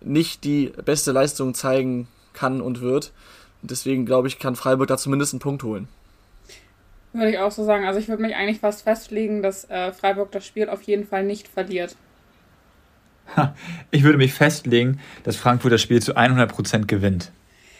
nicht 0.00 0.44
die 0.44 0.72
beste 0.84 1.12
Leistung 1.12 1.54
zeigen 1.54 2.08
kann 2.32 2.60
und 2.60 2.80
wird. 2.80 3.12
Deswegen 3.62 4.06
glaube 4.06 4.28
ich, 4.28 4.38
kann 4.38 4.56
Freiburg 4.56 4.88
da 4.88 4.96
zumindest 4.96 5.34
einen 5.34 5.40
Punkt 5.40 5.62
holen. 5.62 5.88
Würde 7.12 7.30
ich 7.30 7.38
auch 7.38 7.50
so 7.50 7.64
sagen. 7.64 7.84
Also 7.84 7.98
ich 7.98 8.08
würde 8.08 8.22
mich 8.22 8.36
eigentlich 8.36 8.60
fast 8.60 8.82
festlegen, 8.82 9.42
dass 9.42 9.68
äh, 9.68 9.92
Freiburg 9.92 10.30
das 10.32 10.46
Spiel 10.46 10.68
auf 10.68 10.82
jeden 10.82 11.06
Fall 11.06 11.24
nicht 11.24 11.48
verliert. 11.48 11.96
Ich 13.92 14.02
würde 14.02 14.18
mich 14.18 14.32
festlegen, 14.32 14.98
dass 15.22 15.36
Frankfurt 15.36 15.72
das 15.72 15.80
Spiel 15.80 16.02
zu 16.02 16.16
100% 16.16 16.86
gewinnt. 16.86 17.30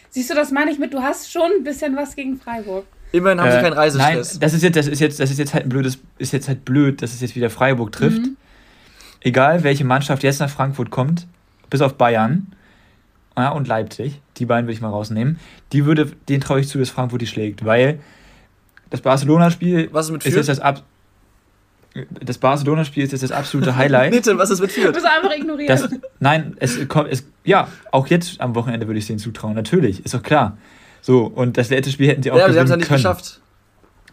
Siehst 0.09 0.29
du, 0.29 0.33
das 0.33 0.51
meine 0.51 0.71
ich 0.71 0.79
mit, 0.79 0.93
du 0.93 1.01
hast 1.01 1.31
schon 1.31 1.49
ein 1.59 1.63
bisschen 1.63 1.95
was 1.95 2.15
gegen 2.15 2.37
Freiburg. 2.37 2.85
Immerhin 3.11 3.41
haben 3.41 3.51
sie 3.51 3.59
keinen 3.59 3.73
Reisestress. 3.73 4.31
Äh, 4.31 4.33
Nein, 4.33 4.39
das 4.39 4.53
ist 4.53 4.63
jetzt, 4.63 4.75
das 4.75 4.87
ist 4.87 4.99
jetzt, 4.99 5.19
das 5.19 5.31
ist 5.31 5.39
jetzt 5.39 5.53
halt 5.53 5.65
ein 5.65 5.69
blödes, 5.69 5.99
ist 6.17 6.31
jetzt 6.33 6.47
halt 6.47 6.63
blöd, 6.63 7.01
dass 7.01 7.13
es 7.13 7.21
jetzt 7.21 7.35
wieder 7.35 7.49
Freiburg 7.49 7.91
trifft. 7.91 8.19
Mhm. 8.19 8.37
Egal, 9.21 9.63
welche 9.63 9.83
Mannschaft 9.85 10.23
jetzt 10.23 10.39
nach 10.39 10.49
Frankfurt 10.49 10.89
kommt, 10.89 11.27
bis 11.69 11.81
auf 11.81 11.95
Bayern 11.95 12.47
ja, 13.37 13.49
und 13.49 13.67
Leipzig, 13.67 14.21
die 14.37 14.45
beiden 14.45 14.65
würde 14.65 14.73
ich 14.73 14.81
mal 14.81 14.89
rausnehmen, 14.89 15.39
die 15.71 15.85
würde, 15.85 16.11
den 16.29 16.41
traue 16.41 16.61
ich 16.61 16.67
zu, 16.67 16.77
dass 16.77 16.89
Frankfurt 16.89 17.21
die 17.21 17.27
schlägt, 17.27 17.65
weil 17.65 17.99
das 18.91 19.01
Barcelona-Spiel 19.01 19.89
Was 19.91 20.05
ist 20.05 20.11
mit 20.11 20.25
ist 20.25 20.33
Fürth? 20.33 20.47
jetzt 20.47 20.59
das 20.59 20.59
ab 20.59 20.83
das 22.23 22.37
Barcelona-Spiel 22.37 23.03
ist 23.03 23.11
jetzt 23.11 23.23
das 23.23 23.31
absolute 23.33 23.75
Highlight. 23.75 24.11
Bitte, 24.13 24.37
was 24.37 24.49
ist 24.49 24.61
mit 24.61 24.69
Du 24.69 24.75
Fürth? 24.81 24.93
bist 24.93 25.05
einfach 25.05 25.35
ignoriert. 25.35 25.69
Das, 25.69 25.89
nein, 26.21 26.55
es 26.59 26.87
kommt, 26.87 27.11
es, 27.11 27.25
ja, 27.43 27.67
auch 27.91 28.07
jetzt 28.07 28.39
am 28.39 28.55
Wochenende 28.55 28.87
würde 28.87 28.97
ich 28.97 29.03
es 29.03 29.07
denen 29.07 29.19
zutrauen, 29.19 29.55
natürlich, 29.55 30.05
ist 30.05 30.13
doch 30.13 30.23
klar. 30.23 30.57
So, 31.01 31.25
und 31.25 31.57
das 31.57 31.69
letzte 31.69 31.91
Spiel 31.91 32.07
hätten 32.07 32.23
sie 32.23 32.31
auch 32.31 32.37
Ja, 32.37 32.45
aber 32.45 32.53
sie 32.53 32.59
haben 32.59 32.65
es 32.65 32.69
ja 32.69 32.75
gewinnen 32.77 32.79
nicht 32.79 33.03
können. 33.03 33.15
geschafft. 33.15 33.41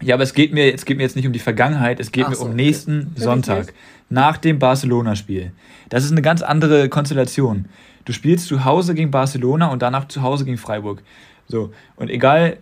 Ja, 0.00 0.14
aber 0.16 0.24
es 0.24 0.34
geht 0.34 0.52
mir, 0.52 0.74
es 0.74 0.84
geht 0.86 0.96
mir 0.96 1.04
jetzt 1.04 1.14
nicht 1.14 1.26
um 1.26 1.32
die 1.32 1.38
Vergangenheit, 1.38 2.00
es 2.00 2.10
geht 2.10 2.24
Ach 2.24 2.30
mir 2.30 2.36
so, 2.36 2.42
um 2.46 2.48
okay. 2.52 2.56
nächsten 2.56 3.12
Sonntag, 3.16 3.66
nicht. 3.66 3.74
nach 4.08 4.38
dem 4.38 4.58
Barcelona-Spiel. 4.58 5.52
Das 5.88 6.04
ist 6.04 6.10
eine 6.10 6.22
ganz 6.22 6.42
andere 6.42 6.88
Konstellation. 6.88 7.66
Du 8.04 8.12
spielst 8.12 8.46
zu 8.48 8.64
Hause 8.64 8.94
gegen 8.94 9.10
Barcelona 9.12 9.68
und 9.68 9.82
danach 9.82 10.08
zu 10.08 10.22
Hause 10.22 10.44
gegen 10.44 10.56
Freiburg. 10.58 11.02
So, 11.46 11.72
und 11.94 12.10
egal, 12.10 12.56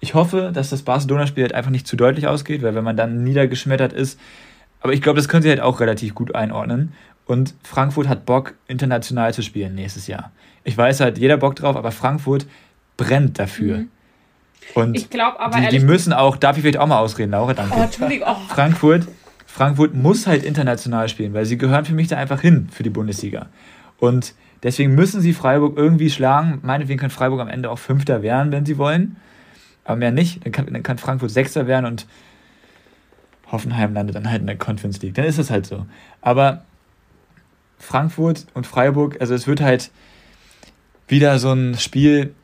ich 0.00 0.14
hoffe, 0.14 0.50
dass 0.52 0.70
das 0.70 0.82
Barcelona-Spiel 0.82 1.44
halt 1.44 1.54
einfach 1.54 1.70
nicht 1.70 1.86
zu 1.86 1.96
deutlich 1.96 2.26
ausgeht, 2.26 2.62
weil 2.62 2.74
wenn 2.74 2.84
man 2.84 2.96
dann 2.96 3.24
niedergeschmettert 3.24 3.92
ist, 3.92 4.18
aber 4.80 4.92
ich 4.92 5.02
glaube, 5.02 5.16
das 5.16 5.28
können 5.28 5.42
sie 5.42 5.48
halt 5.48 5.60
auch 5.60 5.80
relativ 5.80 6.14
gut 6.14 6.34
einordnen. 6.34 6.92
Und 7.26 7.54
Frankfurt 7.64 8.08
hat 8.08 8.24
Bock, 8.24 8.54
international 8.68 9.34
zu 9.34 9.42
spielen 9.42 9.74
nächstes 9.74 10.06
Jahr. 10.06 10.30
Ich 10.64 10.76
weiß 10.76 11.00
halt, 11.00 11.18
jeder 11.18 11.36
Bock 11.36 11.56
drauf, 11.56 11.76
aber 11.76 11.90
Frankfurt 11.90 12.46
brennt 12.96 13.38
dafür. 13.38 13.78
Mhm. 13.78 13.88
Und 14.74 14.96
ich 14.96 15.10
glaube 15.10 15.38
aber 15.40 15.60
die, 15.60 15.78
die 15.78 15.84
müssen 15.84 16.12
auch, 16.12 16.36
darf 16.36 16.56
ich 16.56 16.62
vielleicht 16.62 16.78
auch 16.78 16.86
mal 16.86 16.98
ausreden, 16.98 17.32
Laura, 17.32 17.54
danke. 17.54 17.74
Oh, 17.76 17.82
Entschuldigung. 17.82 18.28
Oh, 18.28 18.36
Frankfurt, 18.48 19.06
Frankfurt 19.46 19.94
muss 19.94 20.26
halt 20.26 20.44
international 20.44 21.08
spielen, 21.08 21.34
weil 21.34 21.46
sie 21.46 21.56
gehören 21.56 21.84
für 21.84 21.94
mich 21.94 22.08
da 22.08 22.16
einfach 22.16 22.40
hin 22.40 22.68
für 22.70 22.82
die 22.82 22.90
Bundesliga. 22.90 23.46
Und 23.98 24.34
deswegen 24.62 24.94
müssen 24.94 25.20
sie 25.20 25.32
Freiburg 25.32 25.76
irgendwie 25.76 26.10
schlagen. 26.10 26.58
Meinetwegen 26.62 26.98
kann 27.00 27.10
Freiburg 27.10 27.40
am 27.40 27.48
Ende 27.48 27.70
auch 27.70 27.78
Fünfter 27.78 28.22
werden, 28.22 28.52
wenn 28.52 28.66
sie 28.66 28.76
wollen. 28.76 29.16
Aber 29.86 29.96
mehr 29.96 30.10
nicht. 30.10 30.44
Dann 30.44 30.52
kann, 30.52 30.66
dann 30.66 30.82
kann 30.82 30.98
Frankfurt 30.98 31.30
Sechster 31.30 31.66
werden 31.66 31.86
und 31.86 32.06
Hoffenheim 33.50 33.94
landet 33.94 34.16
dann 34.16 34.28
halt 34.28 34.40
in 34.40 34.46
der 34.46 34.56
Conference 34.56 35.00
League. 35.00 35.14
Dann 35.14 35.24
ist 35.24 35.38
es 35.38 35.50
halt 35.50 35.66
so. 35.66 35.86
Aber 36.20 36.64
Frankfurt 37.78 38.46
und 38.54 38.66
Freiburg, 38.66 39.20
also 39.20 39.34
es 39.34 39.46
wird 39.46 39.60
halt 39.60 39.90
wieder 41.06 41.38
so 41.38 41.52
ein 41.52 41.78
Spiel. 41.78 42.34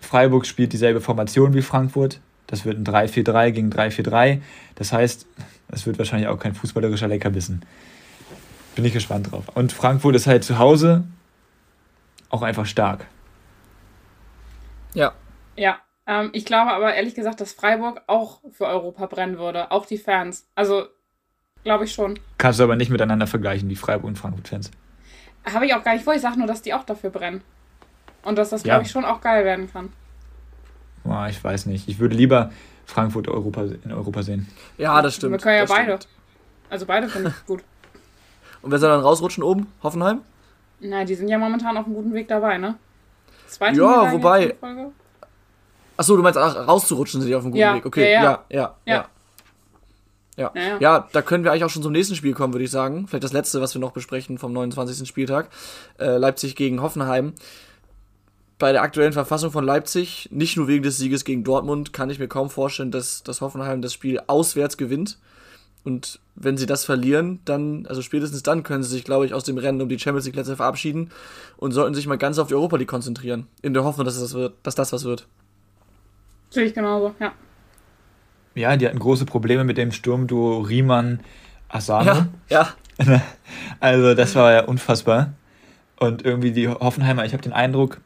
Freiburg 0.00 0.46
spielt 0.46 0.72
dieselbe 0.72 1.00
Formation 1.00 1.54
wie 1.54 1.62
Frankfurt. 1.62 2.20
Das 2.46 2.64
wird 2.64 2.78
ein 2.78 2.84
3-4-3 2.84 3.50
gegen 3.50 3.70
3-4-3. 3.70 4.40
Das 4.76 4.92
heißt, 4.92 5.26
es 5.72 5.86
wird 5.86 5.98
wahrscheinlich 5.98 6.28
auch 6.28 6.38
kein 6.38 6.54
fußballerischer 6.54 7.08
Leckerbissen. 7.08 7.62
Bin 8.76 8.84
ich 8.84 8.92
gespannt 8.92 9.32
drauf. 9.32 9.48
Und 9.54 9.72
Frankfurt 9.72 10.14
ist 10.14 10.28
halt 10.28 10.44
zu 10.44 10.58
Hause 10.58 11.02
auch 12.28 12.42
einfach 12.42 12.66
stark. 12.66 13.06
Ja. 14.94 15.12
Ja. 15.56 15.78
Ähm, 16.06 16.30
ich 16.32 16.44
glaube 16.44 16.72
aber 16.72 16.94
ehrlich 16.94 17.14
gesagt, 17.14 17.40
dass 17.40 17.52
Freiburg 17.52 18.02
auch 18.06 18.40
für 18.52 18.66
Europa 18.66 19.06
brennen 19.06 19.38
würde. 19.38 19.70
Auch 19.70 19.86
die 19.86 19.98
Fans. 19.98 20.46
Also, 20.54 20.86
glaube 21.64 21.84
ich 21.84 21.92
schon. 21.92 22.18
Kannst 22.38 22.60
du 22.60 22.64
aber 22.64 22.76
nicht 22.76 22.90
miteinander 22.90 23.26
vergleichen, 23.26 23.68
die 23.68 23.76
Freiburg 23.76 24.06
und 24.06 24.18
Frankfurt-Fans. 24.18 24.70
Habe 25.52 25.66
ich 25.66 25.74
auch 25.74 25.82
gar 25.82 25.94
nicht 25.94 26.04
vor. 26.04 26.14
Ich 26.14 26.22
sage 26.22 26.38
nur, 26.38 26.46
dass 26.46 26.62
die 26.62 26.74
auch 26.74 26.84
dafür 26.84 27.10
brennen. 27.10 27.42
Und 28.22 28.38
dass 28.38 28.50
das, 28.50 28.62
glaube 28.62 28.80
ja. 28.80 28.82
ich, 28.82 28.90
schon 28.90 29.04
auch 29.04 29.20
geil 29.20 29.44
werden 29.44 29.70
kann. 29.72 29.92
Boah, 31.04 31.28
ich 31.28 31.42
weiß 31.42 31.66
nicht. 31.66 31.88
Ich 31.88 31.98
würde 31.98 32.16
lieber 32.16 32.50
Frankfurt 32.84 33.28
Europa, 33.28 33.64
in 33.84 33.92
Europa 33.92 34.22
sehen. 34.22 34.48
Ja, 34.78 35.00
das 35.02 35.14
stimmt. 35.16 35.32
Wir 35.32 35.38
können 35.38 35.54
ja 35.56 35.60
das 35.62 35.70
beide. 35.70 35.96
Stimmt. 35.96 36.08
Also 36.68 36.86
beide 36.86 37.08
finde 37.08 37.28
ich 37.36 37.46
gut. 37.46 37.62
Und 38.62 38.72
wer 38.72 38.78
soll 38.78 38.90
dann 38.90 39.00
rausrutschen 39.00 39.44
oben? 39.44 39.72
Hoffenheim? 39.82 40.22
Na, 40.80 41.04
die 41.04 41.14
sind 41.14 41.28
ja 41.28 41.38
momentan 41.38 41.76
auf 41.76 41.86
einem 41.86 41.94
guten 41.94 42.12
Weg 42.14 42.26
dabei, 42.26 42.58
ne? 42.58 42.74
Zweite 43.46 43.78
ja, 43.78 44.12
wobei. 44.12 44.56
Achso, 45.96 46.16
du 46.16 46.22
meinst, 46.22 46.38
rauszurutschen 46.38 47.20
sind 47.20 47.28
die 47.28 47.34
auf 47.34 47.42
einem 47.42 47.52
guten 47.52 47.60
ja, 47.60 47.74
Weg. 47.74 47.86
Okay, 47.86 48.12
ja, 48.12 48.22
ja, 48.22 48.44
ja. 48.50 48.76
ja. 48.84 48.94
Ja. 48.94 49.06
Ja, 50.38 50.52
ja. 50.54 50.78
ja, 50.80 51.08
da 51.12 51.22
können 51.22 51.44
wir 51.44 51.50
eigentlich 51.50 51.64
auch 51.64 51.70
schon 51.70 51.82
zum 51.82 51.92
nächsten 51.92 52.14
Spiel 52.14 52.34
kommen, 52.34 52.52
würde 52.52 52.64
ich 52.64 52.70
sagen. 52.70 53.06
Vielleicht 53.08 53.24
das 53.24 53.32
letzte, 53.32 53.62
was 53.62 53.72
wir 53.74 53.80
noch 53.80 53.92
besprechen 53.92 54.36
vom 54.36 54.52
29. 54.52 55.08
Spieltag. 55.08 55.48
Äh, 55.98 56.18
Leipzig 56.18 56.56
gegen 56.56 56.82
Hoffenheim 56.82 57.32
bei 58.58 58.72
der 58.72 58.82
aktuellen 58.82 59.12
Verfassung 59.12 59.50
von 59.50 59.64
Leipzig, 59.64 60.28
nicht 60.32 60.56
nur 60.56 60.66
wegen 60.66 60.82
des 60.82 60.96
Sieges 60.96 61.24
gegen 61.24 61.44
Dortmund, 61.44 61.92
kann 61.92 62.10
ich 62.10 62.18
mir 62.18 62.28
kaum 62.28 62.48
vorstellen, 62.48 62.90
dass, 62.90 63.22
dass 63.22 63.40
Hoffenheim 63.40 63.82
das 63.82 63.92
Spiel 63.92 64.20
auswärts 64.26 64.76
gewinnt. 64.76 65.18
Und 65.84 66.20
wenn 66.34 66.56
sie 66.56 66.66
das 66.66 66.84
verlieren, 66.84 67.40
dann, 67.44 67.86
also 67.86 68.02
spätestens 68.02 68.42
dann 68.42 68.62
können 68.62 68.82
sie 68.82 68.90
sich, 68.90 69.04
glaube 69.04 69.26
ich, 69.26 69.34
aus 69.34 69.44
dem 69.44 69.58
Rennen 69.58 69.80
um 69.80 69.88
die 69.88 69.98
Champions 69.98 70.24
League 70.24 70.34
Plätze 70.34 70.56
verabschieden 70.56 71.10
und 71.58 71.72
sollten 71.72 71.94
sich 71.94 72.06
mal 72.06 72.18
ganz 72.18 72.38
auf 72.38 72.48
die 72.48 72.54
Europa 72.54 72.76
League 72.76 72.88
konzentrieren. 72.88 73.46
In 73.62 73.72
der 73.72 73.84
Hoffnung, 73.84 74.04
dass 74.04 74.18
das, 74.18 74.34
wird, 74.34 74.54
dass 74.62 74.74
das 74.74 74.92
was 74.92 75.04
wird. 75.04 75.28
Sehe 76.50 76.64
ich 76.64 76.74
genauso, 76.74 77.14
ja. 77.18 77.32
Ja, 78.54 78.76
die 78.76 78.86
hatten 78.86 78.98
große 78.98 79.26
Probleme 79.26 79.64
mit 79.64 79.76
dem 79.76 79.92
Sturmduo 79.92 80.60
Riemann 80.60 81.20
Asano. 81.68 82.26
Ja, 82.48 82.74
ja. 82.98 83.22
Also, 83.80 84.14
das 84.14 84.34
war 84.34 84.52
ja 84.52 84.64
unfassbar. 84.64 85.34
Und 85.98 86.24
irgendwie 86.24 86.52
die 86.52 86.68
Hoffenheimer, 86.68 87.24
ich 87.24 87.32
habe 87.32 87.42
den 87.42 87.52
Eindruck, 87.52 88.00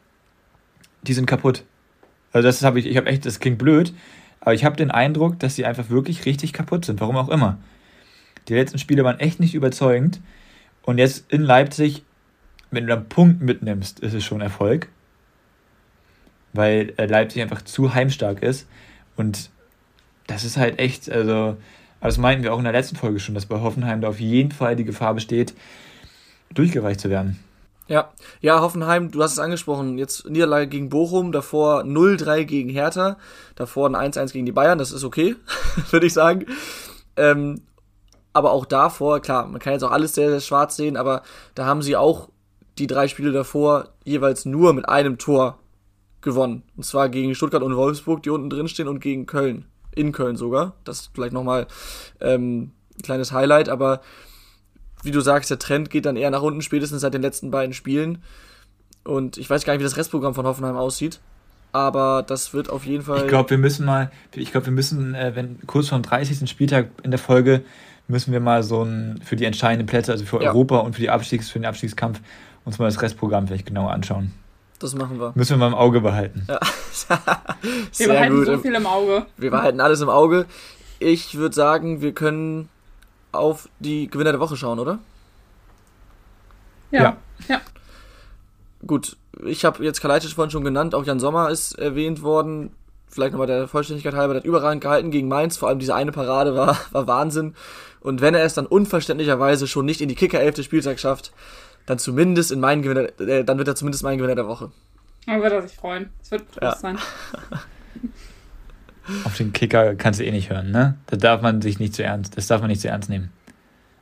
die 1.03 1.13
sind 1.13 1.25
kaputt. 1.25 1.63
Also 2.33 2.47
das 2.47 2.63
habe 2.63 2.79
ich, 2.79 2.85
ich 2.85 2.97
habe 2.97 3.07
echt, 3.07 3.25
das 3.25 3.39
klingt 3.39 3.57
blöd, 3.57 3.93
aber 4.39 4.53
ich 4.53 4.63
habe 4.63 4.75
den 4.75 4.91
Eindruck, 4.91 5.39
dass 5.39 5.55
sie 5.55 5.65
einfach 5.65 5.89
wirklich 5.89 6.25
richtig 6.25 6.53
kaputt 6.53 6.85
sind, 6.85 7.01
warum 7.01 7.17
auch 7.17 7.29
immer. 7.29 7.57
Die 8.47 8.53
letzten 8.53 8.79
Spiele 8.79 9.03
waren 9.03 9.19
echt 9.19 9.39
nicht 9.39 9.53
überzeugend 9.53 10.21
und 10.83 10.97
jetzt 10.97 11.31
in 11.31 11.41
Leipzig, 11.41 12.03
wenn 12.71 12.85
du 12.85 12.89
dann 12.89 12.99
einen 12.99 13.09
Punkt 13.09 13.41
mitnimmst, 13.41 13.99
ist 13.99 14.13
es 14.13 14.23
schon 14.23 14.41
Erfolg, 14.41 14.87
weil 16.53 16.93
äh, 16.97 17.05
Leipzig 17.05 17.41
einfach 17.41 17.61
zu 17.61 17.93
heimstark 17.93 18.43
ist 18.43 18.67
und 19.15 19.49
das 20.27 20.43
ist 20.43 20.57
halt 20.57 20.79
echt, 20.79 21.11
also, 21.11 21.57
das 21.99 22.17
meinten 22.17 22.43
wir 22.43 22.53
auch 22.53 22.57
in 22.57 22.63
der 22.63 22.73
letzten 22.73 22.95
Folge 22.95 23.19
schon, 23.19 23.35
dass 23.35 23.45
bei 23.45 23.59
Hoffenheim 23.59 24.01
da 24.01 24.07
auf 24.07 24.19
jeden 24.19 24.51
Fall 24.51 24.75
die 24.75 24.85
Gefahr 24.85 25.13
besteht, 25.13 25.53
durchgereicht 26.53 26.99
zu 26.99 27.09
werden. 27.09 27.39
Ja, 27.87 28.11
ja, 28.39 28.61
Hoffenheim, 28.61 29.11
du 29.11 29.21
hast 29.21 29.33
es 29.33 29.39
angesprochen, 29.39 29.97
jetzt 29.97 30.29
Niederlage 30.29 30.67
gegen 30.67 30.89
Bochum, 30.89 31.31
davor 31.31 31.81
0-3 31.81 32.45
gegen 32.45 32.69
Hertha, 32.69 33.17
davor 33.55 33.89
ein 33.89 34.11
1-1 34.11 34.31
gegen 34.31 34.45
die 34.45 34.53
Bayern, 34.53 34.77
das 34.77 34.91
ist 34.91 35.03
okay, 35.03 35.35
würde 35.91 36.05
ich 36.05 36.13
sagen. 36.13 36.45
Ähm, 37.17 37.61
aber 38.33 38.51
auch 38.51 38.65
davor, 38.65 39.19
klar, 39.19 39.45
man 39.47 39.59
kann 39.59 39.73
jetzt 39.73 39.83
auch 39.83 39.91
alles 39.91 40.15
sehr, 40.15 40.29
sehr 40.29 40.39
schwarz 40.39 40.77
sehen, 40.77 40.95
aber 40.95 41.23
da 41.53 41.65
haben 41.65 41.81
sie 41.81 41.97
auch 41.97 42.29
die 42.77 42.87
drei 42.87 43.09
Spiele 43.09 43.33
davor 43.33 43.89
jeweils 44.05 44.45
nur 44.45 44.71
mit 44.73 44.87
einem 44.87 45.17
Tor 45.17 45.59
gewonnen. 46.21 46.63
Und 46.77 46.83
zwar 46.83 47.09
gegen 47.09 47.35
Stuttgart 47.35 47.63
und 47.63 47.75
Wolfsburg, 47.75 48.23
die 48.23 48.29
unten 48.29 48.49
drin 48.49 48.67
stehen, 48.67 48.87
und 48.87 48.99
gegen 48.99 49.25
Köln. 49.25 49.65
In 49.93 50.11
Köln 50.11 50.37
sogar. 50.37 50.73
Das 50.83 51.01
ist 51.01 51.11
vielleicht 51.13 51.33
nochmal 51.33 51.67
ähm, 52.21 52.71
ein 52.97 53.01
kleines 53.03 53.31
Highlight, 53.31 53.67
aber 53.67 54.01
wie 55.03 55.11
du 55.11 55.19
sagst, 55.21 55.49
der 55.49 55.59
Trend 55.59 55.89
geht 55.89 56.05
dann 56.05 56.15
eher 56.15 56.29
nach 56.29 56.41
unten, 56.41 56.61
spätestens 56.61 57.01
seit 57.01 57.13
den 57.13 57.21
letzten 57.21 57.51
beiden 57.51 57.73
Spielen. 57.73 58.19
Und 59.03 59.37
ich 59.37 59.49
weiß 59.49 59.65
gar 59.65 59.73
nicht, 59.73 59.79
wie 59.79 59.85
das 59.85 59.97
Restprogramm 59.97 60.35
von 60.35 60.45
Hoffenheim 60.45 60.77
aussieht. 60.77 61.19
Aber 61.73 62.23
das 62.25 62.53
wird 62.53 62.69
auf 62.69 62.85
jeden 62.85 63.03
Fall. 63.03 63.21
Ich 63.21 63.27
glaube, 63.27 63.49
wir 63.49 63.57
müssen 63.57 63.85
mal, 63.85 64.11
ich 64.35 64.51
glaube, 64.51 64.67
wir 64.67 64.73
müssen, 64.73 65.15
äh, 65.15 65.35
wenn 65.35 65.65
kurz 65.67 65.89
vor 65.89 65.97
dem 65.97 66.03
30. 66.03 66.49
Spieltag 66.49 66.89
in 67.01 67.11
der 67.11 67.19
Folge, 67.19 67.63
müssen 68.07 68.33
wir 68.33 68.41
mal 68.41 68.61
so 68.61 68.83
ein 68.83 69.21
für 69.23 69.37
die 69.37 69.45
entscheidenden 69.45 69.87
Plätze, 69.87 70.11
also 70.11 70.25
für 70.25 70.41
ja. 70.41 70.49
Europa 70.49 70.79
und 70.79 70.95
für, 70.95 71.01
die 71.01 71.09
Abstiegs, 71.09 71.49
für 71.49 71.59
den 71.59 71.65
Abstiegskampf, 71.65 72.19
uns 72.65 72.77
mal 72.77 72.85
das 72.85 73.01
Restprogramm 73.01 73.47
vielleicht 73.47 73.65
genauer 73.65 73.91
anschauen. 73.91 74.33
Das 74.81 74.95
machen 74.95 75.19
wir. 75.19 75.31
Müssen 75.35 75.51
wir 75.51 75.57
mal 75.57 75.67
im 75.67 75.75
Auge 75.75 76.01
behalten. 76.01 76.45
Ja. 76.49 76.59
wir 77.97 78.07
behalten 78.07 78.35
gut. 78.35 78.45
so 78.47 78.57
viel 78.57 78.73
im 78.73 78.87
Auge. 78.87 79.25
Wir 79.37 79.51
behalten 79.51 79.79
alles 79.79 80.01
im 80.01 80.09
Auge. 80.09 80.47
Ich 80.97 81.35
würde 81.35 81.53
sagen, 81.55 82.01
wir 82.01 82.13
können 82.13 82.67
auf 83.31 83.69
die 83.79 84.09
Gewinner 84.09 84.31
der 84.31 84.39
Woche 84.39 84.57
schauen, 84.57 84.79
oder? 84.79 84.99
Ja. 86.91 87.17
Ja. 87.47 87.61
Gut, 88.85 89.17
ich 89.45 89.63
habe 89.63 89.83
jetzt 89.83 90.01
Kalajdzic 90.01 90.31
vorhin 90.31 90.51
schon 90.51 90.63
genannt, 90.63 90.95
auch 90.95 91.05
Jan 91.05 91.19
Sommer 91.19 91.49
ist 91.49 91.77
erwähnt 91.77 92.23
worden. 92.23 92.71
Vielleicht 93.07 93.33
nochmal 93.33 93.47
der 93.47 93.67
Vollständigkeit 93.67 94.15
halber, 94.15 94.33
der 94.33 94.41
hat 94.41 94.47
überragend 94.47 94.81
gehalten 94.81 95.11
gegen 95.11 95.27
Mainz, 95.27 95.57
vor 95.57 95.69
allem 95.69 95.79
diese 95.79 95.93
eine 95.93 96.11
Parade 96.11 96.55
war, 96.55 96.77
war 96.91 97.07
Wahnsinn. 97.07 97.55
Und 97.99 98.21
wenn 98.21 98.33
er 98.33 98.43
es 98.43 98.53
dann 98.53 98.65
unverständlicherweise 98.65 99.67
schon 99.67 99.85
nicht 99.85 100.01
in 100.01 100.09
die 100.09 100.15
Kicker-Elf 100.15 100.55
des 100.55 100.65
Spieltags 100.65 101.01
schafft, 101.01 101.31
dann 101.85 101.99
zumindest 101.99 102.51
in 102.51 102.59
meinen 102.59 102.81
Gewinner, 102.81 103.07
äh, 103.19 103.43
dann 103.43 103.57
wird 103.57 103.67
er 103.67 103.75
zumindest 103.75 104.03
mein 104.03 104.17
Gewinner 104.17 104.35
der 104.35 104.47
Woche. 104.47 104.71
Dann 105.25 105.41
wird 105.41 105.53
er 105.53 105.61
sich 105.61 105.73
freuen. 105.73 106.09
Es 106.21 106.31
wird 106.31 106.51
groß 106.51 106.61
ja. 106.61 106.75
sein. 106.75 106.97
Auf 109.23 109.35
den 109.35 109.51
Kicker 109.51 109.95
kannst 109.95 110.19
du 110.19 110.25
eh 110.25 110.31
nicht 110.31 110.49
hören, 110.49 110.71
ne? 110.71 110.97
Da 111.07 111.17
darf 111.17 111.41
man 111.41 111.61
sich 111.61 111.79
nicht 111.79 111.93
zu 111.95 112.03
ernst, 112.03 112.37
das 112.37 112.47
darf 112.47 112.61
man 112.61 112.69
nicht 112.69 112.81
zu 112.81 112.87
ernst 112.87 113.09
nehmen. 113.09 113.31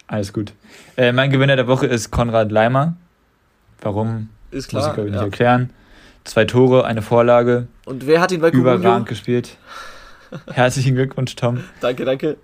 Alles 0.07 0.33
gut. 0.33 0.53
Äh, 0.97 1.11
mein 1.11 1.29
Gewinner 1.29 1.55
der 1.55 1.67
Woche 1.67 1.85
ist 1.85 2.11
Konrad 2.11 2.51
Leimer. 2.51 2.95
Warum? 3.81 4.29
Ist 4.51 4.69
klar. 4.69 4.81
Muss 4.81 4.89
ich, 4.89 4.93
glaube 4.95 5.09
ich, 5.09 5.13
nicht 5.13 5.21
ja. 5.21 5.25
erklären. 5.25 5.69
Zwei 6.25 6.45
Tore, 6.45 6.85
eine 6.85 7.01
Vorlage. 7.01 7.67
Und 7.85 8.07
wer 8.07 8.19
hat 8.19 8.31
ihn 8.31 8.41
bei 8.41 8.49
Überragend 8.49 8.83
Comunio? 8.83 9.05
gespielt. 9.05 9.57
Herzlichen 10.51 10.95
Glückwunsch, 10.95 11.35
Tom. 11.35 11.63
Danke, 11.79 12.05
danke. 12.05 12.37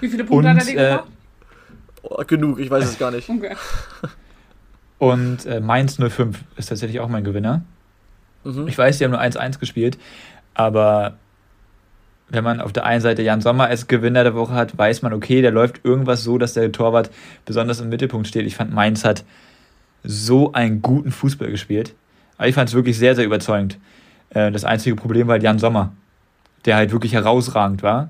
Wie 0.00 0.08
viele 0.08 0.24
Punkte 0.24 0.48
Und, 0.48 0.56
hat 0.56 0.68
er 0.68 0.72
dir 0.72 0.80
äh, 0.80 0.98
Genug, 2.26 2.58
ich 2.58 2.70
weiß 2.70 2.84
es 2.84 2.98
gar 2.98 3.10
nicht. 3.10 3.28
Okay. 3.28 3.56
Und 4.98 5.46
äh, 5.46 5.60
Mainz 5.60 5.98
05 5.98 6.44
ist 6.56 6.68
tatsächlich 6.68 7.00
auch 7.00 7.08
mein 7.08 7.24
Gewinner. 7.24 7.62
Mhm. 8.44 8.68
Ich 8.68 8.78
weiß, 8.78 8.98
die 8.98 9.04
haben 9.04 9.10
nur 9.10 9.20
1-1 9.20 9.58
gespielt, 9.58 9.98
aber 10.54 11.18
wenn 12.28 12.44
man 12.44 12.60
auf 12.60 12.72
der 12.72 12.84
einen 12.84 13.00
Seite 13.00 13.22
Jan 13.22 13.40
Sommer 13.40 13.66
als 13.66 13.86
Gewinner 13.86 14.24
der 14.24 14.34
Woche 14.34 14.54
hat, 14.54 14.76
weiß 14.76 15.02
man, 15.02 15.12
okay, 15.12 15.42
der 15.42 15.50
läuft 15.50 15.84
irgendwas 15.84 16.24
so, 16.24 16.38
dass 16.38 16.54
der 16.54 16.72
Torwart 16.72 17.10
besonders 17.44 17.80
im 17.80 17.88
Mittelpunkt 17.88 18.28
steht. 18.28 18.46
Ich 18.46 18.56
fand, 18.56 18.72
Mainz 18.72 19.04
hat 19.04 19.24
so 20.02 20.52
einen 20.52 20.82
guten 20.82 21.10
Fußball 21.10 21.50
gespielt. 21.50 21.94
Aber 22.36 22.48
ich 22.48 22.54
fand 22.54 22.68
es 22.68 22.74
wirklich 22.74 22.98
sehr, 22.98 23.14
sehr 23.14 23.24
überzeugend. 23.24 23.78
Äh, 24.30 24.50
das 24.50 24.64
einzige 24.64 24.96
Problem 24.96 25.26
war 25.26 25.34
halt 25.34 25.42
Jan 25.42 25.58
Sommer, 25.58 25.92
der 26.64 26.76
halt 26.76 26.92
wirklich 26.92 27.12
herausragend 27.12 27.82
war. 27.82 28.08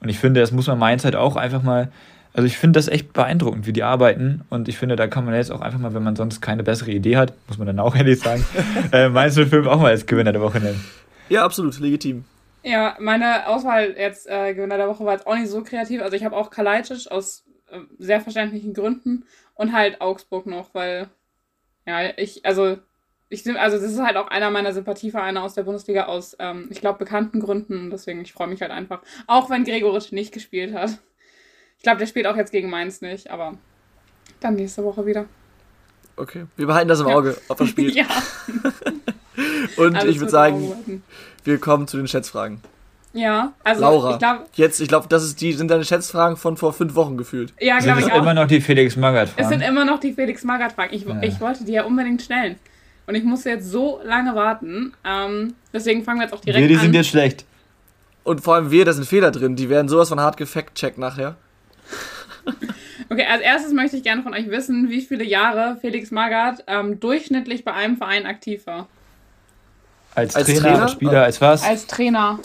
Und 0.00 0.08
ich 0.08 0.18
finde, 0.18 0.40
das 0.40 0.52
muss 0.52 0.66
man 0.66 0.78
Mainz 0.78 1.04
halt 1.04 1.16
auch 1.16 1.36
einfach 1.36 1.62
mal. 1.62 1.90
Also 2.34 2.46
ich 2.46 2.56
finde 2.56 2.78
das 2.78 2.88
echt 2.88 3.12
beeindruckend, 3.12 3.66
wie 3.66 3.72
die 3.72 3.82
arbeiten. 3.82 4.42
Und 4.48 4.68
ich 4.68 4.78
finde, 4.78 4.96
da 4.96 5.06
kann 5.06 5.24
man 5.24 5.34
jetzt 5.34 5.50
auch 5.50 5.60
einfach 5.60 5.78
mal, 5.78 5.94
wenn 5.94 6.02
man 6.02 6.16
sonst 6.16 6.40
keine 6.40 6.62
bessere 6.62 6.90
Idee 6.90 7.16
hat, 7.16 7.34
muss 7.48 7.58
man 7.58 7.66
dann 7.66 7.78
auch 7.78 7.94
ehrlich 7.96 8.20
sagen, 8.20 8.44
äh, 8.92 9.08
Mainz 9.08 9.34
05 9.34 9.66
auch 9.66 9.80
mal 9.80 9.90
als 9.90 10.06
Gewinner 10.06 10.32
der 10.32 10.40
Woche 10.40 10.60
nennen. 10.60 10.82
Ja, 11.28 11.44
absolut, 11.44 11.78
legitim. 11.78 12.24
Ja, 12.62 12.96
meine 13.00 13.48
Auswahl 13.48 13.94
jetzt 13.98 14.28
äh, 14.28 14.54
Gewinner 14.54 14.76
der 14.76 14.88
Woche 14.88 15.04
war 15.04 15.14
jetzt 15.14 15.26
auch 15.26 15.34
nicht 15.34 15.48
so 15.48 15.62
kreativ. 15.62 16.00
Also 16.00 16.16
ich 16.16 16.24
habe 16.24 16.36
auch 16.36 16.50
Kalajdzic 16.50 17.10
aus 17.10 17.44
äh, 17.70 17.78
sehr 17.98 18.20
verständlichen 18.20 18.72
Gründen 18.72 19.24
und 19.54 19.72
halt 19.72 20.00
Augsburg 20.00 20.46
noch, 20.46 20.74
weil 20.74 21.08
ja, 21.86 22.16
ich, 22.16 22.44
also 22.46 22.78
ich 23.28 23.46
also 23.58 23.78
das 23.78 23.92
ist 23.92 24.02
halt 24.02 24.16
auch 24.16 24.28
einer 24.28 24.50
meiner 24.50 24.72
Sympathievereine 24.72 25.42
aus 25.42 25.54
der 25.54 25.64
Bundesliga 25.64 26.04
aus, 26.04 26.36
ähm, 26.38 26.68
ich 26.70 26.80
glaube, 26.80 26.98
bekannten 26.98 27.40
Gründen. 27.40 27.90
Deswegen, 27.90 28.20
ich 28.20 28.32
freue 28.32 28.48
mich 28.48 28.60
halt 28.60 28.70
einfach. 28.70 29.02
Auch 29.26 29.50
wenn 29.50 29.64
Gregoritsch 29.64 30.12
nicht 30.12 30.32
gespielt 30.32 30.74
hat. 30.74 30.98
Ich 31.82 31.84
glaube, 31.84 31.98
der 31.98 32.06
spielt 32.06 32.28
auch 32.28 32.36
jetzt 32.36 32.52
gegen 32.52 32.70
Mainz 32.70 33.00
nicht, 33.00 33.28
aber 33.28 33.54
dann 34.38 34.54
nächste 34.54 34.84
Woche 34.84 35.04
wieder. 35.04 35.24
Okay, 36.14 36.44
wir 36.54 36.68
behalten 36.68 36.86
das 36.86 37.00
im 37.00 37.08
Auge, 37.08 37.30
ja. 37.30 37.36
ob 37.48 37.58
er 37.58 37.66
spielt. 37.66 37.92
ja. 37.96 38.04
Und 39.76 39.96
Alles 39.96 40.14
ich 40.14 40.20
würde 40.20 40.30
sagen, 40.30 41.02
wir 41.42 41.58
kommen 41.58 41.88
zu 41.88 41.96
den 41.96 42.06
Schätzfragen. 42.06 42.60
Ja, 43.14 43.52
also 43.64 43.80
Laura, 43.80 44.12
ich 44.12 44.18
glaub, 44.20 44.46
jetzt, 44.54 44.80
ich 44.80 44.86
glaube, 44.86 45.08
das 45.08 45.24
ist 45.24 45.40
die 45.40 45.54
sind 45.54 45.72
deine 45.72 45.84
Schätzfragen 45.84 46.36
von 46.36 46.56
vor 46.56 46.72
fünf 46.72 46.94
Wochen 46.94 47.16
gefühlt. 47.16 47.52
Ja, 47.58 47.80
glaube 47.80 47.98
ich 47.98 48.12
auch. 48.12 48.18
immer 48.18 48.32
noch 48.32 48.46
die 48.46 48.60
Felix 48.60 48.94
Magath 48.94 49.30
Fragen. 49.30 49.42
Es 49.42 49.48
sind 49.48 49.62
immer 49.62 49.84
noch 49.84 49.98
die 49.98 50.12
Felix 50.12 50.44
Magath 50.44 50.74
Fragen. 50.74 50.94
Ich, 50.94 51.02
ja. 51.02 51.20
ich 51.20 51.40
wollte 51.40 51.64
die 51.64 51.72
ja 51.72 51.82
unbedingt 51.82 52.22
stellen. 52.22 52.60
Und 53.08 53.16
ich 53.16 53.24
musste 53.24 53.50
jetzt 53.50 53.68
so 53.68 53.98
lange 54.04 54.36
warten. 54.36 54.92
Ähm, 55.04 55.54
deswegen 55.72 56.04
fangen 56.04 56.20
wir 56.20 56.26
jetzt 56.26 56.32
auch 56.32 56.40
direkt 56.42 56.60
wir, 56.60 56.68
die 56.68 56.74
an. 56.74 56.78
Die 56.78 56.86
sind 56.86 56.94
jetzt 56.94 57.08
schlecht. 57.08 57.44
Und 58.22 58.40
vor 58.40 58.54
allem 58.54 58.70
wir, 58.70 58.84
da 58.84 58.92
sind 58.92 59.04
Fehler 59.04 59.32
drin. 59.32 59.56
Die 59.56 59.68
werden 59.68 59.88
sowas 59.88 60.10
von 60.10 60.20
hart 60.20 60.36
gefact-checkt 60.36 60.96
nachher. 60.96 61.34
Okay, 63.10 63.26
als 63.30 63.42
erstes 63.42 63.72
möchte 63.72 63.96
ich 63.96 64.02
gerne 64.02 64.22
von 64.22 64.34
euch 64.34 64.50
wissen, 64.50 64.90
wie 64.90 65.00
viele 65.00 65.24
Jahre 65.24 65.76
Felix 65.80 66.10
Magath 66.10 66.64
ähm, 66.66 67.00
durchschnittlich 67.00 67.64
bei 67.64 67.72
einem 67.72 67.96
Verein 67.96 68.26
aktiv 68.26 68.66
war. 68.66 68.88
Als, 70.14 70.36
als 70.36 70.46
Trainer, 70.46 70.60
Trainer, 70.60 70.82
als 70.82 70.92
Spieler, 70.92 71.22
als 71.24 71.40
was? 71.40 71.62
Als 71.62 71.86
Trainer. 71.86 72.38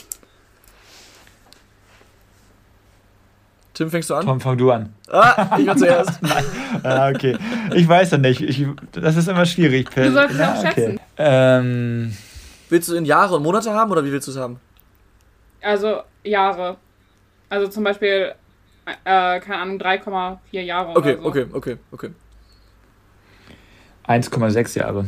Tim, 3.77 3.91
fängst 3.91 4.09
du 4.09 4.15
an? 4.15 4.25
Tom, 4.25 4.41
fang 4.41 4.57
du 4.57 4.71
an. 4.71 4.91
Ah, 5.07 5.55
ich 5.59 5.67
war 5.67 5.77
zuerst. 5.77 6.19
Nein. 6.23 6.43
Ah, 6.81 7.09
okay. 7.09 7.37
Ich 7.75 7.87
weiß 7.87 8.09
ja 8.09 8.17
nicht. 8.17 8.41
Ich, 8.41 8.65
das 8.91 9.15
ist 9.15 9.27
immer 9.27 9.45
schwierig. 9.45 9.91
Du 9.93 10.11
sollst 10.11 10.33
es 10.33 10.41
auch 10.41 10.61
schätzen. 10.63 10.93
Okay. 10.93 10.99
Ähm, 11.17 12.17
willst 12.69 12.89
du 12.89 12.95
in 12.95 13.05
Jahre 13.05 13.35
und 13.35 13.43
Monate 13.43 13.71
haben 13.71 13.91
oder 13.91 14.03
wie 14.03 14.11
willst 14.11 14.27
du 14.27 14.31
es 14.31 14.37
haben? 14.37 14.59
Also 15.61 16.01
Jahre. 16.23 16.77
Also 17.49 17.67
zum 17.67 17.83
Beispiel, 17.83 18.33
äh, 19.05 19.39
keine 19.39 19.57
Ahnung, 19.57 19.79
3,4 19.79 20.61
Jahre. 20.61 20.95
Okay, 20.95 21.17
so. 21.19 21.25
okay, 21.25 21.45
okay, 21.51 21.77
okay. 21.91 22.09
1,6 24.07 24.79
Jahre. 24.79 25.05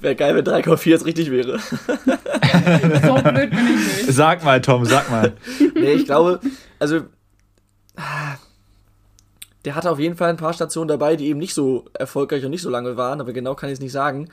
Wäre 0.00 0.14
geil, 0.14 0.36
wenn 0.36 0.44
3,4 0.44 0.88
jetzt 0.88 1.06
richtig 1.06 1.30
wäre. 1.30 1.58
so 1.58 3.14
blöd 3.14 3.50
bin 3.50 3.66
ich 3.66 4.06
nicht. 4.06 4.12
Sag 4.12 4.44
mal, 4.44 4.60
Tom, 4.60 4.84
sag 4.84 5.10
mal. 5.10 5.32
nee, 5.74 5.92
ich 5.92 6.04
glaube, 6.04 6.40
also 6.78 7.02
der 9.64 9.74
hatte 9.74 9.90
auf 9.90 9.98
jeden 9.98 10.16
Fall 10.16 10.30
ein 10.30 10.36
paar 10.36 10.52
Stationen 10.52 10.88
dabei, 10.88 11.16
die 11.16 11.28
eben 11.28 11.38
nicht 11.38 11.54
so 11.54 11.86
erfolgreich 11.94 12.44
und 12.44 12.50
nicht 12.50 12.62
so 12.62 12.70
lange 12.70 12.96
waren, 12.96 13.20
aber 13.20 13.32
genau 13.32 13.54
kann 13.54 13.68
ich 13.68 13.74
es 13.74 13.80
nicht 13.80 13.92
sagen. 13.92 14.28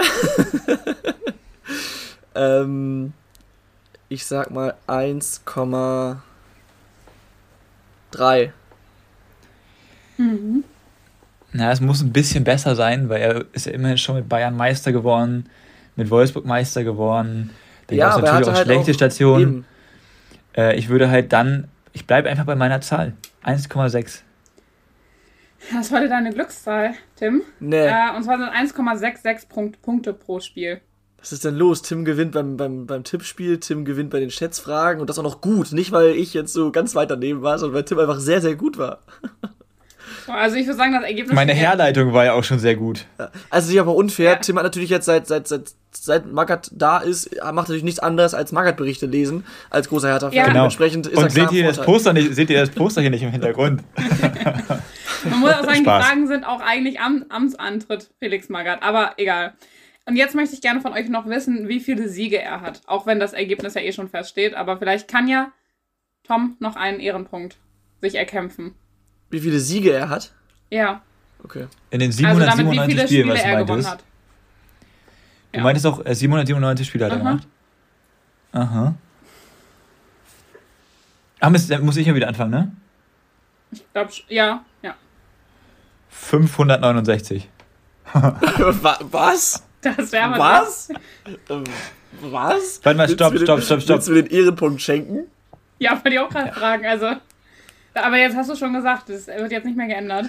ähm, 2.34 3.12
ich 4.08 4.24
sag 4.24 4.50
mal 4.50 4.74
1,3. 4.88 6.16
Mhm. 10.16 10.64
Na, 11.52 11.72
es 11.72 11.82
muss 11.82 12.00
ein 12.00 12.14
bisschen 12.14 12.44
besser 12.44 12.74
sein, 12.74 13.10
weil 13.10 13.20
er 13.20 13.44
ist 13.52 13.66
ja 13.66 13.72
immerhin 13.72 13.98
schon 13.98 14.16
mit 14.16 14.30
Bayern 14.30 14.56
Meister 14.56 14.92
geworden, 14.92 15.50
mit 15.94 16.08
Wolfsburg 16.08 16.46
Meister 16.46 16.84
geworden. 16.84 17.50
Da 17.86 17.94
ja, 17.94 18.08
gab 18.08 18.18
es 18.18 18.22
natürlich 18.24 18.48
auch 18.48 18.54
halt 18.54 18.66
schlechte 18.66 18.90
auch 18.90 18.94
Stationen. 18.94 19.64
Äh, 20.56 20.76
ich 20.76 20.88
würde 20.88 21.10
halt 21.10 21.32
dann, 21.32 21.68
ich 21.92 22.06
bleibe 22.06 22.28
einfach 22.28 22.44
bei 22.44 22.54
meiner 22.54 22.80
Zahl. 22.80 23.14
1,6. 23.44 24.20
Das 25.72 25.90
war 25.92 26.06
deine 26.06 26.32
Glückszahl, 26.32 26.94
Tim. 27.16 27.42
Nee. 27.60 27.86
Äh, 27.86 28.16
und 28.16 28.24
zwar 28.24 28.38
sind 28.38 28.50
1,66 28.50 29.78
Punkte 29.80 30.12
pro 30.12 30.40
Spiel. 30.40 30.80
Was 31.18 31.32
ist 31.32 31.44
denn 31.44 31.54
los? 31.54 31.80
Tim 31.80 32.04
gewinnt 32.04 32.32
beim, 32.32 32.58
beim, 32.58 32.86
beim 32.86 33.02
Tippspiel, 33.02 33.58
Tim 33.58 33.86
gewinnt 33.86 34.10
bei 34.10 34.20
den 34.20 34.30
Schätzfragen 34.30 35.00
und 35.00 35.08
das 35.08 35.18
auch 35.18 35.22
noch 35.22 35.40
gut. 35.40 35.72
Nicht, 35.72 35.90
weil 35.90 36.10
ich 36.10 36.34
jetzt 36.34 36.52
so 36.52 36.70
ganz 36.70 36.94
weit 36.94 37.10
daneben 37.10 37.40
war, 37.40 37.58
sondern 37.58 37.76
weil 37.76 37.84
Tim 37.84 37.98
einfach 37.98 38.18
sehr, 38.18 38.42
sehr 38.42 38.56
gut 38.56 38.76
war. 38.76 39.00
Also 40.26 40.56
ich 40.56 40.66
würde 40.66 40.76
sagen, 40.76 40.92
das 40.92 41.04
Ergebnis. 41.04 41.34
Meine 41.34 41.52
Herleitung 41.52 42.12
war 42.12 42.24
ja 42.24 42.32
auch 42.32 42.44
schon 42.44 42.58
sehr 42.58 42.76
gut. 42.76 43.04
Also 43.50 43.72
ist 43.72 43.78
aber 43.78 43.94
unfair. 43.94 44.32
Ja. 44.32 44.36
Tim 44.36 44.56
hat 44.56 44.64
natürlich 44.64 44.90
jetzt 44.90 45.06
seit, 45.06 45.26
seit, 45.26 45.46
seit, 45.48 45.72
seit 45.92 46.32
Magath 46.32 46.70
da 46.72 46.98
ist, 46.98 47.30
macht 47.42 47.68
natürlich 47.68 47.82
nichts 47.82 48.00
anderes 48.00 48.34
als 48.34 48.52
Magath-Berichte 48.52 49.06
lesen, 49.06 49.44
als 49.70 49.88
großer 49.88 50.08
Hertha-Fan. 50.08 50.36
Ja. 50.36 50.44
Genau. 50.44 50.54
Dementsprechend 50.54 51.06
ist 51.06 51.18
und 51.18 51.30
seht 51.30 51.52
ihr, 51.52 51.66
das 51.66 51.80
Poster 51.80 52.12
nicht, 52.12 52.34
seht 52.34 52.50
ihr 52.50 52.60
das 52.60 52.70
Poster 52.70 53.00
hier 53.00 53.10
nicht 53.10 53.22
im 53.22 53.30
Hintergrund? 53.30 53.82
Man 55.24 55.40
muss 55.40 55.52
auch 55.52 55.64
sagen, 55.64 55.82
Spaß. 55.82 56.02
die 56.02 56.08
Fragen 56.08 56.26
sind 56.26 56.44
auch 56.44 56.60
eigentlich 56.60 57.00
am 57.00 57.24
Amtsantritt 57.28 58.10
Felix 58.18 58.48
Magath, 58.48 58.82
aber 58.82 59.12
egal. 59.16 59.54
Und 60.06 60.16
jetzt 60.16 60.34
möchte 60.34 60.54
ich 60.54 60.60
gerne 60.60 60.80
von 60.80 60.92
euch 60.92 61.08
noch 61.08 61.26
wissen, 61.26 61.68
wie 61.68 61.80
viele 61.80 62.08
Siege 62.08 62.40
er 62.40 62.60
hat. 62.60 62.82
Auch 62.86 63.06
wenn 63.06 63.20
das 63.20 63.32
Ergebnis 63.32 63.74
ja 63.74 63.80
eh 63.80 63.92
schon 63.92 64.08
feststeht, 64.08 64.54
aber 64.54 64.76
vielleicht 64.76 65.08
kann 65.08 65.28
ja 65.28 65.50
Tom 66.24 66.56
noch 66.60 66.76
einen 66.76 67.00
Ehrenpunkt 67.00 67.56
sich 68.02 68.16
erkämpfen. 68.16 68.74
Wie 69.34 69.40
viele 69.40 69.58
Siege 69.58 69.92
er 69.92 70.08
hat? 70.08 70.32
Ja. 70.70 71.02
Okay. 71.42 71.66
In 71.90 71.98
den 71.98 72.12
797 72.12 73.00
also 73.00 73.06
Spielen, 73.08 73.28
was 73.28 73.42
du 73.42 73.48
meintest. 73.48 73.90
Hat. 73.90 74.04
Du 75.50 75.58
ja. 75.58 75.62
meintest 75.64 75.86
auch, 75.86 76.02
797 76.06 76.86
äh, 76.86 76.88
Spiele 76.88 77.04
hat 77.06 77.12
er 77.12 77.18
gemacht? 77.18 77.48
Aha. 78.52 78.94
Ach, 81.40 81.50
muss 81.50 81.96
ich 81.96 82.06
ja 82.06 82.14
wieder 82.14 82.28
anfangen, 82.28 82.50
ne? 82.52 82.72
Ich 83.72 83.84
glaube, 83.92 84.12
ja, 84.28 84.64
ja. 84.82 84.94
569. 86.10 87.48
Was? 88.14 89.64
Das 89.82 90.12
wäre 90.12 90.28
mal 90.28 90.38
Was? 90.38 90.88
Ähm, 91.50 91.64
was? 92.20 92.80
Warte 92.84 92.96
mal, 92.96 93.08
stopp, 93.08 93.36
stopp, 93.36 93.60
stopp, 93.60 93.82
stopp. 93.82 93.96
Willst 93.96 94.08
du 94.08 94.12
mir 94.12 94.22
den 94.22 94.32
Ehrenpunkt 94.32 94.80
schenken? 94.80 95.26
Ja, 95.80 95.92
wollte 95.92 96.10
ich 96.10 96.18
auch 96.20 96.28
gerade 96.28 96.48
ja. 96.48 96.54
fragen. 96.54 96.86
Also, 96.86 97.16
aber 97.94 98.16
jetzt 98.18 98.36
hast 98.36 98.50
du 98.50 98.56
schon 98.56 98.72
gesagt, 98.72 99.08
das 99.08 99.26
wird 99.26 99.52
jetzt 99.52 99.64
nicht 99.64 99.76
mehr 99.76 99.86
geändert. 99.86 100.26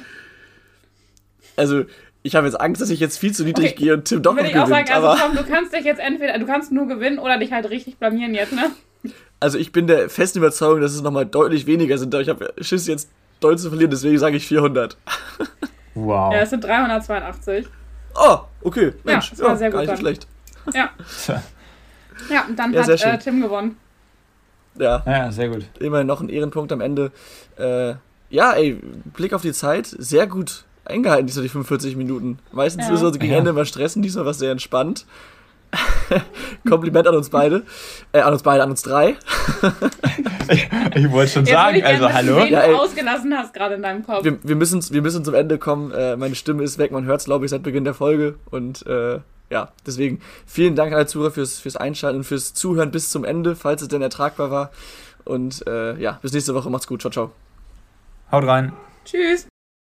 Also, 1.55 1.85
ich 2.23 2.35
habe 2.35 2.47
jetzt 2.47 2.59
Angst, 2.59 2.81
dass 2.81 2.89
ich 2.89 2.99
jetzt 2.99 3.17
viel 3.17 3.33
zu 3.33 3.43
niedrig 3.43 3.73
okay. 3.73 3.83
gehe 3.83 3.93
und 3.93 4.05
Tim 4.05 4.21
doch 4.21 4.33
noch 4.33 4.39
gewinnt. 4.39 4.55
Ich 4.55 4.61
auch 4.61 4.67
sagen, 4.67 4.91
also 4.91 5.23
Tom, 5.23 5.35
du 5.35 5.43
kannst 5.43 5.73
dich 5.73 5.85
jetzt 5.85 5.99
entweder, 5.99 6.37
du 6.39 6.45
kannst 6.45 6.71
nur 6.71 6.87
gewinnen 6.87 7.19
oder 7.19 7.37
dich 7.37 7.51
halt 7.51 7.69
richtig 7.69 7.97
blamieren 7.97 8.33
jetzt, 8.33 8.51
ne? 8.51 8.71
Also 9.39 9.59
ich 9.59 9.71
bin 9.71 9.85
der 9.85 10.09
festen 10.09 10.39
Überzeugung, 10.39 10.81
dass 10.81 10.93
es 10.93 11.01
nochmal 11.01 11.25
deutlich 11.25 11.67
weniger 11.67 11.97
sind. 11.97 12.13
Aber 12.15 12.21
ich 12.21 12.29
habe 12.29 12.53
Schiss 12.61 12.87
jetzt 12.87 13.09
doll 13.39 13.57
zu 13.57 13.69
verlieren, 13.69 13.91
deswegen 13.91 14.17
sage 14.17 14.37
ich 14.37 14.47
400. 14.47 14.97
Wow. 15.93 16.33
Ja, 16.33 16.39
es 16.39 16.49
sind 16.49 16.63
382. 16.63 17.67
Oh, 18.15 18.39
okay. 18.61 18.93
Mensch, 19.03 19.25
ja, 19.25 19.31
das 19.31 19.39
war 19.41 19.49
ja, 19.49 19.55
sehr 19.55 19.71
gut. 19.71 19.79
Gar 19.81 19.91
nicht 19.91 19.99
schlecht. 19.99 20.27
Ja. 20.73 20.89
ja, 22.29 22.45
und 22.47 22.57
dann 22.57 22.73
ja, 22.73 22.87
hat 22.87 23.03
äh, 23.03 23.17
Tim 23.19 23.41
gewonnen. 23.41 23.77
Ja. 24.77 25.03
Ja, 25.05 25.31
sehr 25.31 25.49
gut. 25.49 25.65
Immerhin 25.79 26.07
noch 26.07 26.21
ein 26.21 26.29
Ehrenpunkt 26.29 26.71
am 26.71 26.81
Ende. 26.81 27.11
Äh, 27.57 27.95
ja, 28.29 28.53
ey, 28.53 28.79
Blick 29.15 29.33
auf 29.33 29.41
die 29.41 29.53
Zeit, 29.53 29.87
sehr 29.87 30.27
gut 30.27 30.65
eingehalten, 30.83 31.27
diese 31.27 31.41
die 31.41 31.49
45 31.49 31.95
Minuten. 31.95 32.39
Meistens 32.51 32.85
ja. 32.85 32.91
müssen 32.91 33.03
wir 33.03 33.07
uns 33.07 33.19
gegen 33.19 33.31
ja. 33.31 33.39
Ende 33.39 33.51
immer 33.51 33.65
stressen, 33.65 34.01
diesmal 34.01 34.25
war 34.25 34.31
es 34.31 34.39
sehr 34.39 34.51
entspannt. 34.51 35.05
Kompliment 36.69 37.07
an 37.07 37.15
uns 37.15 37.29
beide. 37.29 37.63
Äh, 38.11 38.21
an 38.21 38.33
uns 38.33 38.43
beide, 38.43 38.63
an 38.63 38.69
uns 38.69 38.81
drei. 38.81 39.15
ich, 40.49 40.69
ich 40.95 41.11
wollte 41.11 41.31
schon 41.31 41.45
Jetzt 41.45 41.53
sagen, 41.53 41.83
also 41.83 42.13
hallo. 42.13 42.39
Den 42.39 42.53
ja, 42.53 42.61
ey, 42.61 42.71
du 42.71 42.77
ausgelassen 42.77 43.33
hast 43.35 43.53
gerade 43.53 43.75
in 43.75 43.81
deinem 43.81 44.05
Kopf. 44.05 44.23
Wir, 44.23 44.37
wir, 44.43 44.55
müssen, 44.55 44.81
wir 44.89 45.01
müssen 45.01 45.25
zum 45.25 45.33
Ende 45.33 45.57
kommen. 45.57 45.91
Äh, 45.91 46.15
meine 46.15 46.35
Stimme 46.35 46.63
ist 46.63 46.77
weg, 46.77 46.91
man 46.91 47.05
hört 47.05 47.19
es, 47.19 47.25
glaube 47.25 47.45
ich, 47.45 47.51
seit 47.51 47.63
Beginn 47.63 47.83
der 47.83 47.93
Folge. 47.93 48.35
Und 48.49 48.85
äh, 48.87 49.19
ja, 49.49 49.71
deswegen 49.85 50.21
vielen 50.45 50.75
Dank 50.75 50.91
an 50.91 50.97
alle 50.97 51.07
Zuhörer 51.07 51.31
fürs, 51.31 51.59
fürs 51.59 51.75
Einschalten 51.75 52.19
und 52.19 52.23
fürs 52.23 52.53
Zuhören 52.53 52.91
bis 52.91 53.09
zum 53.09 53.23
Ende, 53.23 53.55
falls 53.55 53.81
es 53.81 53.87
denn 53.87 54.01
ertragbar 54.01 54.51
war. 54.51 54.71
Und 55.23 55.65
äh, 55.67 55.97
ja, 55.99 56.19
bis 56.21 56.33
nächste 56.33 56.53
Woche. 56.53 56.69
Macht's 56.69 56.87
gut. 56.87 57.01
Ciao, 57.01 57.11
ciao. 57.11 57.31
Haut 58.31 58.45
rein. 58.45 58.73
Tschüss. 59.05 59.47